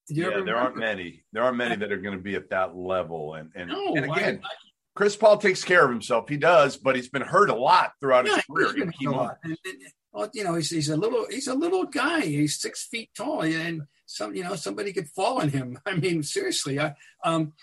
yeah, 0.08 0.42
there 0.44 0.58
aren't 0.58 0.78
many. 0.78 1.24
There 1.32 1.44
aren't 1.44 1.58
many 1.58 1.76
that 1.76 1.92
are 1.92 1.98
going 1.98 2.18
to 2.18 2.24
be 2.24 2.36
at 2.36 2.50
that 2.50 2.76
level. 2.76 3.36
And 3.36 3.52
and, 3.56 3.70
no, 3.70 3.96
and 3.96 4.06
again, 4.06 4.42
I, 4.44 4.48
I, 4.48 4.69
Chris 5.00 5.16
Paul 5.16 5.38
takes 5.38 5.64
care 5.64 5.86
of 5.86 5.90
himself. 5.90 6.28
He 6.28 6.36
does, 6.36 6.76
but 6.76 6.98
he's 6.98 7.08
been 7.08 7.22
hurt 7.22 7.50
a 7.50 7.56
lot 7.56 7.94
throughout 8.02 8.28
yeah, 8.28 8.36
his 8.36 8.44
career. 8.44 8.92
On. 9.08 9.32
And, 9.46 9.58
and, 9.64 9.78
well, 10.12 10.30
you 10.34 10.44
know, 10.44 10.56
he's, 10.56 10.70
he's 10.72 10.90
a 10.90 10.98
little 10.98 11.26
he's 11.30 11.48
a 11.48 11.54
little 11.54 11.86
guy. 11.86 12.20
He's 12.20 12.60
six 12.60 12.86
feet 12.86 13.10
tall, 13.16 13.44
and 13.44 13.84
some 14.06 14.36
you 14.36 14.44
know 14.44 14.56
somebody 14.56 14.92
could 14.92 15.08
fall 15.08 15.40
on 15.40 15.48
him. 15.48 15.80
I 15.86 15.96
mean, 15.96 16.22
seriously, 16.22 16.82
I 16.82 16.96
um, 17.24 17.54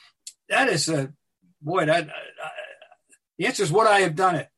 that 0.49 0.71
is 0.71 0.89
a 0.89 1.13
boy. 1.61 1.85
That 1.85 2.09
uh, 2.09 2.49
the 3.37 3.49
answer 3.49 3.65
is 3.65 3.71
what 3.71 3.87
I 3.87 4.01
have 4.01 4.15
done 4.15 4.37
it. 4.37 4.49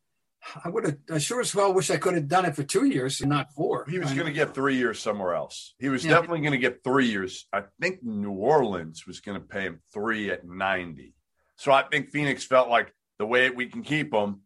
I 0.65 0.69
would 0.69 0.85
have. 0.85 0.99
I 1.11 1.19
sure 1.19 1.41
as 1.41 1.53
well 1.53 1.75
wish 1.75 1.91
I 1.91 1.97
could 1.97 2.15
have 2.15 2.29
done 2.29 2.45
it 2.45 2.55
for 2.55 2.63
two 2.63 2.87
years 2.87 3.21
and 3.21 3.31
not 3.31 3.53
four. 3.57 3.87
He 3.91 3.99
was 3.99 4.13
going 4.13 4.27
to 4.27 4.33
get 4.33 4.55
three 4.55 4.77
years 4.77 5.01
somewhere 5.01 5.35
else. 5.35 5.75
He 5.81 5.89
was 5.89 6.05
yeah. 6.05 6.13
definitely 6.13 6.43
going 6.43 6.53
to 6.53 6.59
get 6.59 6.85
three 6.85 7.09
years. 7.09 7.49
I 7.53 7.65
think 7.81 8.05
New 8.05 8.31
Orleans 8.31 9.05
was 9.05 9.19
going 9.19 9.41
to 9.41 9.45
pay 9.45 9.63
him 9.63 9.81
three 9.93 10.31
at 10.31 10.47
ninety. 10.47 11.17
So 11.59 11.73
I 11.73 11.83
think 11.83 12.11
Phoenix 12.11 12.45
felt 12.45 12.69
like 12.69 12.95
the 13.19 13.27
way 13.27 13.51
we 13.51 13.67
can 13.67 13.83
keep 13.83 14.15
him, 14.15 14.43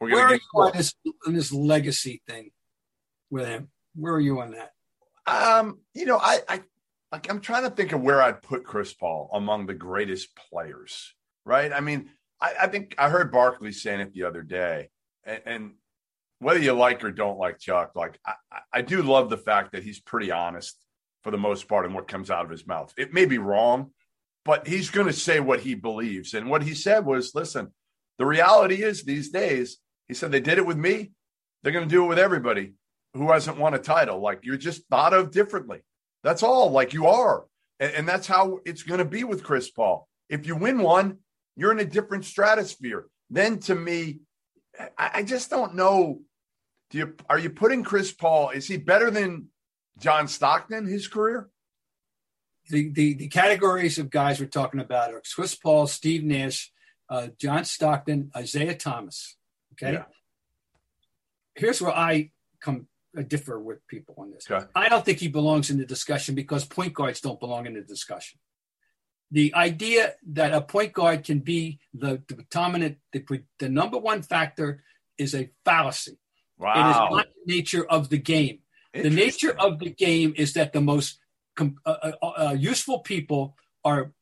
we're 0.00 0.10
going 0.10 0.28
to 0.28 0.34
get 0.34 0.42
on 0.54 0.72
this, 0.76 0.94
on 1.26 1.32
this 1.32 1.52
legacy 1.52 2.22
thing 2.28 2.50
with 3.30 3.46
him. 3.46 3.70
Where 3.94 4.12
are 4.12 4.20
you 4.20 4.40
on 4.40 4.50
that? 4.50 4.72
Um, 5.26 5.78
you 5.94 6.06
know, 6.06 6.18
I, 6.18 6.40
I 6.48 6.60
like 7.12 7.30
I'm 7.30 7.40
trying 7.40 7.62
to 7.64 7.70
think 7.70 7.92
of 7.92 8.02
where 8.02 8.20
I'd 8.20 8.42
put 8.42 8.64
Chris 8.64 8.92
Paul 8.92 9.30
among 9.32 9.66
the 9.66 9.74
greatest 9.74 10.36
players, 10.36 11.14
right? 11.44 11.72
I 11.72 11.80
mean, 11.80 12.10
I, 12.40 12.54
I 12.62 12.66
think 12.66 12.94
I 12.98 13.08
heard 13.08 13.32
Barkley 13.32 13.72
saying 13.72 14.00
it 14.00 14.12
the 14.12 14.24
other 14.24 14.42
day, 14.42 14.90
and, 15.24 15.40
and, 15.46 15.72
whether 16.38 16.60
you 16.60 16.74
like 16.74 17.02
or 17.02 17.10
don't 17.10 17.38
like 17.38 17.58
Chuck, 17.58 17.92
like 17.94 18.18
I, 18.26 18.34
I 18.70 18.82
do 18.82 19.00
love 19.00 19.30
the 19.30 19.38
fact 19.38 19.72
that 19.72 19.82
he's 19.82 19.98
pretty 19.98 20.30
honest 20.30 20.76
for 21.24 21.30
the 21.30 21.38
most 21.38 21.66
part 21.66 21.86
in 21.86 21.94
what 21.94 22.08
comes 22.08 22.30
out 22.30 22.44
of 22.44 22.50
his 22.50 22.66
mouth. 22.66 22.92
It 22.98 23.14
may 23.14 23.24
be 23.24 23.38
wrong, 23.38 23.92
but 24.46 24.66
he's 24.68 24.90
going 24.90 25.08
to 25.08 25.12
say 25.12 25.40
what 25.40 25.60
he 25.60 25.74
believes. 25.74 26.32
And 26.32 26.48
what 26.48 26.62
he 26.62 26.72
said 26.72 27.04
was, 27.04 27.34
listen, 27.34 27.72
the 28.16 28.24
reality 28.24 28.82
is 28.82 29.02
these 29.02 29.30
days, 29.30 29.78
he 30.06 30.14
said, 30.14 30.30
they 30.30 30.40
did 30.40 30.58
it 30.58 30.64
with 30.64 30.76
me. 30.76 31.10
They're 31.62 31.72
going 31.72 31.88
to 31.88 31.94
do 31.94 32.04
it 32.04 32.08
with 32.08 32.20
everybody 32.20 32.74
who 33.12 33.32
hasn't 33.32 33.58
won 33.58 33.74
a 33.74 33.78
title. 33.78 34.20
Like 34.20 34.40
you're 34.44 34.56
just 34.56 34.86
thought 34.88 35.12
of 35.12 35.32
differently. 35.32 35.80
That's 36.22 36.44
all. 36.44 36.70
Like 36.70 36.92
you 36.92 37.08
are. 37.08 37.44
And, 37.80 37.92
and 37.92 38.08
that's 38.08 38.28
how 38.28 38.60
it's 38.64 38.84
going 38.84 38.98
to 38.98 39.04
be 39.04 39.24
with 39.24 39.42
Chris 39.42 39.68
Paul. 39.68 40.08
If 40.28 40.46
you 40.46 40.54
win 40.54 40.78
one, 40.78 41.18
you're 41.56 41.72
in 41.72 41.80
a 41.80 41.84
different 41.84 42.24
stratosphere. 42.24 43.06
Then 43.28 43.58
to 43.60 43.74
me, 43.74 44.20
I, 44.96 45.10
I 45.14 45.22
just 45.24 45.50
don't 45.50 45.74
know. 45.74 46.20
Do 46.90 46.98
you 46.98 47.14
are 47.28 47.38
you 47.38 47.50
putting 47.50 47.82
Chris 47.82 48.12
Paul? 48.12 48.50
Is 48.50 48.68
he 48.68 48.76
better 48.76 49.10
than 49.10 49.48
John 49.98 50.28
Stockton? 50.28 50.86
His 50.86 51.08
career? 51.08 51.48
The, 52.68 52.90
the, 52.90 53.14
the 53.14 53.28
categories 53.28 53.98
of 53.98 54.10
guys 54.10 54.40
we're 54.40 54.46
talking 54.46 54.80
about 54.80 55.12
are 55.12 55.22
Chris 55.34 55.54
Paul, 55.54 55.86
Steve 55.86 56.24
Nash, 56.24 56.72
uh, 57.08 57.28
John 57.38 57.64
Stockton, 57.64 58.30
Isaiah 58.36 58.74
Thomas. 58.74 59.36
Okay. 59.72 59.94
Yeah. 59.94 60.04
Here's 61.54 61.80
where 61.80 61.94
I 61.94 62.30
come 62.60 62.88
I 63.16 63.22
differ 63.22 63.58
with 63.58 63.86
people 63.88 64.14
on 64.18 64.30
this. 64.30 64.46
Okay. 64.50 64.66
I 64.74 64.88
don't 64.88 65.04
think 65.04 65.18
he 65.18 65.28
belongs 65.28 65.70
in 65.70 65.78
the 65.78 65.86
discussion 65.86 66.34
because 66.34 66.64
point 66.64 66.92
guards 66.92 67.20
don't 67.20 67.40
belong 67.40 67.66
in 67.66 67.74
the 67.74 67.80
discussion. 67.80 68.38
The 69.30 69.54
idea 69.54 70.14
that 70.32 70.52
a 70.52 70.60
point 70.60 70.92
guard 70.92 71.24
can 71.24 71.40
be 71.40 71.80
the, 71.94 72.22
the 72.28 72.44
dominant, 72.50 72.98
the, 73.12 73.24
the 73.58 73.68
number 73.68 73.98
one 73.98 74.22
factor 74.22 74.82
is 75.18 75.34
a 75.34 75.50
fallacy. 75.64 76.18
Wow. 76.58 76.74
It 76.74 76.90
is 76.90 76.96
not 76.96 77.26
the 77.34 77.54
nature 77.54 77.84
of 77.84 78.08
the 78.08 78.18
game. 78.18 78.60
The 78.94 79.10
nature 79.10 79.54
of 79.58 79.78
the 79.78 79.90
game 79.90 80.32
is 80.36 80.54
that 80.54 80.72
the 80.72 80.80
most 80.80 81.18
uh, 81.58 81.70
uh, 81.84 82.26
uh, 82.26 82.56
useful 82.58 83.00
people 83.00 83.56
are 83.84 84.12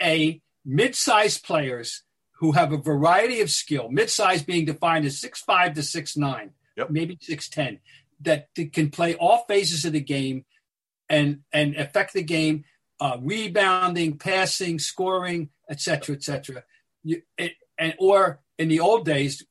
a 0.00 0.40
mid-sized 0.64 1.44
players 1.44 2.02
who 2.38 2.52
have 2.52 2.72
a 2.72 2.78
variety 2.78 3.40
of 3.40 3.50
skill. 3.50 3.88
Mid-sized 3.90 4.46
being 4.46 4.64
defined 4.64 5.04
as 5.04 5.20
six 5.20 5.40
five 5.40 5.74
to 5.74 5.82
six 5.82 6.16
nine, 6.16 6.50
yep. 6.76 6.90
maybe 6.90 7.18
six 7.20 7.48
ten 7.48 7.80
that 8.22 8.48
can 8.72 8.90
play 8.90 9.14
all 9.14 9.44
phases 9.48 9.84
of 9.84 9.92
the 9.92 10.00
game 10.00 10.44
and 11.08 11.40
and 11.52 11.76
affect 11.76 12.12
the 12.12 12.22
game, 12.22 12.64
uh, 13.00 13.16
rebounding, 13.20 14.16
passing, 14.18 14.78
scoring, 14.78 15.50
etc., 15.68 16.16
etc. 16.16 16.64
And 17.78 17.94
or 17.98 18.40
in 18.58 18.68
the 18.68 18.80
old 18.80 19.04
days, 19.04 19.44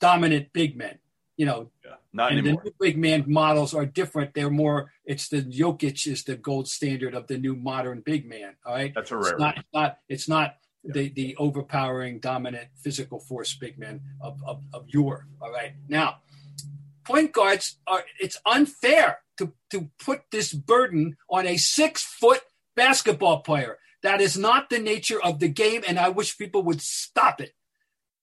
dominant 0.00 0.52
big 0.52 0.76
men. 0.76 0.98
You 1.36 1.46
know, 1.46 1.70
yeah, 1.84 1.94
not 2.12 2.30
and 2.30 2.40
anymore. 2.40 2.62
the 2.64 2.70
new 2.70 2.76
big 2.80 2.96
man 2.96 3.24
models 3.26 3.74
are 3.74 3.84
different. 3.84 4.34
They're 4.34 4.50
more. 4.50 4.92
It's 5.04 5.28
the 5.28 5.42
Jokic 5.42 6.06
is 6.06 6.24
the 6.24 6.36
gold 6.36 6.68
standard 6.68 7.14
of 7.14 7.26
the 7.26 7.38
new 7.38 7.54
modern 7.54 8.00
big 8.00 8.28
man. 8.28 8.56
All 8.64 8.74
right, 8.74 8.92
that's 8.94 9.10
a 9.10 9.16
rare. 9.16 9.32
It's 9.32 9.40
not. 9.40 9.58
It's 9.58 9.68
not. 9.72 9.98
It's 10.08 10.28
not 10.28 10.56
the, 10.84 11.08
the 11.10 11.36
overpowering, 11.36 12.20
dominant 12.20 12.68
physical 12.76 13.18
force 13.18 13.54
big 13.54 13.78
men 13.78 14.00
of, 14.20 14.38
of, 14.46 14.62
of 14.72 14.84
your. 14.88 15.26
All 15.40 15.50
right. 15.50 15.72
Now, 15.88 16.18
point 17.04 17.32
guards 17.32 17.78
are. 17.86 18.04
It's 18.20 18.38
unfair 18.46 19.18
to 19.38 19.52
to 19.70 19.90
put 19.98 20.22
this 20.30 20.52
burden 20.52 21.16
on 21.28 21.46
a 21.46 21.56
six 21.56 22.02
foot 22.02 22.42
basketball 22.76 23.40
player. 23.40 23.78
That 24.02 24.20
is 24.20 24.36
not 24.36 24.68
the 24.68 24.78
nature 24.78 25.22
of 25.22 25.40
the 25.40 25.48
game, 25.48 25.82
and 25.86 25.98
I 25.98 26.10
wish 26.10 26.36
people 26.36 26.62
would 26.64 26.82
stop 26.82 27.40
it. 27.40 27.52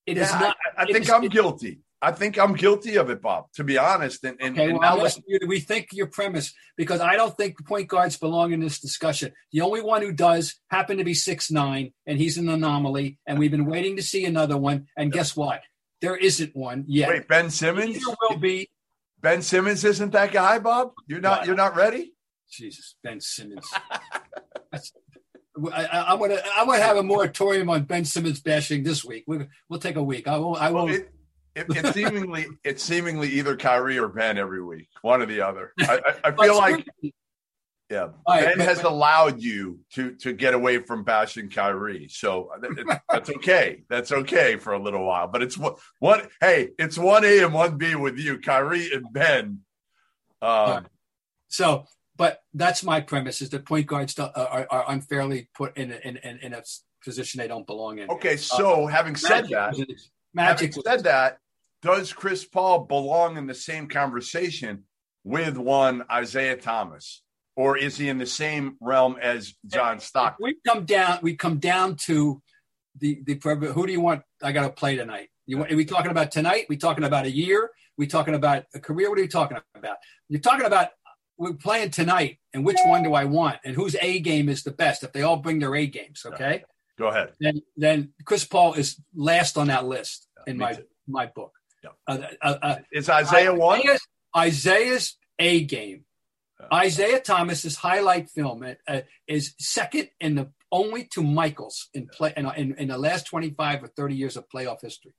It 0.06 0.18
yeah, 0.18 0.24
is 0.24 0.32
not. 0.32 0.58
I, 0.78 0.84
I 0.84 0.86
think 0.86 1.06
is, 1.06 1.10
I'm 1.10 1.24
it, 1.24 1.32
guilty. 1.32 1.82
I 2.02 2.12
think 2.12 2.40
I'm 2.40 2.54
guilty 2.54 2.96
of 2.96 3.10
it, 3.12 3.22
Bob. 3.22 3.52
To 3.54 3.64
be 3.64 3.78
honest, 3.78 4.24
and, 4.24 4.38
and, 4.42 4.58
okay, 4.58 4.70
and 4.70 4.80
well, 4.80 5.06
I'm 5.06 5.12
you 5.28 5.38
to 5.40 5.46
rethink 5.46 5.88
your 5.92 6.08
premise 6.08 6.54
because 6.76 7.00
I 7.00 7.16
don't 7.16 7.36
think 7.38 7.64
point 7.66 7.88
guards 7.88 8.18
belong 8.18 8.54
in 8.54 8.60
this 8.60 8.80
discussion. 8.80 9.34
The 9.52 9.62
only 9.62 9.82
one 9.82 10.02
who 10.02 10.12
does 10.12 10.56
happen 10.70 10.98
to 10.98 11.04
be 11.04 11.14
six 11.14 11.52
nine, 11.52 11.94
and 12.08 12.18
he's 12.18 12.38
an 12.38 12.50
anomaly. 12.50 13.20
And 13.28 13.38
we've 13.38 13.52
been 13.52 13.66
waiting 13.66 13.98
to 13.98 14.02
see 14.02 14.26
another 14.26 14.58
one. 14.58 14.88
And 14.98 15.12
guess 15.12 15.36
what? 15.36 15.62
There 16.02 16.18
isn't 16.18 16.56
one 16.56 16.86
yet. 16.88 17.10
Wait, 17.10 17.28
Ben 17.28 17.52
Simmons 17.52 18.04
there 18.04 18.16
will 18.30 18.38
be. 18.38 18.70
Ben 19.22 19.44
Simmons 19.44 19.84
isn't 19.84 20.12
that 20.14 20.32
guy, 20.32 20.58
Bob. 20.58 20.94
You're 21.08 21.22
not. 21.22 21.46
You're 21.46 21.56
not 21.56 21.76
ready. 21.76 22.14
Jesus, 22.50 22.96
Ben 23.04 23.22
Simmons. 23.22 23.70
I, 25.72 26.14
am 26.14 26.20
gonna 26.20 26.38
I'm 26.56 26.66
gonna 26.66 26.82
have 26.82 26.98
a 26.98 27.04
moratorium 27.04 27.70
on 27.70 27.84
Ben 27.84 28.06
Simmons 28.06 28.40
bashing 28.40 28.84
this 28.84 29.06
week. 29.06 29.26
We'll, 29.28 29.46
we'll 29.70 29.80
take 29.80 29.96
a 29.96 30.04
week. 30.04 30.28
I 30.28 30.38
won't. 30.38 30.62
I 30.62 30.72
won't. 30.72 30.90
Well, 30.90 30.96
it, 31.00 31.12
it, 31.56 31.66
it's 31.70 31.92
seemingly 31.92 32.48
it's 32.64 32.84
seemingly 32.84 33.30
either 33.30 33.56
Kyrie 33.56 34.00
or 34.00 34.08
Ben 34.08 34.38
every 34.38 34.64
week, 34.64 34.90
one 35.02 35.22
or 35.22 35.26
the 35.26 35.42
other. 35.42 35.74
I, 35.82 36.00
I, 36.24 36.30
I 36.30 36.32
feel 36.32 36.58
like 36.58 36.86
yeah, 37.92 38.08
right, 38.28 38.46
Ben 38.46 38.58
but, 38.58 38.68
has 38.68 38.82
but, 38.82 38.92
allowed 38.92 39.42
you 39.42 39.80
to 39.94 40.16
to 40.16 40.32
get 40.32 40.54
away 40.54 40.80
from 40.80 41.04
bashing 41.04 41.50
Kyrie, 41.50 42.08
so 42.10 42.50
that's 43.10 43.30
okay. 43.38 43.84
That's 43.90 44.12
okay 44.12 44.56
for 44.56 44.74
a 44.74 44.82
little 44.82 45.06
while. 45.06 45.28
But 45.28 45.44
it's 45.44 45.58
what 45.58 45.78
one. 46.00 46.22
Hey, 46.40 46.70
it's 46.80 46.98
one 46.98 47.26
A 47.26 47.40
and 47.40 47.54
one 47.54 47.78
B 47.78 47.96
with 47.96 48.18
you, 48.18 48.40
Kyrie 48.40 48.94
and 48.94 49.12
Ben. 49.12 49.60
Um, 50.42 50.88
so 51.50 51.86
but 52.16 52.44
that's 52.54 52.84
my 52.84 53.02
premise: 53.02 53.42
is 53.42 53.50
that 53.50 53.66
point 53.66 53.88
guards 53.88 54.18
are, 54.18 54.32
are 54.70 54.86
unfairly 54.88 55.50
put 55.54 55.76
in 55.76 55.92
a, 55.92 55.96
in, 56.08 56.18
in, 56.18 56.38
in 56.38 56.54
a 56.54 56.62
position 57.04 57.40
they 57.40 57.48
don't 57.48 57.68
belong 57.68 58.00
in. 58.00 58.10
Okay, 58.10 58.38
so 58.38 58.86
uh, 58.86 58.88
having 58.88 59.16
said 59.16 59.50
that, 59.50 59.76
Magic 60.34 60.74
having 60.76 60.84
said 60.84 61.04
that, 61.04 61.38
does 61.82 62.14
Chris 62.14 62.46
Paul 62.46 62.86
belong 62.86 63.38
in 63.38 63.48
the 63.48 63.54
same 63.54 63.88
conversation 63.88 64.84
with 65.24 65.58
one 65.58 66.04
Isaiah 66.12 66.58
Thomas, 66.58 67.24
or 67.56 67.78
is 67.78 67.98
he 67.98 68.10
in 68.10 68.18
the 68.18 68.26
same 68.26 68.78
realm 68.80 69.18
as 69.22 69.54
John 69.68 70.00
Stockton? 70.00 70.44
We 70.44 70.58
come 70.66 70.86
down. 70.86 71.20
We 71.22 71.36
come 71.36 71.58
down 71.58 71.96
to 72.08 72.42
the 73.00 73.22
the 73.26 73.36
who 73.74 73.86
do 73.86 73.92
you 73.92 74.02
want? 74.02 74.24
I 74.42 74.52
got 74.52 74.64
to 74.64 74.70
play 74.70 74.96
tonight. 74.96 75.30
You 75.46 75.58
want, 75.58 75.72
are 75.72 75.76
we 75.76 75.86
talking 75.86 76.12
about 76.12 76.32
tonight? 76.32 76.66
We 76.70 76.78
talking 76.78 77.04
about 77.04 77.26
a 77.26 77.32
year? 77.32 77.70
We 77.98 78.08
talking 78.08 78.36
about 78.36 78.66
a 78.74 78.80
career? 78.80 79.10
What 79.10 79.20
are 79.20 79.22
you 79.22 79.28
talking 79.28 79.58
about? 79.76 79.98
You're 80.30 80.40
talking 80.40 80.66
about 80.66 80.90
we're 81.38 81.54
playing 81.54 81.90
tonight, 81.90 82.38
and 82.54 82.64
which 82.64 82.78
one 82.86 83.04
do 83.04 83.16
I 83.16 83.26
want, 83.26 83.58
and 83.66 83.76
whose 83.76 83.96
A 84.02 84.20
game 84.20 84.48
is 84.48 84.64
the 84.64 84.72
best? 84.72 85.04
If 85.04 85.12
they 85.12 85.24
all 85.24 85.38
bring 85.38 85.60
their 85.60 85.76
A 85.76 85.88
games, 85.88 86.24
okay. 86.26 86.64
Go 87.02 87.08
ahead. 87.08 87.34
Then, 87.40 87.62
then 87.76 88.14
Chris 88.26 88.46
Paul 88.46 88.74
is 88.74 89.02
last 89.16 89.58
on 89.58 89.68
that 89.68 89.86
list 89.86 90.28
yeah, 90.38 90.52
in 90.52 90.58
my 90.60 90.74
too. 90.74 90.84
my 91.08 91.26
book. 91.26 91.52
Yeah. 91.84 91.90
Uh, 92.08 92.20
uh, 92.40 92.58
uh, 92.62 92.76
is 92.92 93.10
Isaiah 93.10 93.56
one? 93.56 93.82
Isaiah's 94.38 95.18
A 95.40 95.64
game. 95.64 96.06
Isaiah 96.72 97.20
Thomas's 97.20 97.76
highlight 97.76 98.30
film 98.30 98.64
uh, 98.88 99.02
is 99.28 99.56
second 99.58 100.10
in 100.20 100.36
the 100.36 100.52
only 100.72 101.06
to 101.14 101.24
Michaels 101.24 101.90
in 101.96 102.08
play 102.08 102.34
in, 102.38 102.46
in, 102.56 102.76
in, 102.76 102.88
the 102.90 103.00
last 103.00 103.26
25 103.26 103.84
or 103.84 103.88
30 103.88 104.16
years 104.16 104.38
of 104.38 104.48
playoff 104.48 104.82
history. 104.82 105.16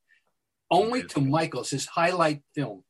Only 0.71 1.03
to 1.03 1.21
Michaels, 1.21 1.71
his 1.71 1.87
highlight 1.87 2.43
film. 2.55 2.85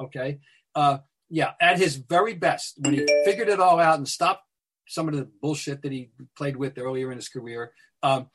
Okay. 0.00 0.38
Uh, 0.74 0.98
yeah, 1.28 1.52
at 1.60 1.76
his 1.76 1.96
very 1.96 2.32
best, 2.32 2.76
when 2.78 2.94
he 2.94 3.06
figured 3.26 3.48
it 3.50 3.60
all 3.60 3.78
out 3.78 3.98
and 3.98 4.08
stopped 4.08 4.44
some 4.88 5.08
of 5.08 5.14
the 5.14 5.28
bullshit 5.42 5.82
that 5.82 5.92
he 5.92 6.10
played 6.36 6.56
with 6.56 6.78
earlier 6.78 7.12
in 7.12 7.18
his 7.18 7.28
career, 7.28 7.72
um, 8.02 8.28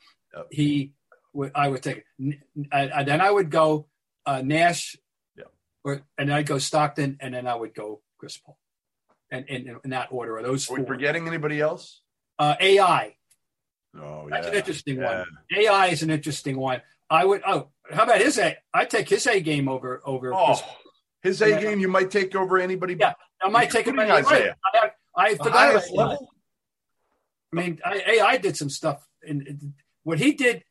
he, 0.50 0.92
I 1.54 1.68
would 1.68 1.82
take, 1.82 2.04
and 2.18 3.08
then 3.08 3.20
I 3.20 3.30
would 3.30 3.50
go 3.50 3.86
uh, 4.24 4.42
Nash, 4.44 4.96
yeah. 5.36 5.44
or 5.84 6.02
and 6.18 6.32
I'd 6.32 6.46
go 6.46 6.58
Stockton, 6.58 7.18
and 7.20 7.34
then 7.34 7.46
I 7.46 7.54
would 7.54 7.74
go 7.74 8.00
Chris 8.18 8.36
Paul, 8.38 8.58
and 9.30 9.46
in, 9.48 9.76
in 9.84 9.90
that 9.90 10.08
order. 10.10 10.38
Are 10.38 10.42
those? 10.42 10.70
Are 10.70 10.74
we 10.74 10.84
forgetting 10.84 11.26
anybody 11.26 11.60
else? 11.60 12.00
Uh, 12.38 12.54
AI. 12.60 13.16
Oh, 13.98 14.28
That's 14.28 14.46
yeah. 14.46 14.52
an 14.52 14.58
interesting 14.58 14.96
yeah. 14.98 15.18
one. 15.18 15.26
AI 15.56 15.86
is 15.88 16.02
an 16.02 16.10
interesting 16.10 16.56
one. 16.56 16.82
I 17.08 17.24
would. 17.24 17.42
Oh, 17.46 17.68
how 17.90 18.04
about 18.04 18.20
his 18.20 18.38
A? 18.38 18.56
I 18.72 18.84
take 18.84 19.08
his 19.08 19.26
A 19.26 19.40
game 19.40 19.68
over 19.68 20.02
over. 20.04 20.34
Oh. 20.34 20.46
Chris 20.46 20.62
his 21.26 21.42
A 21.42 21.60
game, 21.60 21.80
you 21.80 21.88
might 21.88 22.10
take 22.10 22.34
over 22.34 22.58
anybody. 22.58 22.96
Yeah, 22.98 23.14
I 23.42 23.48
might 23.48 23.70
take 23.70 23.86
him 23.86 23.98
Isaiah. 24.10 24.56
I, 24.74 24.90
I 25.16 25.34
forgot 25.34 25.70
about 25.70 25.90
level. 25.92 26.30
I 27.52 27.56
mean, 27.56 27.80
I, 27.84 28.20
I 28.24 28.36
did 28.36 28.56
some 28.56 28.70
stuff, 28.70 29.06
and 29.26 29.74
what 30.02 30.18
he 30.18 30.32
did. 30.32 30.62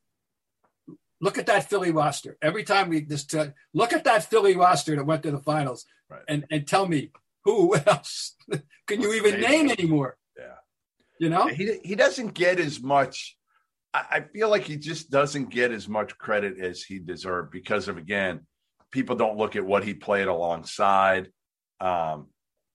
Look 1.22 1.38
at 1.38 1.46
that 1.48 1.70
Philly 1.70 1.92
roster. 1.92 2.38
Every 2.42 2.64
time 2.64 2.90
we 2.90 3.02
just 3.02 3.34
uh, 3.34 3.48
look 3.74 3.94
at 3.94 4.04
that 4.04 4.26
Philly 4.30 4.56
roster 4.56 4.96
that 4.96 5.06
went 5.06 5.24
to 5.24 5.32
the 5.32 5.40
finals, 5.40 5.86
right. 6.10 6.22
and 6.28 6.46
and 6.52 6.68
tell 6.68 6.88
me 6.88 7.12
who 7.46 7.76
else 7.88 8.36
can 8.88 9.02
you 9.02 9.14
even 9.14 9.40
name 9.40 9.70
anymore? 9.70 10.18
Yeah, 10.38 10.56
you 11.20 11.30
know 11.30 11.48
he 11.48 11.80
he 11.84 11.96
doesn't 11.96 12.34
get 12.34 12.60
as 12.60 12.82
much. 12.82 13.38
I 13.94 14.26
feel 14.34 14.50
like 14.50 14.64
he 14.64 14.76
just 14.76 15.10
doesn't 15.10 15.52
get 15.52 15.72
as 15.72 15.88
much 15.88 16.18
credit 16.18 16.60
as 16.60 16.84
he 16.84 17.00
deserved 17.00 17.50
because 17.52 17.88
of 17.88 17.98
again 17.98 18.42
people 18.96 19.18
don't 19.18 19.38
look 19.38 19.58
at 19.58 19.66
what 19.66 19.84
he 19.84 19.94
played 19.94 20.28
alongside. 20.28 21.30
Um, 21.82 22.28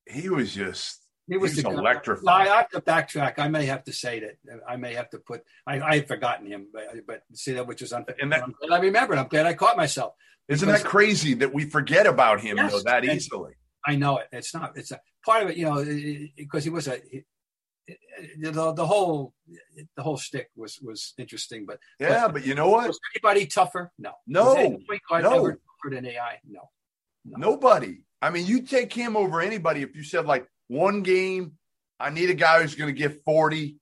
he 0.07 0.29
was 0.29 0.55
just 0.55 1.00
he 1.31 1.37
was, 1.37 1.57
electrifying. 1.59 2.49
I 2.49 2.57
have 2.57 2.69
to 2.71 2.81
backtrack. 2.81 3.39
I 3.39 3.47
may 3.47 3.67
have 3.67 3.85
to 3.85 3.93
say 3.93 4.21
that 4.21 4.61
I 4.69 4.77
may 4.77 4.95
have 4.95 5.09
to 5.11 5.19
put. 5.19 5.43
I, 5.65 5.81
I 5.81 5.95
had 5.97 6.09
forgotten 6.09 6.47
him, 6.47 6.67
but, 6.73 6.85
but 7.07 7.23
see 7.35 7.53
that 7.53 7.69
which 7.69 7.83
is 7.83 7.93
unfair. 7.93 8.17
And 8.21 8.33
that, 8.33 8.43
I 8.71 8.79
remember. 8.81 9.17
I'm 9.17 9.29
glad 9.29 9.47
I 9.47 9.55
caught 9.55 9.77
myself. 9.77 10.15
Isn't 10.49 10.69
that 10.69 10.83
crazy 10.83 11.35
that 11.35 11.55
we 11.55 11.67
forget 11.67 12.09
about 12.09 12.41
him 12.41 12.57
yes, 12.57 12.73
though 12.73 12.81
that 12.81 13.05
easily? 13.05 13.53
I 13.87 13.95
know 13.95 14.19
it. 14.19 14.27
It's 14.33 14.53
not. 14.53 14.77
It's 14.77 14.91
a 14.91 15.01
part 15.25 15.45
of 15.45 15.51
it. 15.51 15.57
You 15.57 15.67
know, 15.67 15.85
because 16.37 16.65
he 16.65 16.71
was 16.71 16.89
a. 16.89 16.99
He, 17.09 17.23
the, 18.39 18.73
the 18.73 18.87
whole 18.87 19.33
the 19.97 20.03
whole 20.03 20.17
stick 20.17 20.51
was 20.57 20.81
was 20.81 21.15
interesting, 21.17 21.65
but 21.65 21.79
yeah, 22.01 22.27
but, 22.27 22.35
but 22.35 22.47
you 22.47 22.57
know 22.57 22.69
what? 22.69 22.89
Was 22.89 22.99
anybody 23.15 23.47
tougher? 23.47 23.93
No, 23.99 24.13
no, 24.27 24.55
no 24.55 25.53
for 25.81 25.95
an 25.95 26.07
AI? 26.07 26.41
No. 26.49 26.69
no. 27.25 27.51
Nobody. 27.51 28.03
I 28.21 28.31
mean, 28.31 28.47
you 28.47 28.63
take 28.63 28.93
him 28.93 29.17
over 29.17 29.41
anybody 29.41 29.83
if 29.83 29.97
you 29.97 30.03
said 30.03 30.27
like 30.27 30.47
one 30.71 31.03
game, 31.03 31.55
I 31.99 32.11
need 32.11 32.31
a 32.31 32.35
guy 32.35 32.63
who's 32.63 32.77
going 32.77 32.95
to 32.95 32.99
get 32.99 33.25
40, 33.25 33.77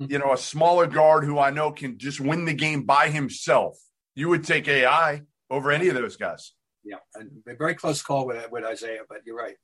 you 0.00 0.18
know, 0.18 0.32
a 0.32 0.36
smaller 0.36 0.88
guard 0.88 1.22
who 1.22 1.38
I 1.38 1.50
know 1.50 1.70
can 1.70 1.98
just 1.98 2.20
win 2.20 2.44
the 2.44 2.52
game 2.52 2.82
by 2.82 3.08
himself. 3.08 3.78
You 4.16 4.28
would 4.28 4.44
take 4.44 4.66
AI 4.66 5.22
over 5.48 5.70
any 5.70 5.88
of 5.88 5.94
those 5.94 6.16
guys. 6.16 6.52
Yeah, 6.84 6.96
and 7.14 7.30
a 7.46 7.54
very 7.54 7.76
close 7.76 8.02
call 8.02 8.26
with 8.26 8.50
with 8.50 8.64
Isaiah, 8.64 9.02
but 9.08 9.18
you're 9.24 9.36
right. 9.36 9.54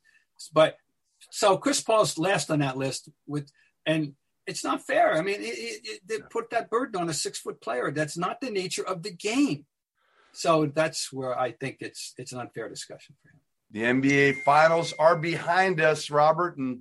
But 0.52 0.76
so 1.32 1.56
Chris 1.56 1.80
Paul's 1.80 2.16
last 2.16 2.48
on 2.48 2.60
that 2.60 2.76
list 2.76 3.08
with, 3.26 3.50
and 3.84 4.12
it's 4.46 4.62
not 4.62 4.86
fair. 4.86 5.14
I 5.14 5.22
mean, 5.22 5.40
it, 5.40 5.80
it, 5.82 6.00
it 6.08 6.30
put 6.30 6.50
that 6.50 6.70
burden 6.70 7.00
on 7.00 7.08
a 7.08 7.12
six 7.12 7.40
foot 7.40 7.60
player. 7.60 7.90
That's 7.90 8.16
not 8.16 8.40
the 8.40 8.50
nature 8.50 8.86
of 8.86 9.02
the 9.02 9.10
game. 9.10 9.66
So 10.32 10.66
that's 10.66 11.12
where 11.12 11.36
I 11.36 11.50
think 11.50 11.78
it's 11.80 12.14
it's 12.18 12.30
an 12.30 12.38
unfair 12.38 12.68
discussion 12.68 13.16
for 13.20 13.30
him. 13.30 13.40
The 13.70 13.82
NBA 13.82 14.42
finals 14.42 14.94
are 14.98 15.16
behind 15.16 15.80
us, 15.80 16.10
Robert, 16.10 16.56
and 16.56 16.80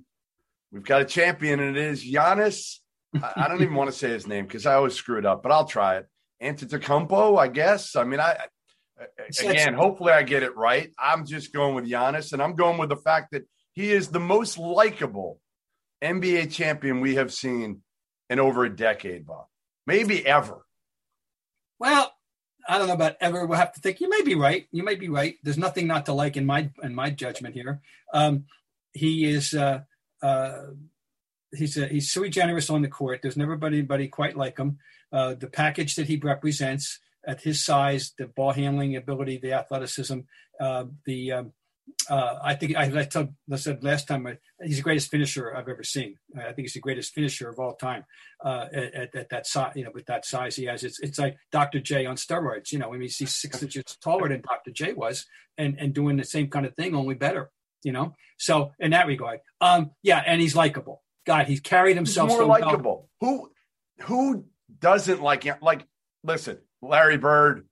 we've 0.72 0.84
got 0.84 1.02
a 1.02 1.04
champion, 1.04 1.60
and 1.60 1.76
it 1.76 1.82
is 1.84 2.04
Giannis. 2.04 2.78
I, 3.14 3.46
don't 3.48 3.62
even 3.62 3.74
want 3.74 3.90
to 3.90 3.96
say 3.96 4.08
his 4.08 4.26
name 4.26 4.46
because 4.46 4.66
I 4.66 4.74
always 4.74 4.94
screw 4.94 5.18
it 5.18 5.26
up, 5.26 5.42
but 5.42 5.52
I'll 5.52 5.66
try 5.66 5.98
it. 5.98 6.06
Antetokounmpo, 6.42 7.38
I 7.38 7.48
guess. 7.48 7.96
I 7.96 8.04
mean, 8.04 8.20
I 8.20 8.36
again, 9.40 9.74
hopefully 9.74 10.12
I 10.12 10.22
get 10.22 10.42
it 10.42 10.56
right. 10.56 10.92
I'm 10.98 11.26
just 11.26 11.52
going 11.52 11.74
with 11.74 11.88
Giannis, 11.88 12.32
and 12.32 12.42
I'm 12.42 12.54
going 12.54 12.78
with 12.78 12.88
the 12.88 12.96
fact 12.96 13.32
that 13.32 13.46
he 13.72 13.90
is 13.90 14.08
the 14.08 14.20
most 14.20 14.58
likable 14.58 15.40
NBA 16.02 16.52
champion 16.52 17.00
we 17.00 17.16
have 17.16 17.32
seen 17.32 17.82
in 18.30 18.40
over 18.40 18.64
a 18.64 18.74
decade, 18.74 19.26
Bob. 19.26 19.46
Maybe 19.86 20.26
ever. 20.26 20.64
Well, 21.78 22.12
I 22.68 22.78
don't 22.78 22.86
know 22.86 22.94
about 22.94 23.16
ever. 23.20 23.46
We'll 23.46 23.58
have 23.58 23.72
to 23.72 23.80
think. 23.80 24.00
You 24.00 24.10
may 24.10 24.22
be 24.22 24.34
right. 24.34 24.66
You 24.70 24.82
may 24.82 24.94
be 24.94 25.08
right. 25.08 25.36
There's 25.42 25.58
nothing 25.58 25.86
not 25.86 26.06
to 26.06 26.12
like 26.12 26.36
in 26.36 26.44
my 26.44 26.70
in 26.82 26.94
my 26.94 27.10
judgment 27.10 27.54
here. 27.54 27.80
Um, 28.12 28.44
he 28.92 29.24
is 29.24 29.54
uh, 29.54 29.80
uh, 30.22 30.52
he's 31.56 31.78
a, 31.78 31.86
he's 31.86 32.10
sui 32.10 32.28
generis 32.28 32.68
on 32.68 32.82
the 32.82 32.88
court. 32.88 33.20
There's 33.22 33.36
never 33.36 33.58
anybody 33.64 34.08
quite 34.08 34.36
like 34.36 34.58
him. 34.58 34.78
Uh, 35.10 35.34
the 35.34 35.46
package 35.46 35.96
that 35.96 36.08
he 36.08 36.16
represents 36.16 37.00
at 37.26 37.40
his 37.40 37.64
size, 37.64 38.12
the 38.18 38.26
ball 38.26 38.52
handling 38.52 38.96
ability, 38.96 39.38
the 39.38 39.52
athleticism, 39.52 40.20
uh, 40.60 40.84
the 41.06 41.32
um, 41.32 41.52
uh, 42.10 42.38
I 42.42 42.54
think 42.54 42.76
I, 42.76 42.84
I, 43.00 43.04
told, 43.04 43.34
I 43.52 43.56
said 43.56 43.84
last 43.84 44.08
time, 44.08 44.26
he's 44.62 44.76
the 44.76 44.82
greatest 44.82 45.10
finisher 45.10 45.54
I've 45.54 45.68
ever 45.68 45.82
seen. 45.82 46.16
I 46.36 46.52
think 46.52 46.60
he's 46.60 46.74
the 46.74 46.80
greatest 46.80 47.12
finisher 47.12 47.48
of 47.48 47.58
all 47.58 47.74
time 47.74 48.04
uh, 48.44 48.66
at, 48.72 49.14
at, 49.14 49.28
that 49.30 49.46
size. 49.46 49.72
You 49.76 49.84
know, 49.84 49.90
with 49.92 50.06
that 50.06 50.24
size 50.24 50.56
he 50.56 50.64
has, 50.64 50.84
it's 50.84 51.00
it's 51.00 51.18
like 51.18 51.36
Dr. 51.52 51.80
J 51.80 52.06
on 52.06 52.16
steroids. 52.16 52.72
You 52.72 52.78
know, 52.78 52.88
I 52.88 52.92
mean, 52.92 53.02
he's 53.02 53.34
six 53.34 53.62
inches 53.62 53.84
taller 54.02 54.28
than 54.28 54.42
Dr. 54.42 54.70
J 54.70 54.92
was, 54.94 55.26
and 55.56 55.76
and 55.78 55.92
doing 55.92 56.16
the 56.16 56.24
same 56.24 56.48
kind 56.48 56.66
of 56.66 56.74
thing, 56.74 56.94
only 56.94 57.14
better. 57.14 57.50
You 57.82 57.92
know, 57.92 58.14
so 58.38 58.72
in 58.78 58.90
that 58.92 59.06
regard, 59.06 59.40
um, 59.60 59.92
yeah, 60.02 60.22
and 60.26 60.40
he's 60.40 60.56
likable. 60.56 61.02
God, 61.26 61.46
he's 61.46 61.60
carried 61.60 61.96
himself 61.96 62.30
He's 62.30 62.38
more 62.38 62.46
so 62.46 62.48
likable. 62.48 63.08
Who 63.20 63.50
who 64.02 64.46
doesn't 64.80 65.22
like 65.22 65.44
him? 65.44 65.56
Like, 65.60 65.86
listen, 66.24 66.58
Larry 66.80 67.18
Bird, 67.18 67.68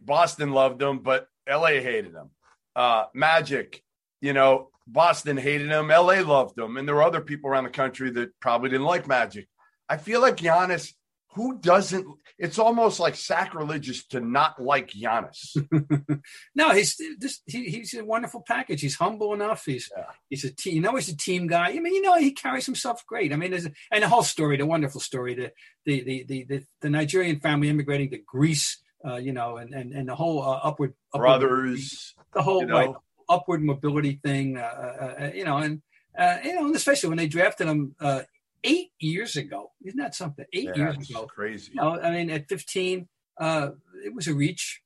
Boston 0.00 0.52
loved 0.52 0.80
him, 0.80 1.00
but 1.00 1.26
LA 1.48 1.80
hated 1.80 2.12
him. 2.12 2.30
Uh, 2.74 3.04
Magic, 3.14 3.82
you 4.20 4.32
know, 4.32 4.68
Boston 4.86 5.36
hated 5.36 5.68
him, 5.70 5.88
LA 5.88 6.20
loved 6.20 6.58
him, 6.58 6.76
and 6.76 6.86
there 6.88 6.94
were 6.94 7.02
other 7.02 7.20
people 7.20 7.50
around 7.50 7.64
the 7.64 7.70
country 7.70 8.10
that 8.10 8.38
probably 8.40 8.70
didn't 8.70 8.86
like 8.86 9.06
Magic. 9.06 9.46
I 9.88 9.96
feel 9.96 10.20
like 10.20 10.36
Giannis, 10.36 10.92
who 11.34 11.58
doesn't? 11.58 12.06
It's 12.38 12.58
almost 12.58 12.98
like 13.00 13.14
sacrilegious 13.14 14.06
to 14.08 14.20
not 14.20 14.60
like 14.60 14.90
Giannis. 14.90 15.56
no, 16.54 16.70
he's 16.72 17.00
this. 17.18 17.40
He, 17.46 17.70
he's 17.70 17.94
a 17.94 18.04
wonderful 18.04 18.42
package. 18.46 18.80
He's 18.80 18.96
humble 18.96 19.32
enough. 19.32 19.64
He's 19.64 19.90
Yeah. 19.96 20.04
he's 20.28 20.44
a 20.44 20.54
team. 20.54 20.74
You 20.76 20.80
know, 20.82 20.96
he's 20.96 21.08
a 21.08 21.16
team 21.16 21.46
guy. 21.46 21.68
I 21.68 21.78
mean, 21.78 21.94
you 21.94 22.02
know, 22.02 22.16
he 22.18 22.32
carries 22.32 22.66
himself 22.66 23.04
great. 23.06 23.32
I 23.32 23.36
mean, 23.36 23.50
there's 23.50 23.66
a, 23.66 23.72
and 23.90 24.02
the 24.02 24.08
whole 24.08 24.22
story, 24.24 24.56
the 24.56 24.66
wonderful 24.66 25.00
story, 25.00 25.34
the 25.34 25.52
the 25.86 26.02
the 26.02 26.24
the 26.24 26.44
the, 26.44 26.64
the 26.82 26.90
Nigerian 26.90 27.40
family 27.40 27.68
immigrating 27.68 28.10
to 28.10 28.18
Greece. 28.18 28.81
Uh, 29.04 29.16
you 29.16 29.32
know, 29.32 29.56
and 29.56 29.74
and 29.74 29.92
and 29.92 30.08
the 30.08 30.14
whole 30.14 30.42
uh, 30.42 30.60
upward, 30.62 30.94
upward 31.12 31.40
Brothers, 31.40 32.14
the 32.34 32.42
whole 32.42 32.60
you 32.60 32.66
know. 32.66 32.74
right, 32.74 32.94
upward 33.28 33.62
mobility 33.62 34.20
thing. 34.24 34.56
Uh, 34.56 34.60
uh, 34.60 35.24
uh, 35.24 35.30
you 35.34 35.44
know, 35.44 35.58
and 35.58 35.82
uh, 36.18 36.36
you 36.44 36.54
know, 36.54 36.66
and 36.66 36.76
especially 36.76 37.08
when 37.08 37.18
they 37.18 37.26
drafted 37.26 37.66
him 37.66 37.94
uh, 38.00 38.22
eight 38.64 38.92
years 39.00 39.36
ago. 39.36 39.72
Isn't 39.84 39.98
that 39.98 40.14
something? 40.14 40.44
Eight 40.52 40.70
yeah, 40.74 40.76
years 40.76 41.10
ago. 41.10 41.26
crazy. 41.26 41.72
You 41.74 41.80
know, 41.80 42.00
I 42.00 42.10
mean, 42.10 42.30
at 42.30 42.48
15, 42.48 43.08
uh, 43.38 43.70
it 44.04 44.14
was 44.14 44.28
a 44.28 44.34
reach, 44.34 44.82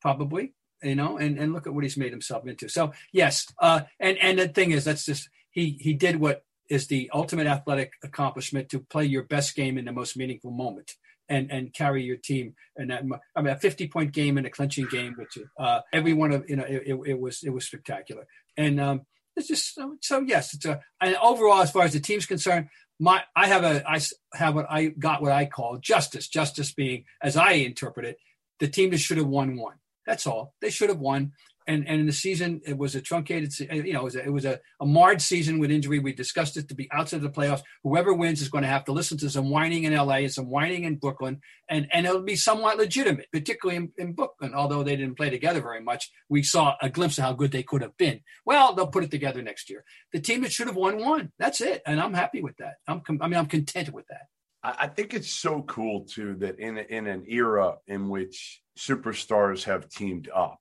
probably. 0.00 0.54
You 0.82 0.94
know, 0.94 1.18
and 1.18 1.38
and 1.38 1.52
look 1.52 1.66
at 1.66 1.74
what 1.74 1.84
he's 1.84 1.98
made 1.98 2.10
himself 2.10 2.46
into. 2.46 2.66
So 2.68 2.92
yes, 3.12 3.46
uh, 3.58 3.82
and 3.98 4.16
and 4.16 4.38
the 4.38 4.48
thing 4.48 4.70
is, 4.70 4.84
that's 4.84 5.04
just 5.04 5.28
he 5.50 5.76
he 5.78 5.92
did 5.92 6.16
what 6.16 6.42
is 6.70 6.86
the 6.86 7.10
ultimate 7.12 7.46
athletic 7.46 7.92
accomplishment 8.02 8.70
to 8.70 8.78
play 8.78 9.04
your 9.04 9.24
best 9.24 9.54
game 9.54 9.76
in 9.76 9.84
the 9.84 9.92
most 9.92 10.16
meaningful 10.16 10.50
moment. 10.50 10.92
And, 11.32 11.48
and 11.52 11.72
carry 11.72 12.02
your 12.02 12.16
team 12.16 12.54
and 12.76 12.90
that 12.90 13.04
I 13.36 13.40
mean 13.40 13.52
a 13.52 13.56
50 13.56 13.86
point 13.86 14.10
game 14.10 14.36
and 14.36 14.48
a 14.48 14.50
clinching 14.50 14.88
game 14.90 15.14
which 15.16 15.38
uh 15.56 15.78
every 15.92 16.12
one 16.12 16.32
of 16.32 16.44
you 16.50 16.56
know 16.56 16.64
it, 16.64 16.82
it, 16.84 17.00
it 17.06 17.20
was 17.20 17.44
it 17.44 17.50
was 17.50 17.64
spectacular 17.64 18.26
and 18.56 18.80
um 18.80 19.02
it's 19.36 19.46
just 19.46 19.76
so, 19.76 19.96
so 20.00 20.24
yes 20.26 20.54
it's 20.54 20.66
a 20.66 20.80
and 21.00 21.14
overall 21.22 21.62
as 21.62 21.70
far 21.70 21.84
as 21.84 21.92
the 21.92 22.00
team's 22.00 22.26
concerned 22.26 22.66
my 23.00 23.22
I 23.34 23.48
have 23.48 23.64
a, 23.64 23.82
I 23.90 24.00
have 24.34 24.54
what 24.54 24.66
I 24.70 24.88
got 24.88 25.22
what 25.22 25.32
I 25.32 25.46
call 25.46 25.78
justice. 25.78 26.28
Justice 26.28 26.72
being, 26.72 27.04
as 27.22 27.36
I 27.36 27.52
interpret 27.52 28.04
it, 28.04 28.18
the 28.60 28.68
team 28.68 28.90
that 28.90 28.98
should 28.98 29.16
have 29.16 29.26
won 29.26 29.56
one. 29.56 29.76
That's 30.06 30.26
all. 30.26 30.54
They 30.60 30.70
should 30.70 30.90
have 30.90 30.98
won. 30.98 31.32
And 31.66 31.86
and 31.86 32.00
in 32.00 32.06
the 32.06 32.12
season, 32.12 32.60
it 32.66 32.76
was 32.76 32.94
a 32.94 33.00
truncated. 33.00 33.52
You 33.58 33.92
know, 33.92 34.00
it 34.00 34.04
was 34.04 34.16
a, 34.16 34.24
it 34.24 34.32
was 34.32 34.44
a, 34.44 34.60
a 34.80 34.86
marred 34.86 35.20
season 35.20 35.58
with 35.58 35.70
injury. 35.70 35.98
We 35.98 36.12
discussed 36.12 36.56
it 36.56 36.68
to 36.68 36.74
be 36.74 36.88
outside 36.90 37.18
of 37.18 37.22
the 37.22 37.30
playoffs. 37.30 37.62
Whoever 37.84 38.12
wins 38.14 38.40
is 38.40 38.48
going 38.48 38.62
to 38.62 38.68
have 38.68 38.84
to 38.86 38.92
listen 38.92 39.18
to 39.18 39.30
some 39.30 39.50
whining 39.50 39.84
in 39.84 39.92
L.A. 39.92 40.24
and 40.24 40.32
some 40.32 40.48
whining 40.48 40.84
in 40.84 40.96
Brooklyn, 40.96 41.40
and 41.68 41.86
and 41.92 42.06
it'll 42.06 42.22
be 42.22 42.36
somewhat 42.36 42.78
legitimate, 42.78 43.28
particularly 43.32 43.76
in, 43.76 43.92
in 43.98 44.12
Brooklyn. 44.14 44.54
Although 44.54 44.82
they 44.82 44.96
didn't 44.96 45.16
play 45.16 45.30
together 45.30 45.60
very 45.60 45.82
much, 45.82 46.10
we 46.28 46.42
saw 46.42 46.76
a 46.80 46.88
glimpse 46.88 47.18
of 47.18 47.24
how 47.24 47.32
good 47.32 47.52
they 47.52 47.62
could 47.62 47.82
have 47.82 47.96
been. 47.96 48.20
Well, 48.44 48.74
they'll 48.74 48.86
put 48.86 49.04
it 49.04 49.10
together 49.10 49.42
next 49.42 49.70
year. 49.70 49.84
The 50.12 50.20
team 50.20 50.42
that 50.42 50.52
should 50.52 50.66
have 50.66 50.76
won 50.76 50.98
won. 50.98 51.32
That's 51.38 51.60
it, 51.60 51.82
and 51.86 52.00
I'm 52.00 52.14
happy 52.14 52.42
with 52.42 52.56
that. 52.56 52.76
I'm 52.88 53.00
com- 53.00 53.20
I 53.20 53.28
mean 53.28 53.38
I'm 53.38 53.46
content 53.46 53.92
with 53.92 54.06
that. 54.08 54.26
I 54.62 54.88
think 54.88 55.14
it's 55.14 55.30
so 55.30 55.62
cool 55.62 56.04
too 56.04 56.34
that 56.40 56.58
in 56.58 56.76
in 56.76 57.06
an 57.06 57.24
era 57.28 57.76
in 57.86 58.08
which 58.10 58.60
superstars 58.78 59.64
have 59.64 59.88
teamed 59.88 60.28
up, 60.34 60.60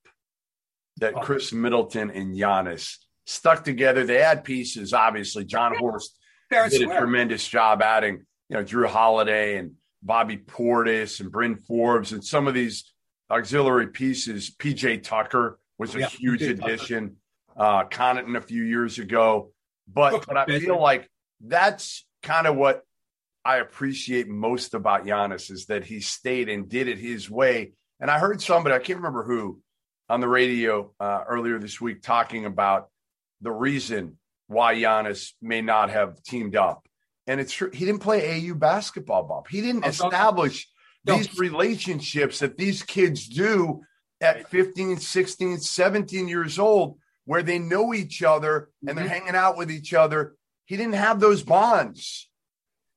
that 0.99 1.15
Oh. 1.15 1.21
Khris 1.21 1.51
Middleton 1.53 2.09
and 2.11 2.35
Giannis 2.35 2.97
stuck 3.25 3.63
together. 3.63 4.05
They 4.05 4.21
had 4.21 4.43
pieces, 4.43 4.93
obviously. 4.93 5.45
Jon 5.45 5.75
Horst 5.77 6.17
Fair 6.49 6.67
did 6.69 6.83
a 6.89 6.97
tremendous 6.97 7.47
job 7.47 7.81
adding, 7.81 8.25
you 8.49 8.57
know, 8.57 8.63
Jrue 8.63 8.87
Holiday 8.87 9.57
and 9.57 9.73
Bobby 10.01 10.37
Portis 10.37 11.19
and 11.19 11.31
Bryn 11.31 11.55
Forbes 11.57 12.11
and 12.11 12.23
some 12.23 12.47
of 12.47 12.53
these 12.53 12.91
auxiliary 13.29 13.87
pieces. 13.87 14.49
PJ 14.55 15.03
Tucker 15.03 15.59
was 15.77 15.95
a 15.95 15.99
Yeah, 15.99 16.07
huge 16.07 16.41
PJ 16.41 16.59
Tucker. 16.59 16.71
addition. 16.73 17.15
Uh, 17.55 17.83
Connaughton 17.85 18.37
a 18.37 18.41
few 18.41 18.63
years 18.63 18.99
ago, 18.99 19.51
but 19.87 20.25
but 20.25 20.37
I 20.37 20.45
basically. 20.45 20.67
feel 20.67 20.81
like 20.81 21.09
that's 21.41 22.05
kind 22.23 22.47
of 22.47 22.55
what 22.55 22.83
I 23.43 23.57
appreciate 23.57 24.27
most 24.29 24.73
about 24.73 25.05
Giannis 25.05 25.51
is 25.51 25.65
that 25.67 25.83
he 25.85 25.99
stayed 25.99 26.47
and 26.49 26.69
did 26.69 26.87
it 26.87 26.97
his 26.97 27.29
way. 27.29 27.73
And 27.99 28.09
I 28.09 28.17
heard 28.19 28.41
somebody, 28.41 28.75
I 28.75 28.79
can't 28.79 28.97
remember 28.97 29.23
who, 29.23 29.59
on 30.09 30.19
the 30.21 30.27
radio 30.27 30.91
uh, 30.99 31.23
earlier 31.27 31.59
this 31.59 31.79
week 31.79 32.01
talking 32.01 32.45
about 32.45 32.89
the 33.41 33.51
reason 33.51 34.17
why 34.47 34.75
Giannis 34.75 35.33
may 35.41 35.61
not 35.61 35.91
have 35.91 36.21
teamed 36.23 36.55
up. 36.55 36.87
And 37.27 37.39
it's 37.39 37.53
true. 37.53 37.69
He 37.71 37.85
didn't 37.85 38.01
play 38.01 38.41
AAU 38.41 38.57
basketball, 38.57 39.23
Bob. 39.23 39.47
He 39.49 39.61
didn't 39.61 39.85
Oh, 39.85 39.89
establish 39.89 40.67
these 41.05 41.37
relationships 41.37 42.39
that 42.39 42.57
these 42.57 42.81
kids 42.81 43.27
do 43.27 43.81
at 44.19 44.49
15, 44.49 44.97
16, 44.97 45.59
17 45.59 46.27
years 46.27 46.57
old, 46.57 46.97
where 47.25 47.43
they 47.43 47.59
know 47.59 47.93
each 47.93 48.23
other 48.23 48.69
and 48.87 48.97
they're 48.97 49.05
Mhm. 49.05 49.09
hanging 49.09 49.35
out 49.35 49.57
with 49.57 49.69
each 49.71 49.93
other. 49.93 50.35
He 50.65 50.75
didn't 50.75 50.95
have 50.95 51.19
those 51.19 51.43
bonds. 51.43 52.29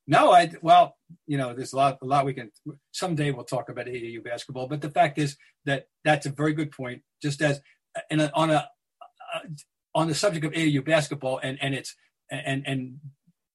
No, 0.06 0.32
I 0.32 0.50
well, 0.62 0.96
you 1.26 1.38
know, 1.38 1.54
there's 1.54 1.72
a 1.72 1.76
lot, 1.76 1.98
a 2.02 2.06
lot 2.06 2.24
we 2.24 2.34
can. 2.34 2.50
Someday 2.92 3.30
we'll 3.30 3.44
talk 3.44 3.68
about 3.68 3.86
AAU 3.86 4.22
basketball, 4.22 4.68
but 4.68 4.80
the 4.80 4.90
fact 4.90 5.18
is 5.18 5.36
that 5.64 5.86
that's 6.04 6.26
a 6.26 6.30
very 6.30 6.52
good 6.52 6.70
point. 6.70 7.02
Just 7.22 7.40
as, 7.42 7.60
and 8.10 8.30
on 8.34 8.50
a 8.50 8.68
uh, 9.34 9.38
on 9.94 10.08
the 10.08 10.14
subject 10.14 10.44
of 10.44 10.52
AAU 10.52 10.84
basketball 10.84 11.38
and 11.42 11.58
and 11.60 11.74
it's 11.74 11.94
and 12.30 12.66
and 12.66 12.98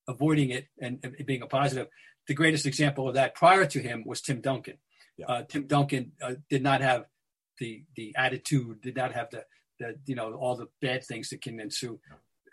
avoiding 0.08 0.52
it 0.52 0.68
and, 0.80 1.00
and 1.04 1.16
it 1.20 1.28
being 1.28 1.42
a 1.42 1.48
positive, 1.48 1.88
the 2.28 2.34
greatest 2.34 2.66
example 2.66 3.08
of 3.08 3.16
that 3.16 3.36
prior 3.36 3.66
to 3.66 3.80
him 3.82 4.04
was 4.06 4.22
Tim 4.22 4.42
Duncan. 4.42 4.78
Yeah. 5.18 5.26
Uh, 5.28 5.44
Tim 5.44 5.68
Duncan 5.68 6.12
uh, 6.22 6.36
did 6.50 6.62
not 6.62 6.82
have 6.82 7.06
the 7.60 7.84
the 7.96 8.14
attitude, 8.16 8.82
did 8.82 8.96
not 8.96 9.14
have 9.14 9.30
the 9.32 9.44
the 9.80 9.96
you 10.06 10.16
know 10.16 10.34
all 10.34 10.56
the 10.56 10.68
bad 10.82 11.04
things 11.04 11.30
that 11.30 11.42
can 11.42 11.60
ensue. 11.60 12.00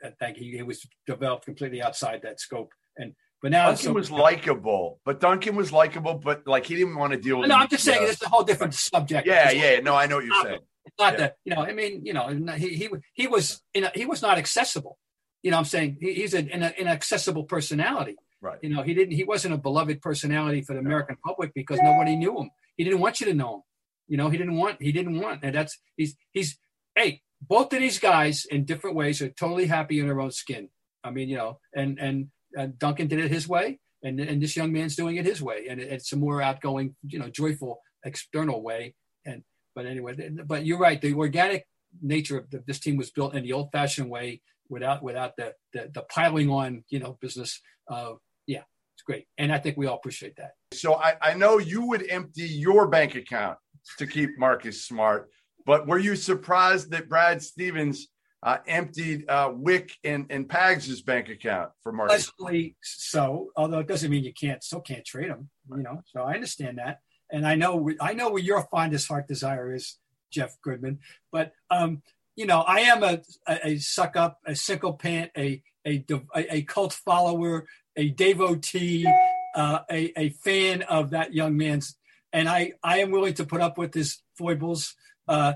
I 0.05 0.11
think 0.11 0.37
he, 0.37 0.51
he 0.57 0.63
was 0.63 0.87
developed 1.07 1.47
completely 1.47 1.83
outside 1.83 2.21
that 2.23 2.41
scope. 2.41 2.73
And 2.97 3.15
but 3.45 3.51
now 3.51 3.67
Duncan 3.67 3.85
so- 3.85 3.93
was 3.93 4.11
likable, 4.11 5.01
but 5.05 5.21
Duncan 5.21 5.55
was 5.55 5.71
likable, 5.71 6.15
but 6.15 6.47
like 6.47 6.65
he 6.65 6.77
didn't 6.77 6.97
want 6.97 7.13
to 7.13 7.19
deal 7.19 7.39
with. 7.39 7.51
No, 7.51 7.57
the 7.57 7.61
I'm 7.61 7.69
just 7.69 7.85
saying 7.85 7.99
it's 8.09 8.23
a 8.23 8.29
whole 8.31 8.43
different 8.43 8.73
subject. 8.73 9.27
Yeah, 9.27 9.51
It's 9.51 9.63
yeah. 9.63 9.81
No, 9.81 9.95
I 9.95 10.07
know 10.07 10.17
what 10.17 10.25
you're 10.25 10.43
saying. 10.43 10.61
It's 10.87 10.99
not 10.99 11.13
yeah. 11.13 11.19
that 11.19 11.37
you 11.45 11.55
know. 11.55 11.61
I 11.61 11.75
mean, 11.75 12.07
you 12.07 12.15
know, 12.15 12.27
he 12.57 12.69
he 12.71 12.89
he 13.13 13.27
was 13.27 13.61
in 13.75 13.85
a, 13.85 13.93
he 13.95 14.07
was 14.07 14.23
not 14.23 14.39
accessible. 14.39 14.97
You 15.43 15.51
know, 15.51 15.59
what 15.59 15.61
I'm 15.61 15.67
saying 15.67 15.99
he, 16.01 16.15
he's 16.15 16.33
an, 16.33 16.49
an 16.49 16.73
inaccessible 16.79 17.45
personality. 17.45 18.17
Right. 18.41 18.59
You 18.63 18.71
know, 18.71 18.81
he 18.81 18.95
didn't. 18.95 19.13
He 19.13 19.25
wasn't 19.25 19.53
a 19.53 19.59
beloved 19.59 20.01
personality 20.01 20.63
for 20.63 20.73
the 20.73 20.79
American 20.79 21.19
public 21.23 21.53
because 21.55 21.79
nobody 21.83 22.17
knew 22.17 22.41
him. 22.41 22.49
He 22.79 22.85
didn't 22.85 23.01
want 23.01 23.21
you 23.21 23.27
to 23.27 23.35
know 23.35 23.57
him. 23.57 23.63
You 24.09 24.17
know, 24.17 24.31
he 24.31 24.39
didn't 24.39 24.57
want. 24.57 24.81
He 24.81 24.91
didn't 24.91 25.21
want, 25.21 25.41
and 25.43 25.55
that's 25.55 25.79
he's 25.99 26.17
he's. 26.33 26.59
Hey, 26.97 27.21
both 27.43 27.75
of 27.75 27.81
these 27.81 27.99
guys 27.99 28.47
in 28.51 28.65
different 28.65 28.97
ways 28.97 29.21
are 29.21 29.29
totally 29.29 29.67
happy 29.67 30.01
in 30.01 30.07
their 30.07 30.23
own 30.23 30.31
skin. 30.31 30.71
I 31.03 31.11
mean, 31.11 31.29
you 31.29 31.37
know, 31.37 31.59
and 31.75 31.99
and, 31.99 32.29
and 32.57 32.79
Duncan 32.79 33.09
did 33.09 33.19
it 33.19 33.31
his 33.31 33.47
way, 33.49 33.81
and 34.03 34.21
and 34.21 34.43
this 34.43 34.57
young 34.57 34.73
man's 34.73 34.97
doing 34.97 35.17
it 35.17 35.27
his 35.27 35.43
way, 35.43 35.67
and 35.69 35.81
it, 35.81 35.93
it's 35.93 36.13
a 36.13 36.17
more 36.17 36.43
outgoing, 36.43 36.95
you 37.07 37.19
know, 37.19 37.29
joyful 37.29 37.81
external 38.05 38.63
way. 38.63 38.95
And 39.25 39.43
but 39.75 39.87
anyway, 39.87 40.15
but 40.47 40.65
you're 40.65 40.79
right. 40.79 41.01
The 41.01 41.15
organic 41.15 41.67
nature 42.03 42.39
of 42.39 42.51
the, 42.51 42.63
this 42.67 42.81
team 42.81 42.97
was 42.97 43.11
built 43.11 43.35
in 43.35 43.43
the 43.43 43.53
old-fashioned 43.53 44.11
way, 44.11 44.43
without 44.69 45.03
without 45.03 45.37
the 45.37 45.53
the, 45.73 45.91
the 45.93 46.03
piling 46.03 46.51
on, 46.51 46.85
you 46.89 46.99
know, 46.99 47.19
business. 47.21 47.61
Uh, 47.91 48.15
yeah, 48.47 48.63
it's 48.95 49.03
great, 49.07 49.27
and 49.39 49.53
I 49.53 49.59
think 49.59 49.77
we 49.77 49.87
all 49.87 49.97
appreciate 49.97 50.37
that. 50.37 50.53
So 50.73 50.95
I, 50.95 51.15
I 51.21 51.35
know 51.35 51.59
you 51.59 51.87
would 51.87 52.09
empty 52.11 52.43
your 52.43 52.89
bank 52.89 53.15
account 53.15 53.59
to 53.99 54.07
keep 54.07 54.39
Marcus 54.39 54.85
Smart, 54.85 55.31
but 55.67 55.87
were 55.87 55.99
you 55.99 56.17
surprised 56.17 56.91
that 56.91 57.09
Brad 57.09 57.43
Stevens 57.43 58.09
uh, 58.45 58.59
emptied 58.67 59.25
uh, 59.29 59.49
Wyc 59.49 59.93
and, 60.05 60.27
and 60.29 60.47
Pags' 60.47 61.05
bank 61.05 61.31
account 61.31 61.71
for 61.83 61.93
Marcus? 61.93 62.31
Pleasantly 62.31 62.77
so, 62.83 63.49
although 63.57 63.79
it 63.79 63.89
doesn't 63.89 64.11
mean 64.11 64.23
you 64.23 64.35
can't 64.35 64.63
still 64.63 64.83
can't 64.83 65.05
trade 65.05 65.31
them. 65.31 65.49
You 65.71 65.83
know, 65.83 66.03
so 66.07 66.21
I 66.21 66.35
understand 66.35 66.79
that, 66.79 67.01
and 67.33 67.47
I 67.47 67.55
know 67.55 67.91
I 68.01 68.13
know 68.13 68.31
where 68.31 68.43
your 68.43 68.69
fondest 68.71 69.09
heart 69.09 69.27
desire 69.27 69.75
is, 69.75 69.99
Jeff 70.31 70.61
Goodman. 70.61 70.99
But 71.33 71.53
um, 71.71 72.03
you 72.37 72.45
know, 72.45 72.61
I 72.61 72.81
am 72.81 73.03
a, 73.03 73.23
a, 73.49 73.69
a 73.69 73.79
suck 73.79 74.15
up, 74.15 74.39
a 74.47 74.55
sickle 74.55 74.93
pant, 74.93 75.31
a 75.37 75.63
a 75.87 76.05
a, 76.35 76.57
a 76.57 76.63
cult 76.63 76.93
follower, 76.93 77.67
a 77.97 78.11
devotee, 78.11 79.07
uh, 79.55 79.81
a 79.91 80.13
a 80.19 80.29
fan 80.31 80.83
of 80.83 81.11
that 81.11 81.33
young 81.33 81.57
man's, 81.57 81.97
and 82.31 82.47
I 82.47 82.73
I 82.83 82.99
am 82.99 83.11
willing 83.11 83.35
to 83.35 83.47
put 83.47 83.63
up 83.63 83.79
with 83.79 83.95
his 83.95 84.23
foibles. 84.37 84.95
Uh, 85.27 85.55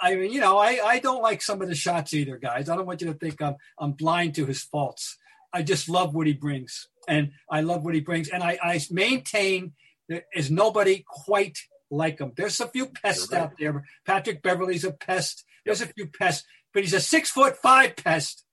I 0.00 0.16
mean, 0.16 0.32
you 0.32 0.40
know, 0.40 0.58
I, 0.58 0.80
I 0.84 0.98
don't 0.98 1.22
like 1.22 1.40
some 1.40 1.62
of 1.62 1.68
the 1.68 1.74
shots 1.74 2.14
either, 2.14 2.36
guys. 2.36 2.68
I 2.68 2.76
don't 2.76 2.86
want 2.86 3.00
you 3.00 3.08
to 3.08 3.14
think 3.14 3.40
I'm 3.40 3.56
I'm 3.78 3.92
blind 3.92 4.34
to 4.36 4.46
his 4.46 4.62
faults. 4.62 5.18
I 5.52 5.62
just 5.62 5.88
love 5.88 6.14
what 6.14 6.26
he 6.26 6.32
brings, 6.32 6.88
and 7.06 7.32
I 7.50 7.60
love 7.60 7.84
what 7.84 7.94
he 7.94 8.00
brings, 8.00 8.28
and 8.28 8.42
I, 8.42 8.58
I 8.62 8.80
maintain 8.90 9.72
there 10.08 10.24
is 10.34 10.50
nobody 10.50 11.04
quite 11.06 11.58
like 11.90 12.18
him. 12.18 12.32
There's 12.36 12.60
a 12.60 12.66
few 12.66 12.86
pests 12.86 13.32
right. 13.32 13.42
out 13.42 13.52
there. 13.58 13.84
Patrick 14.04 14.42
Beverley's 14.42 14.84
a 14.84 14.92
pest. 14.92 15.44
There's 15.64 15.80
a 15.80 15.86
few 15.86 16.06
pests, 16.06 16.44
but 16.72 16.82
he's 16.82 16.92
a 16.92 17.00
six 17.00 17.30
foot 17.30 17.56
five 17.56 17.96
pest 17.96 18.44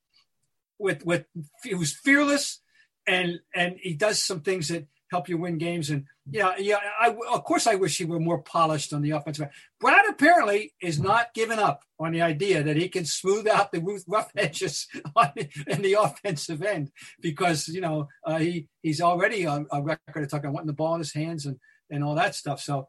with 0.78 1.06
with 1.06 1.26
who's 1.64 1.98
fearless 1.98 2.62
and 3.08 3.40
and 3.56 3.78
he 3.82 3.94
does 3.94 4.22
some 4.22 4.42
things 4.42 4.70
that 4.70 4.88
help 5.12 5.28
you 5.28 5.38
win 5.38 5.58
games. 5.58 5.90
And 5.90 6.06
yeah, 6.30 6.54
yeah, 6.58 6.78
I, 7.00 7.16
of 7.32 7.44
course 7.44 7.68
I 7.68 7.76
wish 7.76 7.98
he 7.98 8.06
were 8.06 8.20
more 8.20 8.42
polished 8.42 8.94
on 8.94 9.02
the 9.02 9.12
offensive. 9.12 9.50
Brad 9.80 10.06
apparently 10.10 10.74
is 10.82 11.00
not 11.00 11.34
giving 11.36 11.60
up 11.60 11.84
on 12.00 12.14
the 12.14 12.22
idea 12.22 12.64
that 12.64 12.78
he 12.78 12.88
can 12.88 13.06
smooth 13.06 13.48
out 13.48 13.72
the 13.72 14.02
rough 14.08 14.32
edges 14.38 14.88
on 15.16 15.32
the, 15.36 15.50
in 15.68 15.82
the 15.82 15.94
offensive 15.94 16.64
end 16.64 16.92
because 17.20 17.68
you 17.68 17.82
know 17.82 18.08
uh, 18.26 18.40
he 18.40 18.68
he's 18.82 19.02
already 19.02 19.46
on 19.46 19.68
a 19.72 19.82
record 19.82 20.24
of 20.24 20.30
talking 20.30 20.54
wanting 20.54 20.68
the 20.68 20.74
ball 20.74 20.96
in 20.96 21.02
his 21.02 21.14
hands 21.14 21.46
and 21.46 21.58
and 21.90 22.04
all 22.04 22.16
that 22.16 22.34
stuff. 22.34 22.62
So 22.62 22.88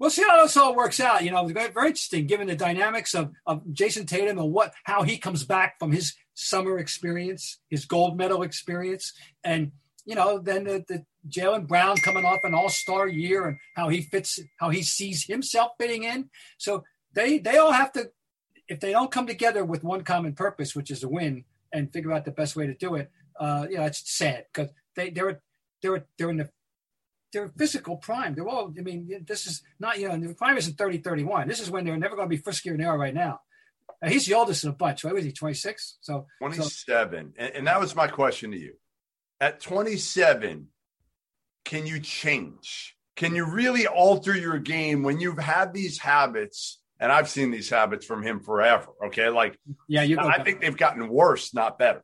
we'll 0.00 0.10
see 0.10 0.24
how 0.26 0.42
this 0.42 0.56
all 0.56 0.74
works 0.74 0.98
out. 0.98 1.22
You 1.22 1.30
know, 1.30 1.46
very 1.46 1.68
interesting 1.68 2.26
given 2.26 2.48
the 2.48 2.56
dynamics 2.56 3.14
of, 3.14 3.30
of 3.46 3.62
Jayson 3.72 4.06
Tatum 4.06 4.38
and 4.38 4.52
what 4.52 4.72
how 4.82 5.02
he 5.02 5.18
comes 5.18 5.44
back 5.44 5.78
from 5.78 5.92
his 5.92 6.14
summer 6.34 6.78
experience, 6.78 7.60
his 7.68 7.84
gold 7.84 8.16
medal 8.16 8.42
experience, 8.42 9.12
and 9.44 9.70
you 10.04 10.16
know 10.16 10.40
then 10.40 10.64
the, 10.64 10.84
the 10.88 11.04
Jaylen 11.28 11.66
Brown 11.66 11.96
coming 11.98 12.24
off 12.24 12.44
an 12.44 12.54
All 12.54 12.68
Star 12.68 13.06
year 13.06 13.46
and 13.46 13.58
how 13.76 13.88
he 13.88 14.02
fits, 14.02 14.40
how 14.58 14.70
he 14.70 14.82
sees 14.82 15.24
himself 15.24 15.72
fitting 15.78 16.04
in. 16.04 16.30
So 16.58 16.84
they 17.12 17.38
they 17.38 17.58
all 17.58 17.72
have 17.72 17.92
to, 17.92 18.10
if 18.68 18.80
they 18.80 18.92
don't 18.92 19.10
come 19.10 19.26
together 19.26 19.64
with 19.64 19.84
one 19.84 20.02
common 20.02 20.34
purpose, 20.34 20.74
which 20.74 20.90
is 20.90 21.02
a 21.02 21.08
win, 21.08 21.44
and 21.72 21.92
figure 21.92 22.12
out 22.12 22.24
the 22.24 22.30
best 22.30 22.56
way 22.56 22.66
to 22.66 22.74
do 22.74 22.94
it. 22.94 23.10
Uh, 23.38 23.66
you 23.70 23.76
know, 23.76 23.84
it's 23.84 24.10
sad 24.10 24.46
because 24.52 24.70
they 24.96 25.10
they're 25.10 25.40
they're 25.82 26.06
they're 26.18 26.30
in 26.30 26.38
the 26.38 26.50
they're 27.32 27.48
physical 27.56 27.96
prime. 27.96 28.34
They're 28.34 28.48
all, 28.48 28.72
I 28.76 28.82
mean, 28.82 29.24
this 29.26 29.46
is 29.46 29.62
not, 29.78 29.98
you 29.98 30.08
know, 30.08 30.18
the 30.18 30.34
prime 30.34 30.56
isn't 30.56 30.76
30, 30.76 30.98
31. 30.98 31.48
This 31.48 31.60
is 31.60 31.70
when 31.70 31.84
they're 31.84 31.96
never 31.96 32.16
going 32.16 32.28
to 32.28 32.36
be 32.36 32.42
friskier 32.42 32.72
than 32.72 32.78
they 32.78 32.84
are 32.84 32.98
right 32.98 33.14
now. 33.14 33.40
He's 34.06 34.26
the 34.26 34.34
oldest 34.34 34.64
in 34.64 34.70
a 34.70 34.72
bunch, 34.72 35.04
right? 35.04 35.14
Was 35.14 35.24
he 35.24 35.32
26? 35.32 35.98
So 36.00 36.26
27. 36.38 37.32
So, 37.36 37.42
and, 37.42 37.54
and 37.54 37.66
that 37.66 37.78
was 37.78 37.94
my 37.94 38.08
question 38.08 38.50
to 38.52 38.58
you. 38.58 38.74
At 39.40 39.60
27, 39.60 40.68
can 41.64 41.86
you 41.86 42.00
change? 42.00 42.96
Can 43.16 43.34
you 43.34 43.44
really 43.44 43.86
alter 43.86 44.36
your 44.36 44.58
game 44.58 45.02
when 45.02 45.20
you've 45.20 45.38
had 45.38 45.74
these 45.74 45.98
habits? 45.98 46.80
And 46.98 47.10
I've 47.10 47.28
seen 47.28 47.50
these 47.50 47.70
habits 47.70 48.04
from 48.04 48.22
him 48.22 48.40
forever. 48.40 48.88
Okay. 49.06 49.28
Like, 49.28 49.58
yeah, 49.88 50.02
you 50.02 50.18
I 50.18 50.42
think 50.42 50.60
they've 50.60 50.76
gotten 50.76 51.08
worse, 51.08 51.54
not 51.54 51.78
better, 51.78 52.02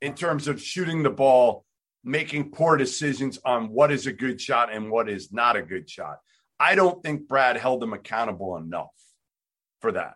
in 0.00 0.14
terms 0.14 0.48
of 0.48 0.60
shooting 0.60 1.02
the 1.02 1.10
ball 1.10 1.64
making 2.04 2.50
poor 2.50 2.76
decisions 2.76 3.38
on 3.44 3.70
what 3.70 3.90
is 3.90 4.06
a 4.06 4.12
good 4.12 4.40
shot 4.40 4.72
and 4.72 4.90
what 4.90 5.08
is 5.08 5.32
not 5.32 5.56
a 5.56 5.62
good 5.62 5.88
shot. 5.88 6.18
I 6.60 6.74
don't 6.74 7.02
think 7.02 7.26
Brad 7.26 7.56
held 7.56 7.82
him 7.82 7.92
accountable 7.92 8.56
enough 8.56 8.90
for 9.80 9.92
that. 9.92 10.14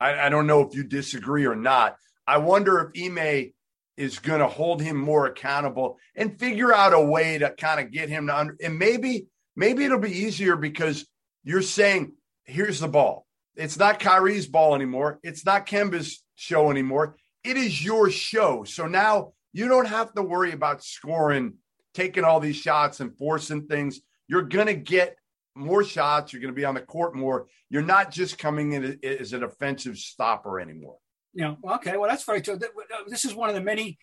I, 0.00 0.26
I 0.26 0.28
don't 0.28 0.46
know 0.46 0.62
if 0.62 0.74
you 0.74 0.82
disagree 0.82 1.46
or 1.46 1.56
not. 1.56 1.96
I 2.26 2.38
wonder 2.38 2.92
if 2.94 3.02
Ime 3.02 3.52
is 3.98 4.20
going 4.20 4.40
to 4.40 4.46
hold 4.46 4.80
him 4.80 4.96
more 4.96 5.26
accountable 5.26 5.98
and 6.14 6.38
figure 6.38 6.72
out 6.72 6.94
a 6.94 7.00
way 7.00 7.36
to 7.38 7.50
kind 7.50 7.80
of 7.80 7.90
get 7.90 8.08
him 8.08 8.28
to 8.28 8.38
under, 8.38 8.56
and 8.62 8.78
maybe 8.78 9.26
maybe 9.56 9.84
it'll 9.84 9.98
be 9.98 10.24
easier 10.24 10.56
because 10.56 11.06
you're 11.42 11.62
saying 11.62 12.12
here's 12.44 12.80
the 12.80 12.88
ball. 12.88 13.26
It's 13.56 13.76
not 13.76 13.98
Kyrie's 13.98 14.46
ball 14.46 14.76
anymore. 14.76 15.18
It's 15.22 15.44
not 15.44 15.66
Kemba's 15.66 16.22
show 16.36 16.70
anymore. 16.70 17.16
It 17.42 17.56
is 17.56 17.84
your 17.84 18.08
show. 18.08 18.62
So 18.64 18.86
now 18.86 19.32
you 19.52 19.66
don't 19.66 19.88
have 19.88 20.12
to 20.14 20.22
worry 20.22 20.52
about 20.52 20.84
scoring, 20.84 21.54
taking 21.92 22.22
all 22.22 22.38
these 22.38 22.56
shots 22.56 23.00
and 23.00 23.16
forcing 23.18 23.66
things. 23.66 24.00
You're 24.28 24.42
going 24.42 24.68
to 24.68 24.74
get 24.74 25.16
more 25.56 25.82
shots. 25.82 26.32
You're 26.32 26.42
going 26.42 26.54
to 26.54 26.58
be 26.58 26.64
on 26.64 26.74
the 26.74 26.80
court 26.80 27.16
more. 27.16 27.48
You're 27.68 27.82
not 27.82 28.12
just 28.12 28.38
coming 28.38 28.72
in 28.72 29.00
as 29.02 29.32
an 29.32 29.42
offensive 29.42 29.98
stopper 29.98 30.60
anymore. 30.60 30.98
Yeah. 31.38 31.54
Okay. 31.64 31.96
Well, 31.96 32.10
that's 32.10 32.24
very 32.24 32.42
true. 32.42 32.54
Uh, 32.54 32.96
this 33.06 33.24
is 33.24 33.32
one 33.32 33.48
of 33.48 33.54
the 33.54 33.60
many 33.60 33.96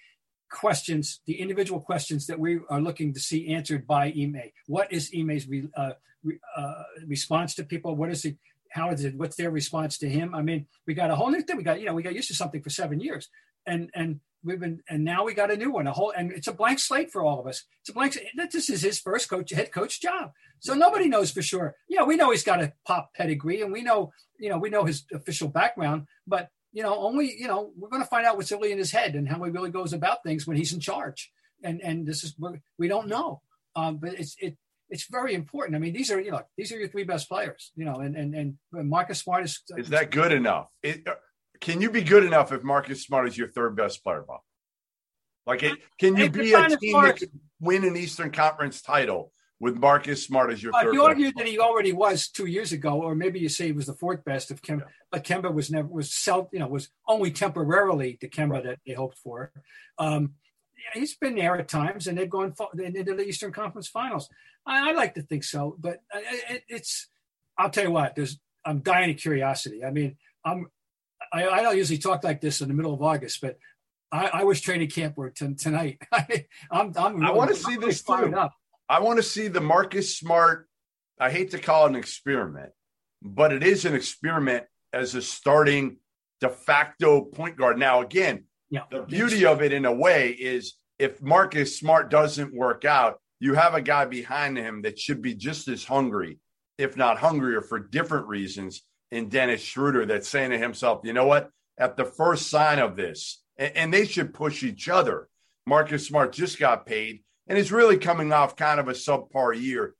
questions, 0.50 1.20
the 1.26 1.42
individual 1.42 1.82
questions 1.82 2.28
that 2.28 2.40
we 2.40 2.60
are 2.70 2.80
looking 2.80 3.14
to 3.14 3.20
see 3.20 3.54
answered 3.54 3.86
by 3.86 4.06
Ime. 4.06 4.54
What 4.68 4.94
is 4.94 5.14
Ime's 5.14 5.46
re, 5.46 5.68
uh, 5.76 5.92
re, 6.24 6.40
uh, 6.56 6.84
response 7.06 7.54
to 7.56 7.66
people? 7.66 7.94
What 7.98 8.10
is 8.10 8.24
it? 8.24 8.38
How 8.72 8.90
is 8.92 9.04
it? 9.04 9.18
What's 9.18 9.36
their 9.36 9.52
response 9.52 9.98
to 9.98 10.10
him? 10.10 10.34
I 10.34 10.42
mean, 10.44 10.66
we 10.88 10.94
got 10.94 11.12
a 11.12 11.16
whole 11.18 11.30
new 11.30 11.42
thing. 11.42 11.58
We 11.58 11.64
got, 11.64 11.82
you 11.82 11.88
know, 11.88 11.94
we 11.94 12.04
got 12.04 12.16
used 12.16 12.30
to 12.30 12.36
something 12.36 12.62
for 12.62 12.70
seven 12.70 13.02
years, 13.02 13.28
and 13.66 13.90
and 13.94 14.22
we've 14.42 14.62
been 14.62 14.82
and 14.88 15.04
now 15.04 15.26
we 15.26 15.34
got 15.34 15.52
a 15.52 15.58
new 15.58 15.72
one 15.72 15.88
a 15.88 15.92
whole 15.92 16.14
and 16.16 16.32
it's 16.32 16.48
a 16.48 16.54
blank 16.54 16.80
slate 16.80 17.12
for 17.12 17.26
all 17.26 17.40
of 17.40 17.48
us 17.48 17.64
it's 17.82 17.90
a 17.90 17.94
blank 17.94 18.14
Slate. 18.14 18.28
this 18.52 18.70
is 18.70 18.82
his 18.84 19.00
first 19.00 19.28
coach 19.28 19.52
head 19.52 19.72
coach 19.72 20.00
job 20.00 20.32
so 20.60 20.76
nobody 20.76 21.08
knows 21.08 21.32
for 21.32 21.42
sure 21.42 21.76
yeah 21.90 22.04
we 22.04 22.16
know 22.16 22.30
he's 22.30 22.44
got 22.44 22.62
a 22.62 22.72
pop 22.86 23.10
pedigree 23.16 23.64
and 23.64 23.74
we 23.74 23.82
know 23.82 24.12
you 24.40 24.50
know 24.50 24.60
we 24.60 24.70
know 24.70 24.86
his 24.86 25.04
official 25.12 25.48
background 25.48 26.06
but 26.28 26.50
you 26.76 26.84
know 26.84 26.96
only 26.96 27.34
you 27.36 27.48
know 27.48 27.72
we're 27.76 27.90
going 27.90 28.04
to 28.04 28.08
find 28.08 28.28
out 28.28 28.38
what's 28.38 28.52
really 28.52 28.72
in 28.72 28.78
his 28.78 28.92
head 28.92 29.16
and 29.16 29.28
how 29.28 29.42
he 29.44 29.50
really 29.50 29.72
goes 29.72 29.94
about 29.94 30.24
things 30.24 30.46
when 30.46 30.58
he's 30.58 30.74
in 30.74 30.80
charge 30.80 31.32
and 31.64 31.82
and 31.82 32.06
this 32.06 32.24
is 32.24 32.36
we 32.78 32.88
don't 32.88 33.08
know 33.08 33.42
um, 33.76 33.98
but 33.98 34.14
it's 34.14 34.36
it 34.40 34.56
it's 34.90 35.08
very 35.10 35.34
important. 35.34 35.76
I 35.76 35.80
mean, 35.80 35.94
these 35.94 36.12
are 36.12 36.20
you 36.20 36.32
know 36.32 36.42
these 36.58 36.72
are 36.72 36.78
your 36.78 36.88
three 36.88 37.04
best 37.04 37.28
players, 37.28 37.72
you 37.76 37.86
know, 37.86 38.00
and 38.00 38.16
and 38.16 38.36
and 38.36 38.58
Marcus 38.72 39.20
Smart 39.20 39.44
is. 39.44 39.62
Is 39.78 39.90
that 39.90 40.12
good 40.12 40.32
enough? 40.32 40.70
It, 40.84 41.08
can 41.62 41.82
you 41.82 41.90
be 41.90 42.02
good 42.02 42.24
enough 42.24 42.52
if 42.52 42.64
Marcus 42.64 43.04
Smart 43.04 43.28
is 43.28 43.38
your 43.38 43.48
third 43.48 43.76
best 43.76 44.04
player, 44.04 44.24
Bob? 44.28 44.42
Like, 45.48 45.64
it, 45.64 45.78
can 46.00 46.16
you 46.18 46.30
be 46.30 46.54
a 46.54 46.70
team 46.78 47.02
that 47.04 47.18
could 47.18 47.32
win 47.60 47.84
an 47.86 47.96
Eastern 47.96 48.32
Conference 48.32 48.82
title 48.82 49.32
with 49.66 49.76
Marcus 49.76 50.24
Smart 50.24 50.54
as 50.54 50.64
your 50.64 50.74
uh, 50.74 50.84
third? 50.84 50.94
You 50.94 51.04
argue 51.04 51.32
that 51.36 51.46
he 51.46 51.60
already 51.60 51.92
was 51.92 52.30
two 52.30 52.46
years 52.46 52.72
ago, 52.72 53.02
or 53.02 53.16
maybe 53.16 53.40
you 53.40 53.50
say 53.50 53.66
he 53.66 53.72
was 53.74 53.88
the 53.88 53.94
fourth 53.94 54.24
best 54.24 54.52
of 54.52 54.62
Kemba, 54.62 54.82
yeah. 54.82 54.86
but 55.12 55.24
Kemba 55.26 55.54
was 55.54 55.70
never 55.70 55.88
was 55.88 56.14
self, 56.14 56.48
you 56.54 56.60
know, 56.60 56.68
was 56.68 56.90
only 57.08 57.32
temporarily 57.32 58.18
the 58.22 58.30
Kemba 58.30 58.52
right. 58.52 58.64
that 58.64 58.80
they 58.86 58.94
hoped 58.94 59.18
for. 59.18 59.52
Um, 59.98 60.36
yeah, 60.78 61.00
he's 61.00 61.16
been 61.18 61.36
there 61.36 61.58
at 61.58 61.68
times, 61.68 62.08
and 62.08 62.18
they've 62.18 62.30
gone 62.30 62.54
into 62.78 63.16
the 63.16 63.24
Eastern 63.26 63.52
Conference 63.52 63.90
Finals. 63.90 64.30
I, 64.66 64.92
I 64.92 64.94
like 64.94 65.16
to 65.16 65.24
think 65.24 65.44
so, 65.44 65.76
but 65.78 66.02
it, 66.14 66.64
it's. 66.70 67.08
I'll 67.58 67.70
tell 67.70 67.84
you 67.84 67.92
what. 67.92 68.16
There's. 68.16 68.40
I'm 68.64 68.80
dying 68.80 69.12
of 69.12 69.18
curiosity. 69.18 69.84
I 69.84 69.92
mean, 69.92 70.18
I'm 70.44 70.68
I, 71.32 71.48
I, 71.48 71.62
don't 71.62 71.78
usually 71.78 71.98
talk 71.98 72.24
like 72.24 72.42
this 72.42 72.62
in 72.62 72.68
the 72.68 72.74
middle 72.74 72.94
of 72.94 73.02
August, 73.02 73.42
but 73.42 73.58
I, 74.12 74.28
I 74.28 74.44
was 74.44 74.62
training 74.62 74.90
camp 74.90 75.18
work 75.18 75.36
t- 75.36 75.54
tonight. 75.56 76.02
I, 76.12 76.46
am 76.72 76.94
I'm 76.98 77.16
really, 77.16 77.28
I 77.28 77.32
want 77.32 77.50
to 77.50 77.56
see 77.56 77.78
this 77.78 78.02
too. 78.02 78.14
Up. 78.14 78.54
I 78.88 79.00
want 79.00 79.18
to 79.18 79.24
see 79.24 79.48
the 79.48 79.62
Marcus 79.62 80.18
Smart. 80.18 80.68
I 81.20 81.32
hate 81.32 81.52
to 81.52 81.60
call 81.60 81.86
it 81.86 81.90
an 81.90 81.96
experiment, 81.96 82.72
but 83.22 83.52
it 83.52 83.64
is 83.64 83.86
an 83.86 83.96
experiment 83.96 84.66
as 84.94 85.16
a 85.16 85.22
starting 85.22 85.98
de 86.42 86.50
facto 86.50 87.22
point 87.22 87.58
guard. 87.58 87.80
Now, 87.80 88.02
again, 88.02 88.46
yeah. 88.70 88.84
the 88.92 89.04
beauty 89.04 89.46
of 89.46 89.62
it 89.62 89.74
in 89.74 89.86
a 89.86 89.94
way 89.94 90.32
is 90.32 90.76
if 91.00 91.22
Marcus 91.22 91.80
Smart 91.80 92.10
doesn't 92.10 92.54
work 92.54 92.86
out, 92.86 93.20
you 93.40 93.56
have 93.56 93.74
a 93.74 93.82
guy 93.82 94.06
behind 94.06 94.58
him 94.58 94.84
that 94.84 95.00
should 95.00 95.22
be 95.22 95.34
just 95.34 95.68
as 95.68 95.84
hungry, 95.84 96.40
if 96.78 96.96
not 96.96 97.18
hungrier, 97.18 97.62
for 97.62 97.80
different 97.80 98.28
reasons 98.28 98.84
in 99.12 99.30
Dennis 99.30 99.62
Schroeder 99.62 100.06
that's 100.06 100.28
saying 100.28 100.52
to 100.52 100.58
himself, 100.58 101.02
you 101.04 101.14
know 101.14 101.26
what? 101.26 101.50
At 101.78 101.98
the 101.98 102.06
first 102.06 102.50
sign 102.50 102.80
of 102.80 102.96
this, 102.96 103.42
and, 103.58 103.76
and 103.76 103.94
they 103.94 104.06
should 104.06 104.34
push 104.34 104.64
each 104.64 104.88
other. 104.90 105.28
Marcus 105.68 106.08
Smart 106.08 106.32
just 106.32 106.60
got 106.60 106.86
paid 106.86 107.24
and 107.48 107.58
it's 107.58 107.72
really 107.72 107.98
coming 107.98 108.32
off 108.32 108.56
kind 108.56 108.80
of 108.80 108.88
a 108.88 108.94
subpar 108.94 109.60
year 109.60 109.96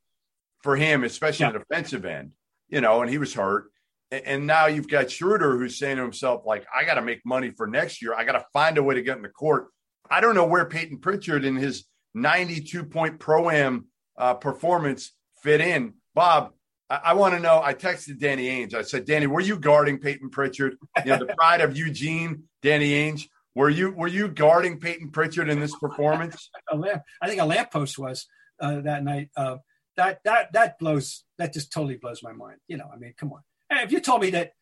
for 0.62 0.76
him, 0.76 1.04
especially 1.04 1.46
yeah. 1.46 1.52
the 1.52 1.58
defensive 1.60 2.04
end, 2.04 2.32
you 2.68 2.80
know, 2.80 3.02
and 3.02 3.10
he 3.10 3.18
was 3.18 3.34
hurt. 3.34 3.70
And, 4.10 4.46
now 4.46 4.66
you've 4.66 4.88
got 4.88 5.10
Schroeder 5.10 5.58
who's 5.58 5.78
saying 5.78 5.96
to 5.96 6.02
himself, 6.02 6.42
like, 6.46 6.64
I 6.74 6.84
got 6.84 6.94
to 6.94 7.02
make 7.02 7.26
money 7.26 7.50
for 7.50 7.66
next 7.66 8.00
year. 8.00 8.14
I 8.14 8.24
got 8.24 8.32
to 8.32 8.46
find 8.52 8.78
a 8.78 8.82
way 8.82 8.94
to 8.94 9.02
get 9.02 9.16
in 9.16 9.22
the 9.22 9.28
court. 9.28 9.68
I 10.08 10.20
don't 10.20 10.36
know 10.36 10.46
where 10.46 10.64
Peyton 10.64 10.98
Pritchard 10.98 11.44
in 11.44 11.56
his 11.56 11.84
92 12.14 12.84
point 12.84 13.18
pro 13.18 13.50
am 13.50 13.86
uh, 14.16 14.34
performance 14.34 15.12
fit 15.42 15.60
in. 15.60 15.94
Bob, 16.14 16.52
I, 16.88 17.00
I 17.04 17.14
want 17.14 17.34
to 17.34 17.40
know. 17.40 17.60
I 17.62 17.74
texted 17.74 18.20
Danny 18.20 18.48
Ainge. 18.48 18.74
I 18.74 18.82
said, 18.82 19.06
Danny, 19.06 19.26
were 19.26 19.40
you 19.40 19.58
guarding 19.58 19.98
Peyton 19.98 20.30
Pritchard? 20.30 20.76
You 21.04 21.12
know, 21.12 21.18
the 21.18 21.34
pride 21.38 21.60
of 21.60 21.76
Eugene, 21.76 22.44
Danny 22.62 22.90
Ainge. 22.90 23.28
Were 23.56 23.70
you 23.70 23.90
were 23.90 24.06
you 24.06 24.28
guarding 24.28 24.78
Peyton 24.78 25.10
Pritchard 25.10 25.48
in 25.48 25.58
this 25.58 25.74
performance? 25.80 26.50
I 26.70 27.26
think 27.26 27.40
a 27.40 27.46
lamppost 27.46 27.98
was 27.98 28.26
uh, 28.60 28.82
that 28.82 29.02
night. 29.02 29.30
Uh, 29.34 29.56
that 29.96 30.20
that 30.24 30.52
that 30.52 30.78
blows. 30.78 31.24
That 31.38 31.54
just 31.54 31.72
totally 31.72 31.96
blows 31.96 32.22
my 32.22 32.32
mind. 32.32 32.58
You 32.68 32.76
know, 32.76 32.88
I 32.92 32.98
mean, 32.98 33.14
come 33.16 33.32
on. 33.32 33.40
If 33.70 33.92
you 33.92 34.00
told 34.00 34.20
me 34.20 34.30
that 34.30 34.52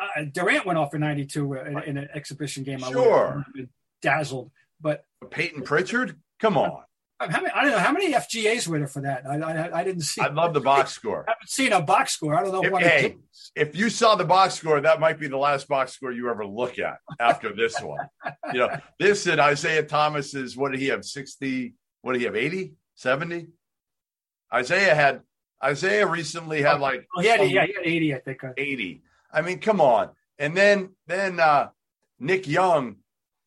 uh, 0.00 0.24
Durant 0.32 0.66
went 0.66 0.78
off 0.78 0.90
for 0.90 0.98
92 0.98 1.54
in, 1.54 1.82
in 1.84 1.96
an 1.96 2.08
exhibition 2.12 2.64
game, 2.64 2.80
sure. 2.80 2.88
I 2.88 3.36
would 3.36 3.44
have 3.44 3.54
been 3.54 3.68
dazzled. 4.02 4.50
But 4.80 5.04
Peyton 5.30 5.62
Pritchard, 5.62 6.18
come 6.40 6.58
on. 6.58 6.82
How 7.20 7.40
many, 7.40 7.50
I 7.54 7.62
don't 7.62 7.70
know 7.70 7.78
how 7.78 7.92
many 7.92 8.12
FGAs 8.12 8.66
were 8.66 8.78
there 8.78 8.88
for 8.88 9.02
that. 9.02 9.24
I, 9.26 9.36
I, 9.36 9.80
I 9.80 9.84
didn't 9.84 10.02
see. 10.02 10.20
I 10.20 10.28
love 10.28 10.52
the 10.52 10.60
box 10.60 10.92
score. 10.92 11.24
I 11.28 11.32
haven't 11.32 11.48
seen 11.48 11.72
a 11.72 11.80
box 11.80 12.12
score. 12.12 12.34
I 12.34 12.42
don't 12.42 12.52
know 12.52 12.62
if, 12.62 12.72
what. 12.72 12.82
Hey, 12.82 13.16
if 13.54 13.76
you 13.76 13.88
saw 13.88 14.16
the 14.16 14.24
box 14.24 14.54
score, 14.54 14.80
that 14.80 14.98
might 14.98 15.18
be 15.20 15.28
the 15.28 15.38
last 15.38 15.68
box 15.68 15.92
score 15.92 16.10
you 16.10 16.28
ever 16.28 16.44
look 16.44 16.78
at 16.78 16.98
after 17.20 17.54
this 17.54 17.80
one. 17.80 18.08
You 18.52 18.60
know, 18.60 18.76
this 18.98 19.26
and 19.26 19.40
Isaiah 19.40 19.84
Thomas 19.84 20.34
is 20.34 20.56
what 20.56 20.72
did 20.72 20.80
he 20.80 20.88
have? 20.88 21.04
Sixty? 21.04 21.74
What 22.04 22.12
did 22.12 22.18
he 22.18 22.26
have? 22.26 22.36
80? 22.36 22.74
70? 22.96 23.46
Isaiah 24.52 24.94
had 24.94 25.22
Isaiah 25.62 26.06
recently 26.06 26.60
had 26.60 26.78
like 26.78 27.06
oh, 27.16 27.22
he 27.22 27.28
had, 27.28 27.40
yeah, 27.40 27.64
he 27.64 27.72
had 27.72 27.82
80, 27.82 28.14
I 28.14 28.18
think. 28.18 28.42
80. 28.56 29.02
I 29.32 29.40
mean, 29.40 29.58
come 29.58 29.80
on. 29.80 30.10
And 30.38 30.54
then 30.54 30.90
then 31.06 31.40
uh 31.40 31.68
Nick 32.18 32.46
Young 32.46 32.96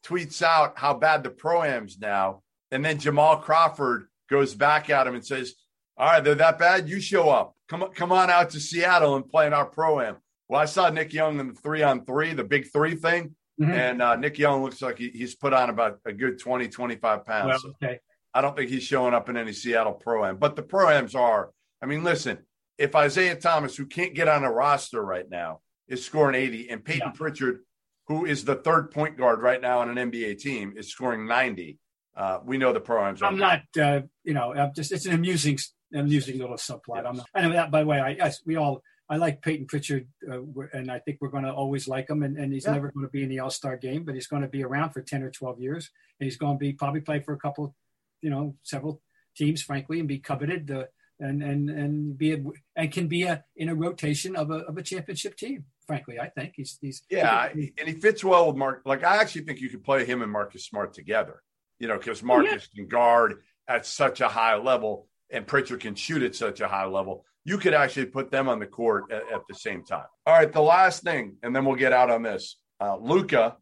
tweets 0.04 0.42
out 0.42 0.80
how 0.80 0.96
bad 0.96 1.24
the 1.24 1.30
pro 1.30 1.62
am's 1.64 2.00
now, 2.00 2.42
and 2.72 2.84
then 2.84 3.00
Jamal 3.00 3.38
Crawford 3.38 4.08
goes 4.30 4.54
back 4.54 4.90
at 4.90 5.08
him 5.08 5.16
and 5.16 5.26
says, 5.26 5.56
"All 5.98 6.08
right, 6.08 6.24
they're 6.24 6.36
that 6.36 6.60
bad. 6.60 6.90
You 6.90 7.00
show 7.00 7.30
up. 7.30 7.56
Come 7.68 7.84
on, 7.84 7.94
come 7.94 8.12
on 8.12 8.30
out 8.30 8.52
to 8.52 8.60
Seattle 8.60 9.16
and 9.16 9.28
play 9.28 9.48
in 9.48 9.54
our 9.54 9.66
pro 9.66 10.02
am." 10.02 10.18
Well, 10.48 10.62
I 10.62 10.66
saw 10.66 10.90
Nick 10.90 11.14
Young 11.14 11.40
in 11.40 11.48
the 11.50 11.54
three 11.54 11.84
on 11.84 12.06
three, 12.06 12.34
the 12.34 12.44
big 12.44 12.72
three 12.72 12.96
thing. 12.96 13.36
Mm-hmm. 13.60 13.72
And 13.72 14.02
uh, 14.02 14.16
Nick 14.16 14.38
Young 14.38 14.64
looks 14.64 14.82
like 14.82 15.00
he, 15.00 15.10
he's 15.10 15.36
put 15.36 15.52
on 15.52 15.70
about 15.70 16.00
a 16.06 16.14
good 16.14 16.40
20, 16.40 16.68
25 16.68 17.26
pounds. 17.26 17.64
Well, 17.64 17.74
okay. 17.84 18.00
I 18.34 18.42
don't 18.42 18.56
think 18.56 18.70
he's 18.70 18.84
showing 18.84 19.16
up 19.16 19.30
in 19.30 19.38
any 19.38 19.52
Seattle 19.52 19.94
pro 19.94 20.26
am, 20.26 20.38
but 20.38 20.56
the 20.56 20.62
pro 20.62 20.90
ams 20.90 21.16
are. 21.16 21.52
I 21.82 21.88
mean, 21.88 22.04
listen, 22.04 22.38
if 22.78 22.96
Isaiah 22.96 23.36
Thomas, 23.36 23.76
who 23.76 23.88
can't 23.88 24.14
get 24.14 24.28
on 24.28 24.44
a 24.44 24.52
roster 24.52 25.04
right 25.04 25.28
now, 25.28 25.62
is 25.88 26.06
scoring 26.06 26.36
80, 26.36 26.70
and 26.70 26.86
Peyton 26.86 27.02
yeah. 27.08 27.12
Pritchard, 27.18 27.62
who 28.08 28.26
is 28.26 28.46
the 28.46 28.56
third 28.56 28.92
point 28.92 29.18
guard 29.18 29.42
right 29.42 29.62
now 29.62 29.80
on 29.80 29.96
an 29.96 30.12
NBA 30.12 30.40
team, 30.40 30.74
is 30.78 30.92
scoring 30.92 31.26
90, 31.26 31.80
uh, 32.18 32.40
we 32.44 32.58
know 32.58 32.74
the 32.74 32.80
pro 32.80 33.06
ams. 33.06 33.22
I'm 33.22 33.38
not, 33.38 33.62
uh, 33.80 34.02
you 34.24 34.34
know, 34.34 34.54
I'm 34.54 34.74
just 34.74 34.92
it's 34.92 35.06
an 35.06 35.14
amusing, 35.14 35.58
amusing 35.94 36.40
little 36.40 36.58
subplot. 36.58 36.98
Yes. 36.98 37.06
I'm 37.08 37.18
not, 37.18 37.30
I 37.34 37.42
know 37.42 37.54
that, 37.54 37.72
by 37.72 37.82
the 37.82 37.88
way, 37.88 38.00
I, 38.00 38.10
yes, 38.10 38.42
we 38.46 38.56
all 38.56 38.82
I 39.10 39.18
like 39.18 39.42
Peyton 39.42 39.68
Pritchard, 39.68 40.08
uh, 40.30 40.42
and 40.74 40.92
I 40.92 41.00
think 41.00 41.20
we're 41.22 41.30
going 41.30 41.46
to 41.46 41.54
always 41.54 41.88
like 41.88 42.10
him. 42.10 42.24
And, 42.24 42.38
and 42.38 42.52
he's 42.52 42.66
yeah. 42.66 42.74
never 42.74 42.92
going 42.92 43.06
to 43.06 43.12
be 43.12 43.24
in 43.24 43.30
the 43.30 43.40
All 43.40 43.50
Star 43.50 43.78
game, 43.78 44.04
but 44.04 44.16
he's 44.16 44.28
going 44.28 44.42
to 44.42 44.50
be 44.50 44.64
around 44.64 44.92
for 44.92 45.02
ten 45.02 45.24
or 45.24 45.32
twelve 45.32 45.62
years, 45.62 45.90
and 46.20 46.26
he's 46.26 46.38
going 46.38 46.56
to 46.56 46.60
be 46.60 46.74
probably 46.74 47.02
play 47.02 47.22
for 47.22 47.34
a 47.34 47.40
couple, 47.40 47.76
you 48.22 48.30
know, 48.30 48.56
several 48.64 49.02
teams, 49.36 49.62
frankly, 49.62 50.00
and 50.00 50.08
be 50.08 50.20
coveted. 50.20 50.70
Uh, 50.70 50.86
and 51.20 51.42
and 51.42 51.70
and 51.70 52.18
be 52.18 52.34
a, 52.34 52.44
and 52.76 52.92
can 52.92 53.08
be 53.08 53.24
a 53.24 53.44
in 53.56 53.70
a 53.70 53.76
rotation 53.76 54.36
of 54.36 54.52
a 54.52 54.58
of 54.66 54.78
a 54.78 54.84
championship 54.84 55.36
team. 55.36 55.66
Frankly, 55.86 56.20
I 56.20 56.28
think 56.30 56.54
he's 56.56 56.78
he's 56.82 57.02
yeah, 57.10 57.50
he, 57.54 57.74
and 57.80 57.88
he 57.88 57.96
fits 57.96 58.24
well 58.24 58.48
with 58.48 58.56
Mark. 58.56 58.82
Like 58.86 59.04
I 59.04 59.18
actually 59.18 59.46
think 59.46 59.60
you 59.60 59.70
could 59.70 59.84
play 59.84 60.06
him 60.06 60.22
and 60.22 60.32
Marcus 60.32 60.66
Smart 60.66 60.94
together. 60.94 61.42
You 61.80 61.88
know, 61.88 61.98
because 61.98 62.24
Marcus 62.24 62.70
yeah. 62.74 62.82
can 62.84 62.88
guard 62.88 63.42
at 63.68 63.86
such 63.86 64.22
a 64.22 64.28
high 64.28 64.56
level, 64.56 65.08
and 65.30 65.46
Pritchard 65.46 65.82
can 65.82 65.96
shoot 65.96 66.24
at 66.24 66.36
such 66.36 66.62
a 66.62 66.68
high 66.68 66.86
level 66.86 67.26
you 67.48 67.58
could 67.58 67.74
actually 67.74 68.06
put 68.08 68.30
them 68.30 68.50
on 68.50 68.60
the 68.60 68.66
court 68.66 69.06
at, 69.10 69.24
at 69.34 69.42
the 69.48 69.56
same 69.56 69.82
time. 69.82 70.04
All 70.26 70.34
right, 70.34 70.52
the 70.52 70.62
last 70.62 71.02
thing, 71.04 71.38
and 71.42 71.56
then 71.56 71.64
we'll 71.64 71.78
get 71.78 71.94
out 71.94 72.10
on 72.10 72.22
this. 72.22 72.58
Uh, 72.78 72.98
Luka 72.98 73.56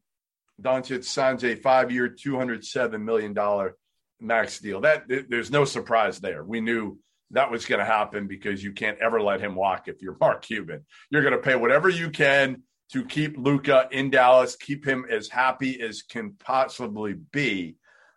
Doncic 0.59 1.03
signs 1.03 1.43
a 1.43 1.53
five-year, 1.53 2.09
two 2.09 2.35
hundred 2.35 2.65
seven 2.65 3.05
million 3.05 3.33
dollar 3.33 3.75
max 4.19 4.59
deal. 4.59 4.81
That 4.81 5.03
there's 5.07 5.51
no 5.51 5.65
surprise 5.65 6.19
there. 6.19 6.43
We 6.43 6.61
knew 6.61 6.97
that 7.29 7.51
was 7.51 7.67
going 7.67 7.77
to 7.77 7.85
happen 7.85 8.27
because 8.27 8.63
you 8.63 8.71
can't 8.71 8.97
ever 8.97 9.21
let 9.21 9.39
him 9.39 9.53
walk 9.53 9.87
if 9.87 10.01
you're 10.01 10.17
Mark 10.19 10.41
Cuban. 10.41 10.83
You're 11.11 11.21
going 11.21 11.33
to 11.33 11.39
pay 11.39 11.55
whatever 11.55 11.87
you 11.87 12.09
can 12.09 12.63
to 12.93 13.05
keep 13.05 13.37
Luka 13.37 13.87
in 13.91 14.09
Dallas, 14.09 14.55
keep 14.55 14.83
him 14.83 15.05
as 15.07 15.29
happy 15.29 15.79
as 15.79 16.01
can 16.01 16.33
possibly 16.43 17.13
be. 17.13 17.75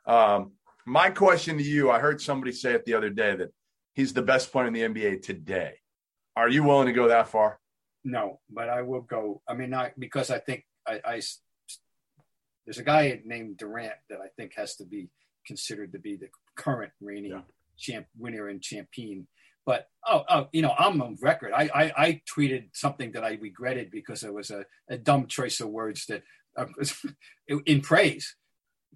Um, 0.09 0.53
my 0.87 1.11
question 1.11 1.59
to 1.59 1.63
you, 1.63 1.91
I 1.91 1.99
heard 1.99 2.21
somebody 2.21 2.53
say 2.53 2.73
it 2.73 2.87
the 2.87 2.95
other 2.95 3.11
day 3.11 3.37
that 3.37 3.53
he's 3.93 4.15
the 4.15 4.23
best 4.23 4.51
player 4.51 4.67
in 4.67 4.73
the 4.73 4.81
NBA 4.81 5.23
today. 5.23 5.75
Are 6.35 6.49
you 6.49 6.65
willing 6.65 6.87
to 6.87 6.93
go 6.93 7.09
that 7.09 7.29
far? 7.29 7.61
No, 8.05 8.41
but 8.51 8.71
I 8.71 8.83
will 8.83 9.03
go. 9.03 9.43
I 9.47 9.55
mean, 9.55 9.71
not 9.71 9.93
because 9.99 10.31
I 10.31 10.39
think 10.39 10.65
I, 10.87 11.01
I 11.05 11.21
there's 12.65 12.79
a 12.79 12.85
guy 12.85 13.21
named 13.25 13.59
Durant 13.59 13.95
that 14.09 14.21
I 14.21 14.29
think 14.37 14.55
has 14.57 14.77
to 14.77 14.85
be 14.85 15.09
considered 15.47 15.93
to 15.93 15.99
be 15.99 16.17
the 16.17 16.29
current 16.57 16.93
reigning 17.01 17.33
yeah. 17.33 17.41
champ 17.77 18.07
winner 18.17 18.49
and 18.49 18.63
champion. 18.63 19.27
But 19.67 19.89
oh, 20.07 20.25
oh, 20.29 20.49
you 20.53 20.63
know, 20.63 20.75
I'm 20.79 21.03
on 21.03 21.19
record. 21.21 21.53
I, 21.53 21.69
I, 21.75 21.93
I 21.97 22.21
tweeted 22.35 22.71
something 22.73 23.13
that 23.13 23.25
I 23.25 23.39
regretted 23.41 23.91
because 23.91 24.23
it 24.23 24.33
was 24.33 24.51
a, 24.51 24.65
a 24.89 24.97
dumb 24.97 25.27
choice 25.27 25.61
of 25.61 25.69
words 25.69 26.07
that 26.07 26.23
uh, 26.57 26.67
in 27.67 27.83
praise 27.83 28.35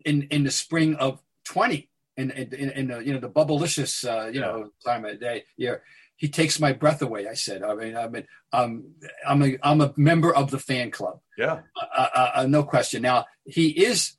in 0.04 0.22
in 0.30 0.44
the 0.44 0.50
spring 0.50 0.96
of 0.96 1.20
20 1.44 1.88
in 2.16 2.30
in, 2.30 2.70
in 2.70 2.88
the 2.88 2.98
you 2.98 3.12
know 3.12 3.20
the 3.20 3.28
bubblicious 3.28 4.04
uh, 4.08 4.28
you 4.28 4.40
know 4.40 4.70
time 4.84 5.04
of 5.04 5.20
day 5.20 5.44
year. 5.56 5.82
He 6.16 6.28
takes 6.28 6.60
my 6.60 6.72
breath 6.72 7.02
away. 7.02 7.26
I 7.26 7.34
said. 7.34 7.64
I 7.64 7.74
mean, 7.74 7.96
I 7.96 8.08
mean, 8.08 8.26
um, 8.52 8.84
I'm 9.26 9.42
a 9.42 9.58
I'm 9.62 9.80
a 9.80 9.92
member 9.96 10.32
of 10.32 10.50
the 10.50 10.58
fan 10.58 10.90
club. 10.90 11.20
Yeah, 11.36 11.60
uh, 11.76 12.06
uh, 12.14 12.30
uh 12.36 12.46
no 12.46 12.62
question. 12.62 13.02
Now 13.02 13.26
he 13.44 13.68
is. 13.70 14.12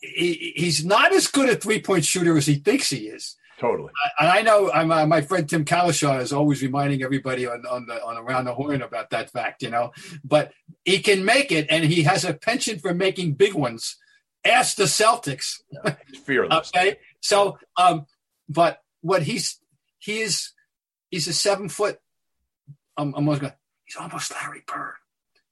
He, 0.00 0.54
he's 0.56 0.82
not 0.84 1.14
as 1.14 1.26
good 1.26 1.50
a 1.50 1.56
three 1.56 1.80
point 1.80 2.04
shooter 2.04 2.36
as 2.36 2.46
he 2.46 2.56
thinks 2.56 2.90
he 2.90 3.08
is. 3.08 3.36
Totally. 3.58 3.90
And 4.18 4.28
I 4.28 4.42
know 4.42 4.72
I'm, 4.72 4.90
uh, 4.90 5.06
my 5.06 5.20
friend 5.20 5.48
Tim 5.48 5.64
Cowlishaw 5.64 6.20
is 6.20 6.32
always 6.32 6.60
reminding 6.60 7.02
everybody 7.02 7.46
on, 7.46 7.64
on 7.66 7.86
the 7.86 8.02
on 8.02 8.16
around 8.16 8.46
the 8.46 8.54
horn 8.54 8.82
about 8.82 9.10
that 9.10 9.30
fact, 9.30 9.62
you 9.62 9.70
know. 9.70 9.92
But 10.24 10.52
he 10.84 10.98
can 10.98 11.24
make 11.24 11.52
it, 11.52 11.66
and 11.70 11.84
he 11.84 12.02
has 12.02 12.24
a 12.24 12.34
penchant 12.34 12.80
for 12.80 12.94
making 12.94 13.34
big 13.34 13.54
ones. 13.54 13.96
Ask 14.44 14.76
the 14.76 14.84
Celtics. 14.84 15.60
Yeah, 15.70 15.96
fearless. 16.24 16.70
okay. 16.74 16.96
So, 17.20 17.58
um, 17.76 18.06
but 18.48 18.82
what 19.00 19.22
he's 19.22 19.58
he 19.98 20.20
is 20.20 20.52
he's 21.10 21.28
a 21.28 21.32
seven 21.32 21.68
foot. 21.68 21.98
I'm, 22.96 23.14
I'm 23.14 23.24
going. 23.24 23.52
He's 23.84 23.96
almost 23.98 24.32
Larry 24.32 24.62
Bird. 24.66 24.94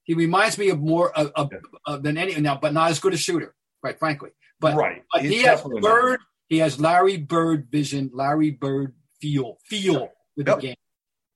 He 0.03 0.13
reminds 0.13 0.57
me 0.57 0.69
of 0.69 0.79
more 0.79 1.17
of, 1.17 1.31
of, 1.35 1.51
of, 1.85 2.03
than 2.03 2.17
any 2.17 2.39
now, 2.39 2.57
but 2.61 2.73
not 2.73 2.91
as 2.91 2.99
good 2.99 3.13
a 3.13 3.17
shooter, 3.17 3.55
right? 3.81 3.97
Frankly, 3.97 4.31
but 4.59 4.75
right. 4.75 5.03
But 5.11 5.23
he 5.23 5.43
has 5.43 5.61
Bird. 5.61 6.11
Not. 6.11 6.19
He 6.49 6.59
has 6.59 6.79
Larry 6.79 7.17
Bird 7.17 7.67
vision, 7.71 8.11
Larry 8.13 8.51
Bird 8.51 8.93
feel, 9.19 9.57
feel 9.65 10.11
with 10.35 10.47
yep. 10.47 10.57
the 10.57 10.61
game. 10.61 10.75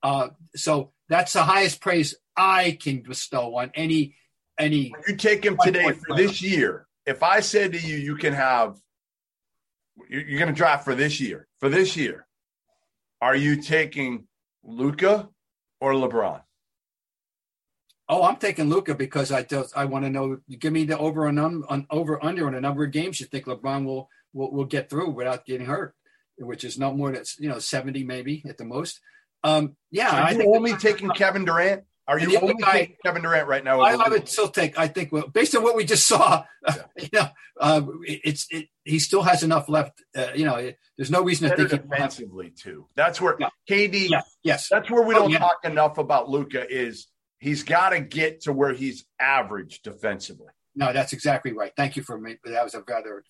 Uh, 0.04 0.30
so 0.56 0.92
that's 1.10 1.34
the 1.34 1.44
highest 1.44 1.82
praise 1.82 2.16
I 2.36 2.78
can 2.80 3.02
bestow 3.02 3.56
on 3.56 3.72
any 3.74 4.16
any. 4.60 4.94
You 5.08 5.16
take 5.16 5.44
him 5.44 5.58
today 5.64 5.92
for 5.92 6.16
this 6.16 6.42
year 6.42 6.87
if 7.08 7.24
I 7.24 7.40
said 7.40 7.72
to 7.72 7.80
you, 7.80 7.96
you 7.96 8.18
can 8.18 8.34
have, 8.34 8.78
you're 10.10 10.40
going 10.40 10.54
to 10.54 10.54
draft 10.54 10.84
for 10.84 10.94
this 10.94 11.20
year, 11.20 11.48
for 11.60 11.70
this 11.70 11.96
year, 11.96 12.28
are 13.22 13.36
you 13.36 13.62
taking 13.62 14.28
Luka 14.64 15.30
or 15.80 15.94
LeBron? 15.94 16.42
Oh, 18.10 18.24
I'm 18.24 18.36
taking 18.36 18.70
Luka 18.70 18.94
because 18.94 19.32
I 19.32 19.44
just 19.44 19.76
I 19.76 19.86
want 19.86 20.06
to 20.06 20.10
know. 20.10 20.38
Give 20.60 20.72
me 20.72 20.86
the 20.86 20.98
over 20.98 21.28
and 21.28 21.40
un, 21.40 21.64
on 21.68 21.88
over 21.90 22.24
under 22.24 22.48
on 22.48 22.56
a 22.56 22.62
number 22.62 22.86
of 22.86 22.92
games 22.92 23.20
you 23.20 23.26
think 23.26 23.46
LeBron 23.46 23.86
will, 23.86 24.10
will 24.32 24.52
will 24.52 24.66
get 24.66 24.90
through 24.90 25.10
without 25.10 25.46
getting 25.46 25.68
hurt, 25.68 25.94
which 26.38 26.64
is 26.64 26.78
not 26.78 26.96
more 26.96 27.12
than 27.12 27.24
you 27.40 27.50
know 27.50 27.60
70 27.60 28.06
maybe 28.06 28.44
at 28.48 28.58
the 28.58 28.64
most. 28.64 29.02
Um, 29.44 29.76
yeah, 29.92 30.10
are 30.10 30.28
I 30.28 30.32
you 30.32 30.56
only 30.56 30.76
taking 30.78 31.10
Kevin 31.10 31.44
Durant. 31.44 31.84
Are 32.08 32.18
you 32.18 32.40
only 32.40 32.54
guy, 32.54 32.96
Kevin 33.04 33.22
Durant 33.22 33.50
right 33.50 33.64
now? 33.64 33.82
I, 33.82 33.94
I 33.94 34.08
would 34.08 34.30
still 34.30 34.48
take. 34.48 34.80
I 34.80 34.88
think 34.88 35.12
well, 35.12 35.28
based 35.28 35.56
on 35.56 35.64
what 35.64 35.76
we 35.76 35.84
just 35.84 36.08
saw, 36.08 36.46
yeah. 36.66 36.76
you 36.98 37.10
know, 37.12 37.28
uh, 37.60 37.82
it's 38.04 38.48
it, 38.50 38.68
he 38.86 39.00
still 39.00 39.24
has 39.24 39.44
enough 39.44 39.68
left. 39.68 40.02
Uh, 40.16 40.28
you 40.34 40.46
know, 40.46 40.72
there's 40.98 41.12
no 41.12 41.22
reason 41.22 41.50
Better 41.50 41.64
to 41.64 41.70
think 41.70 41.90
defensively 41.90 42.52
too. 42.52 42.88
That's 42.96 43.20
where 43.20 43.36
yeah. 43.40 43.50
KD. 43.70 44.10
Yeah. 44.10 44.22
Yes, 44.42 44.70
that's 44.70 44.90
where 44.90 45.04
we 45.04 45.16
oh, 45.16 45.20
don't 45.20 45.36
oh, 45.36 45.38
talk 45.38 45.58
enough 45.66 45.98
about 45.98 46.30
Luka. 46.30 46.66
Is 46.74 47.08
he's 47.40 47.64
got 47.64 47.90
to 47.90 48.00
get 48.00 48.42
to 48.42 48.54
where 48.54 48.74
he's 48.74 49.06
average 49.20 49.82
defensively. 49.82 50.48
No, 50.76 50.94
that's 50.94 51.12
exactly 51.12 51.52
right. 51.52 51.74
Thank 51.76 51.98
you 51.98 52.04
for 52.04 52.18
me. 52.18 52.38
That 52.46 52.64
was 52.64 52.74
a 52.74 52.84
rather 52.88 53.24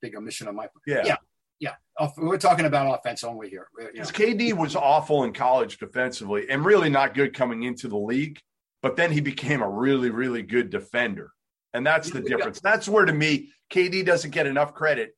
big 0.00 0.14
omission 0.14 0.46
on 0.46 0.54
my 0.54 0.64
part. 0.64 0.82
Yeah. 0.86 1.02
Yeah. 1.04 1.16
Yeah, 1.60 1.74
we're 2.16 2.38
talking 2.38 2.64
about 2.64 2.98
offense 2.98 3.22
only 3.22 3.48
here. 3.50 3.68
Because 3.76 4.12
you 4.18 4.26
know. 4.26 4.34
KD 4.34 4.52
was 4.54 4.74
awful 4.74 5.24
in 5.24 5.32
college 5.32 5.78
defensively 5.78 6.48
and 6.50 6.64
really 6.64 6.88
not 6.88 7.14
good 7.14 7.34
coming 7.34 7.62
into 7.62 7.86
the 7.86 7.98
league, 7.98 8.40
but 8.82 8.96
then 8.96 9.12
he 9.12 9.20
became 9.20 9.62
a 9.62 9.68
really, 9.68 10.10
really 10.10 10.42
good 10.42 10.70
defender. 10.70 11.30
And 11.72 11.86
that's 11.86 12.10
the 12.10 12.20
difference. 12.20 12.60
That's 12.60 12.88
where, 12.88 13.04
to 13.04 13.12
me, 13.12 13.50
KD 13.72 14.04
doesn't 14.04 14.32
get 14.32 14.46
enough 14.46 14.74
credit 14.74 15.16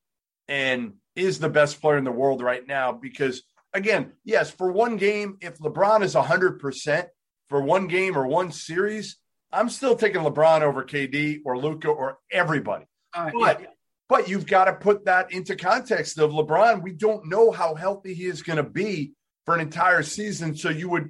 and 0.49 0.95
is 1.17 1.39
the 1.39 1.49
best 1.49 1.81
player 1.81 1.97
in 1.97 2.05
the 2.05 2.13
world 2.13 2.43
right 2.43 2.67
now. 2.67 2.93
Because, 2.93 3.43
again, 3.73 4.13
yes, 4.25 4.51
for 4.51 4.71
one 4.71 4.97
game, 4.97 5.39
if 5.41 5.59
LeBron 5.59 6.03
is 6.03 6.15
100% 6.15 7.07
for 7.49 7.63
one 7.63 7.87
game 7.87 8.19
or 8.19 8.27
one 8.27 8.53
series, 8.53 9.17
I'm 9.53 9.69
still 9.69 9.97
taking 9.97 10.23
LeBron 10.23 10.63
over 10.63 10.85
KD 10.85 11.41
or 11.45 11.57
Luka 11.59 11.89
or 11.89 12.19
everybody. 12.31 12.87
Uh, 13.15 13.31
but 13.39 13.61
yeah. 13.61 13.67
But 14.13 14.29
you've 14.29 14.47
got 14.47 14.67
to 14.67 14.75
put 14.75 15.07
that 15.07 15.33
into 15.33 15.57
context 15.57 16.19
of 16.19 16.33
LeBron. 16.33 16.83
We 16.83 16.93
don't 16.93 17.31
know 17.31 17.51
how 17.51 17.75
healthy 17.75 18.13
he 18.13 18.27
is 18.27 18.43
going 18.43 18.59
to 18.59 18.63
be 18.63 19.15
for 19.47 19.55
an 19.55 19.63
entire 19.63 20.03
season. 20.03 20.55
So 20.55 20.69
you 20.69 20.91
would 20.91 21.09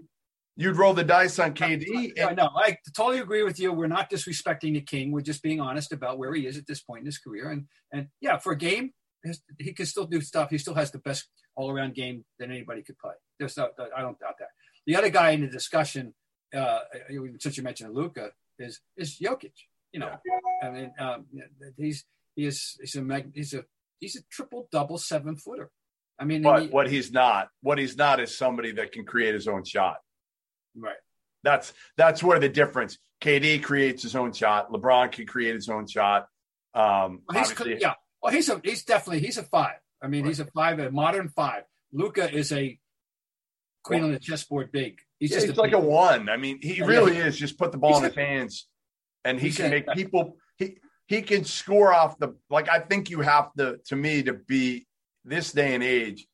you'd 0.54 0.76
roll 0.76 0.94
the 0.94 1.02
dice 1.02 1.40
on 1.40 1.52
KD. 1.52 2.12
And- 2.16 2.36
no, 2.36 2.50
I 2.54 2.76
totally 2.94 3.18
agree 3.18 3.42
with 3.42 3.58
you. 3.58 3.72
We're 3.72 3.88
not 3.88 4.08
disrespecting 4.08 4.74
the 4.74 4.82
king. 4.82 5.10
We're 5.10 5.20
just 5.20 5.42
being 5.42 5.60
honest 5.60 5.90
about 5.90 6.16
where 6.16 6.32
he 6.32 6.46
is 6.46 6.56
at 6.56 6.68
this 6.68 6.80
point 6.80 7.00
in 7.00 7.06
his 7.06 7.18
career. 7.18 7.50
And 7.50 7.66
and 7.92 8.06
yeah, 8.20 8.38
for 8.38 8.52
a 8.52 8.56
game, 8.56 8.92
he 9.58 9.72
can 9.72 9.86
still 9.86 10.06
do 10.06 10.20
stuff. 10.20 10.50
He 10.50 10.58
still 10.58 10.74
has 10.74 10.92
the 10.92 11.00
best 11.00 11.26
all 11.56 11.72
around 11.72 11.96
game 11.96 12.24
that 12.38 12.50
anybody 12.50 12.84
could 12.84 12.98
play. 12.98 13.14
There's 13.36 13.56
no, 13.56 13.70
I 13.96 14.00
don't 14.00 14.18
doubt 14.20 14.36
that. 14.38 14.50
The 14.86 14.94
other 14.94 15.10
guy 15.10 15.30
in 15.30 15.40
the 15.40 15.48
discussion, 15.48 16.14
uh, 16.56 16.78
since 17.40 17.56
you 17.56 17.64
mentioned 17.64 17.96
Luka, 17.96 18.30
is 18.60 18.78
is 18.96 19.18
Jokic. 19.18 19.54
You 19.92 19.98
know, 19.98 20.16
I 20.62 20.70
mean, 20.70 20.92
um, 21.00 21.26
he's 21.76 22.04
he 22.36 22.46
is 22.46 22.76
he's 22.80 22.96
a 22.96 23.24
he's 23.34 23.54
a 23.54 23.64
he's 24.00 24.16
a 24.16 24.22
triple 24.30 24.68
double 24.70 24.98
seven 24.98 25.36
footer. 25.36 25.70
I 26.18 26.24
mean, 26.24 26.42
but 26.42 26.62
he, 26.62 26.68
what 26.68 26.88
he's 26.88 27.10
not, 27.10 27.48
what 27.62 27.78
he's 27.78 27.96
not 27.96 28.20
is 28.20 28.36
somebody 28.36 28.72
that 28.72 28.92
can 28.92 29.04
create 29.04 29.34
his 29.34 29.48
own 29.48 29.64
shot. 29.64 29.96
Right. 30.76 30.94
That's 31.42 31.72
that's 31.96 32.22
where 32.22 32.38
the 32.38 32.48
difference. 32.48 32.98
KD 33.20 33.62
creates 33.62 34.02
his 34.02 34.16
own 34.16 34.32
shot. 34.32 34.70
LeBron 34.70 35.12
can 35.12 35.26
create 35.26 35.54
his 35.54 35.68
own 35.68 35.86
shot. 35.86 36.26
Um, 36.74 37.22
well, 37.28 37.44
he's, 37.44 37.80
yeah. 37.80 37.94
Well, 38.22 38.32
he's 38.32 38.48
a 38.48 38.60
he's 38.62 38.84
definitely 38.84 39.20
he's 39.20 39.38
a 39.38 39.42
five. 39.42 39.76
I 40.02 40.08
mean, 40.08 40.22
right. 40.22 40.28
he's 40.28 40.40
a 40.40 40.46
five, 40.46 40.78
a 40.78 40.90
modern 40.90 41.28
five. 41.28 41.62
Luka 41.92 42.32
is 42.32 42.52
a 42.52 42.78
queen 43.84 44.04
on 44.04 44.12
the 44.12 44.18
chessboard 44.18 44.72
big. 44.72 44.98
He's 45.18 45.30
yeah, 45.30 45.36
just 45.36 45.46
he's 45.48 45.58
a 45.58 45.60
like 45.60 45.72
a 45.72 45.78
one. 45.78 46.28
I 46.28 46.36
mean, 46.36 46.58
he 46.62 46.82
really 46.82 47.16
is. 47.16 47.36
Just 47.36 47.58
put 47.58 47.72
the 47.72 47.78
ball 47.78 47.98
in 47.98 48.04
his 48.04 48.14
hands, 48.14 48.68
and 49.24 49.40
he 49.40 49.52
can 49.52 49.70
make 49.70 49.86
people. 49.94 50.36
He 51.06 51.22
can 51.22 51.44
score 51.44 51.92
off 51.92 52.18
the 52.18 52.36
like. 52.48 52.68
I 52.68 52.78
think 52.78 53.10
you 53.10 53.20
have 53.20 53.52
to 53.54 53.78
to 53.86 53.96
me 53.96 54.22
to 54.24 54.34
be 54.34 54.86
this 55.24 55.52
day 55.52 55.74
and 55.74 55.82
age 55.82 56.26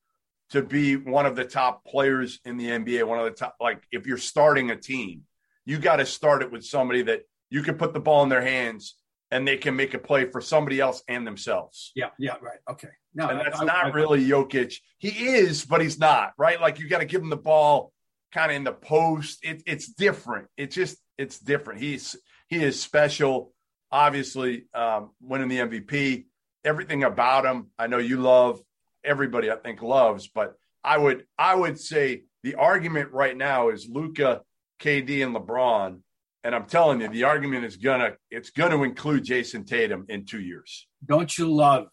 to 0.51 0.63
be 0.63 0.97
one 0.97 1.27
of 1.27 1.37
the 1.37 1.45
top 1.45 1.85
players 1.85 2.41
in 2.45 2.57
the 2.57 2.69
NBA. 2.69 3.05
One 3.05 3.19
of 3.19 3.25
the 3.25 3.33
top 3.33 3.57
like 3.61 3.83
if 3.91 4.07
you're 4.07 4.19
starting 4.19 4.71
a 4.71 4.77
team, 4.77 5.23
you 5.65 5.79
got 5.79 5.97
to 5.97 6.07
start 6.07 6.43
it 6.43 6.51
with 6.51 6.65
somebody 6.65 7.03
that 7.03 7.23
you 7.51 7.63
can 7.63 7.77
put 7.77 7.93
the 7.93 8.01
ball 8.01 8.23
in 8.23 8.29
their 8.29 8.43
hands 8.43 8.95
and 9.31 9.47
they 9.47 9.57
can 9.57 9.77
make 9.77 9.95
a 9.95 9.99
play 9.99 10.25
for 10.31 10.41
somebody 10.41 10.81
else 10.81 11.03
and 11.09 11.27
themselves. 11.27 11.93
Yeah, 11.95 12.11
yeah, 12.19 12.37
right. 12.41 12.59
Okay. 12.71 12.89
No, 13.15 13.29
and 13.29 13.41
that's 13.41 13.61
I, 13.61 13.65
not 13.65 13.87
I, 13.87 13.89
really 13.89 14.25
Jokic. 14.25 14.75
He 14.99 15.09
is, 15.09 15.65
but 15.65 15.81
he's 15.81 15.99
not, 15.99 16.33
right? 16.39 16.61
Like 16.61 16.79
you 16.79 16.89
got 16.89 17.01
to 17.01 17.05
give 17.05 17.21
him 17.21 17.31
the 17.31 17.37
ball 17.37 17.93
kind 18.33 18.51
of 18.51 18.57
in 18.57 18.65
the 18.65 18.73
post. 18.73 19.41
It, 19.43 19.63
it's 19.67 19.89
different. 19.89 20.49
It's 20.57 20.75
just 20.75 20.97
it's 21.17 21.39
different. 21.39 21.81
He's 21.81 22.17
he 22.49 22.63
is 22.63 22.81
special. 22.81 23.53
Obviously, 23.91 24.67
um, 24.75 25.11
winning 25.21 25.49
the 25.49 25.59
MVP, 25.59 26.27
everything 26.65 27.05
about 27.05 27.45
him. 27.45 27.69
I 27.79 27.87
know 27.87 27.99
you 27.99 28.19
love. 28.19 28.61
Everybody, 29.05 29.51
I 29.51 29.57
think, 29.57 29.83
loves. 29.83 30.29
But 30.29 30.55
I 30.85 30.99
would 30.99 31.25
I 31.39 31.55
would 31.55 31.79
say 31.79 32.25
the 32.43 32.57
argument 32.57 33.13
right 33.13 33.37
now 33.37 33.71
is 33.71 33.89
Luka, 33.89 34.43
KD, 34.81 35.25
and 35.25 35.35
LeBron. 35.35 36.01
And 36.45 36.55
I'm 36.55 36.67
telling 36.67 37.01
you, 37.01 37.09
the 37.09 37.25
argument 37.25 37.65
is 37.65 37.77
gonna 37.77 38.13
it's 38.31 38.51
gonna 38.51 38.83
include 38.83 39.25
Jayson 39.25 39.65
Tatum 39.65 40.07
in 40.09 40.25
two 40.25 40.41
years. 40.41 40.87
Don't 41.05 41.37
you 41.37 41.51
love 41.53 41.89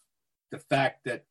the 0.50 0.58
fact 0.58 1.00
that 1.04 1.24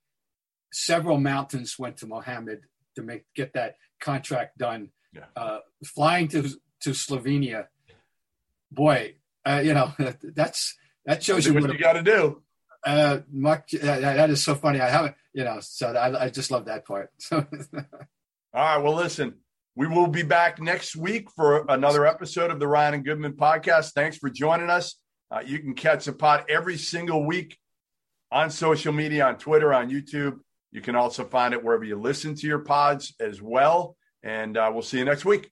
several 0.74 1.18
mountains 1.18 1.80
went 1.80 1.98
to 1.98 2.08
Mohammed 2.08 2.62
to 2.96 3.04
make 3.04 3.24
get 3.36 3.54
that 3.54 3.76
contract 4.02 4.58
done 4.58 4.90
yeah. 5.14 5.26
uh, 5.36 5.60
flying 5.86 6.28
to 6.30 6.50
to 6.82 6.90
Slovenia, 6.92 7.68
boy, 8.72 9.16
uh, 9.46 9.62
you 9.64 9.74
know 9.74 9.94
that's 10.36 10.76
that 11.06 11.24
shows 11.24 11.46
you 11.46 11.54
what, 11.54 11.64
what 11.64 11.74
you 11.74 11.80
got 11.80 11.94
to 11.94 12.04
do. 12.04 12.42
Uh, 12.86 13.20
much 13.32 13.74
uh, 13.76 14.00
that 14.00 14.30
is 14.30 14.44
so 14.44 14.54
funny. 14.54 14.80
I 14.80 14.90
haven't, 14.90 15.16
you 15.34 15.44
know, 15.44 15.58
so 15.60 15.88
I, 15.88 16.26
I 16.26 16.30
just 16.30 16.52
love 16.52 16.66
that 16.66 16.86
part. 16.86 17.10
All 17.32 17.44
right, 18.54 18.78
well, 18.78 18.94
listen, 18.94 19.36
we 19.76 19.88
will 19.88 20.08
be 20.08 20.24
back 20.24 20.62
next 20.62 20.96
week 20.96 21.30
for 21.32 21.66
another 21.68 22.06
episode 22.06 22.52
of 22.52 22.60
the 22.60 22.68
Ryan 22.68 22.94
and 22.94 23.06
Goodman 23.06 23.34
podcast. 23.34 23.94
Thanks 23.94 24.18
for 24.18 24.30
joining 24.30 24.70
us. 24.70 24.96
Uh, 25.30 25.42
you 25.46 25.60
can 25.60 25.74
catch 25.74 26.06
the 26.06 26.14
pod 26.14 26.46
every 26.48 26.78
single 26.78 27.26
week 27.26 27.58
on 28.32 28.50
social 28.50 28.94
media, 28.94 29.26
on 29.26 29.38
Twitter, 29.38 29.74
on 29.74 29.90
YouTube. 29.90 30.40
You 30.72 30.82
can 30.82 30.96
also 30.96 31.26
find 31.26 31.54
it 31.54 31.64
wherever 31.64 31.84
you 31.84 32.00
listen 32.00 32.36
to 32.36 32.48
your 32.48 32.60
pods 32.60 33.14
as 33.20 33.42
well. 33.42 33.98
And 34.24 34.58
uh, 34.58 34.70
we'll 34.72 34.82
see 34.82 35.00
you 35.00 35.06
next 35.06 35.26
week. 35.26 35.44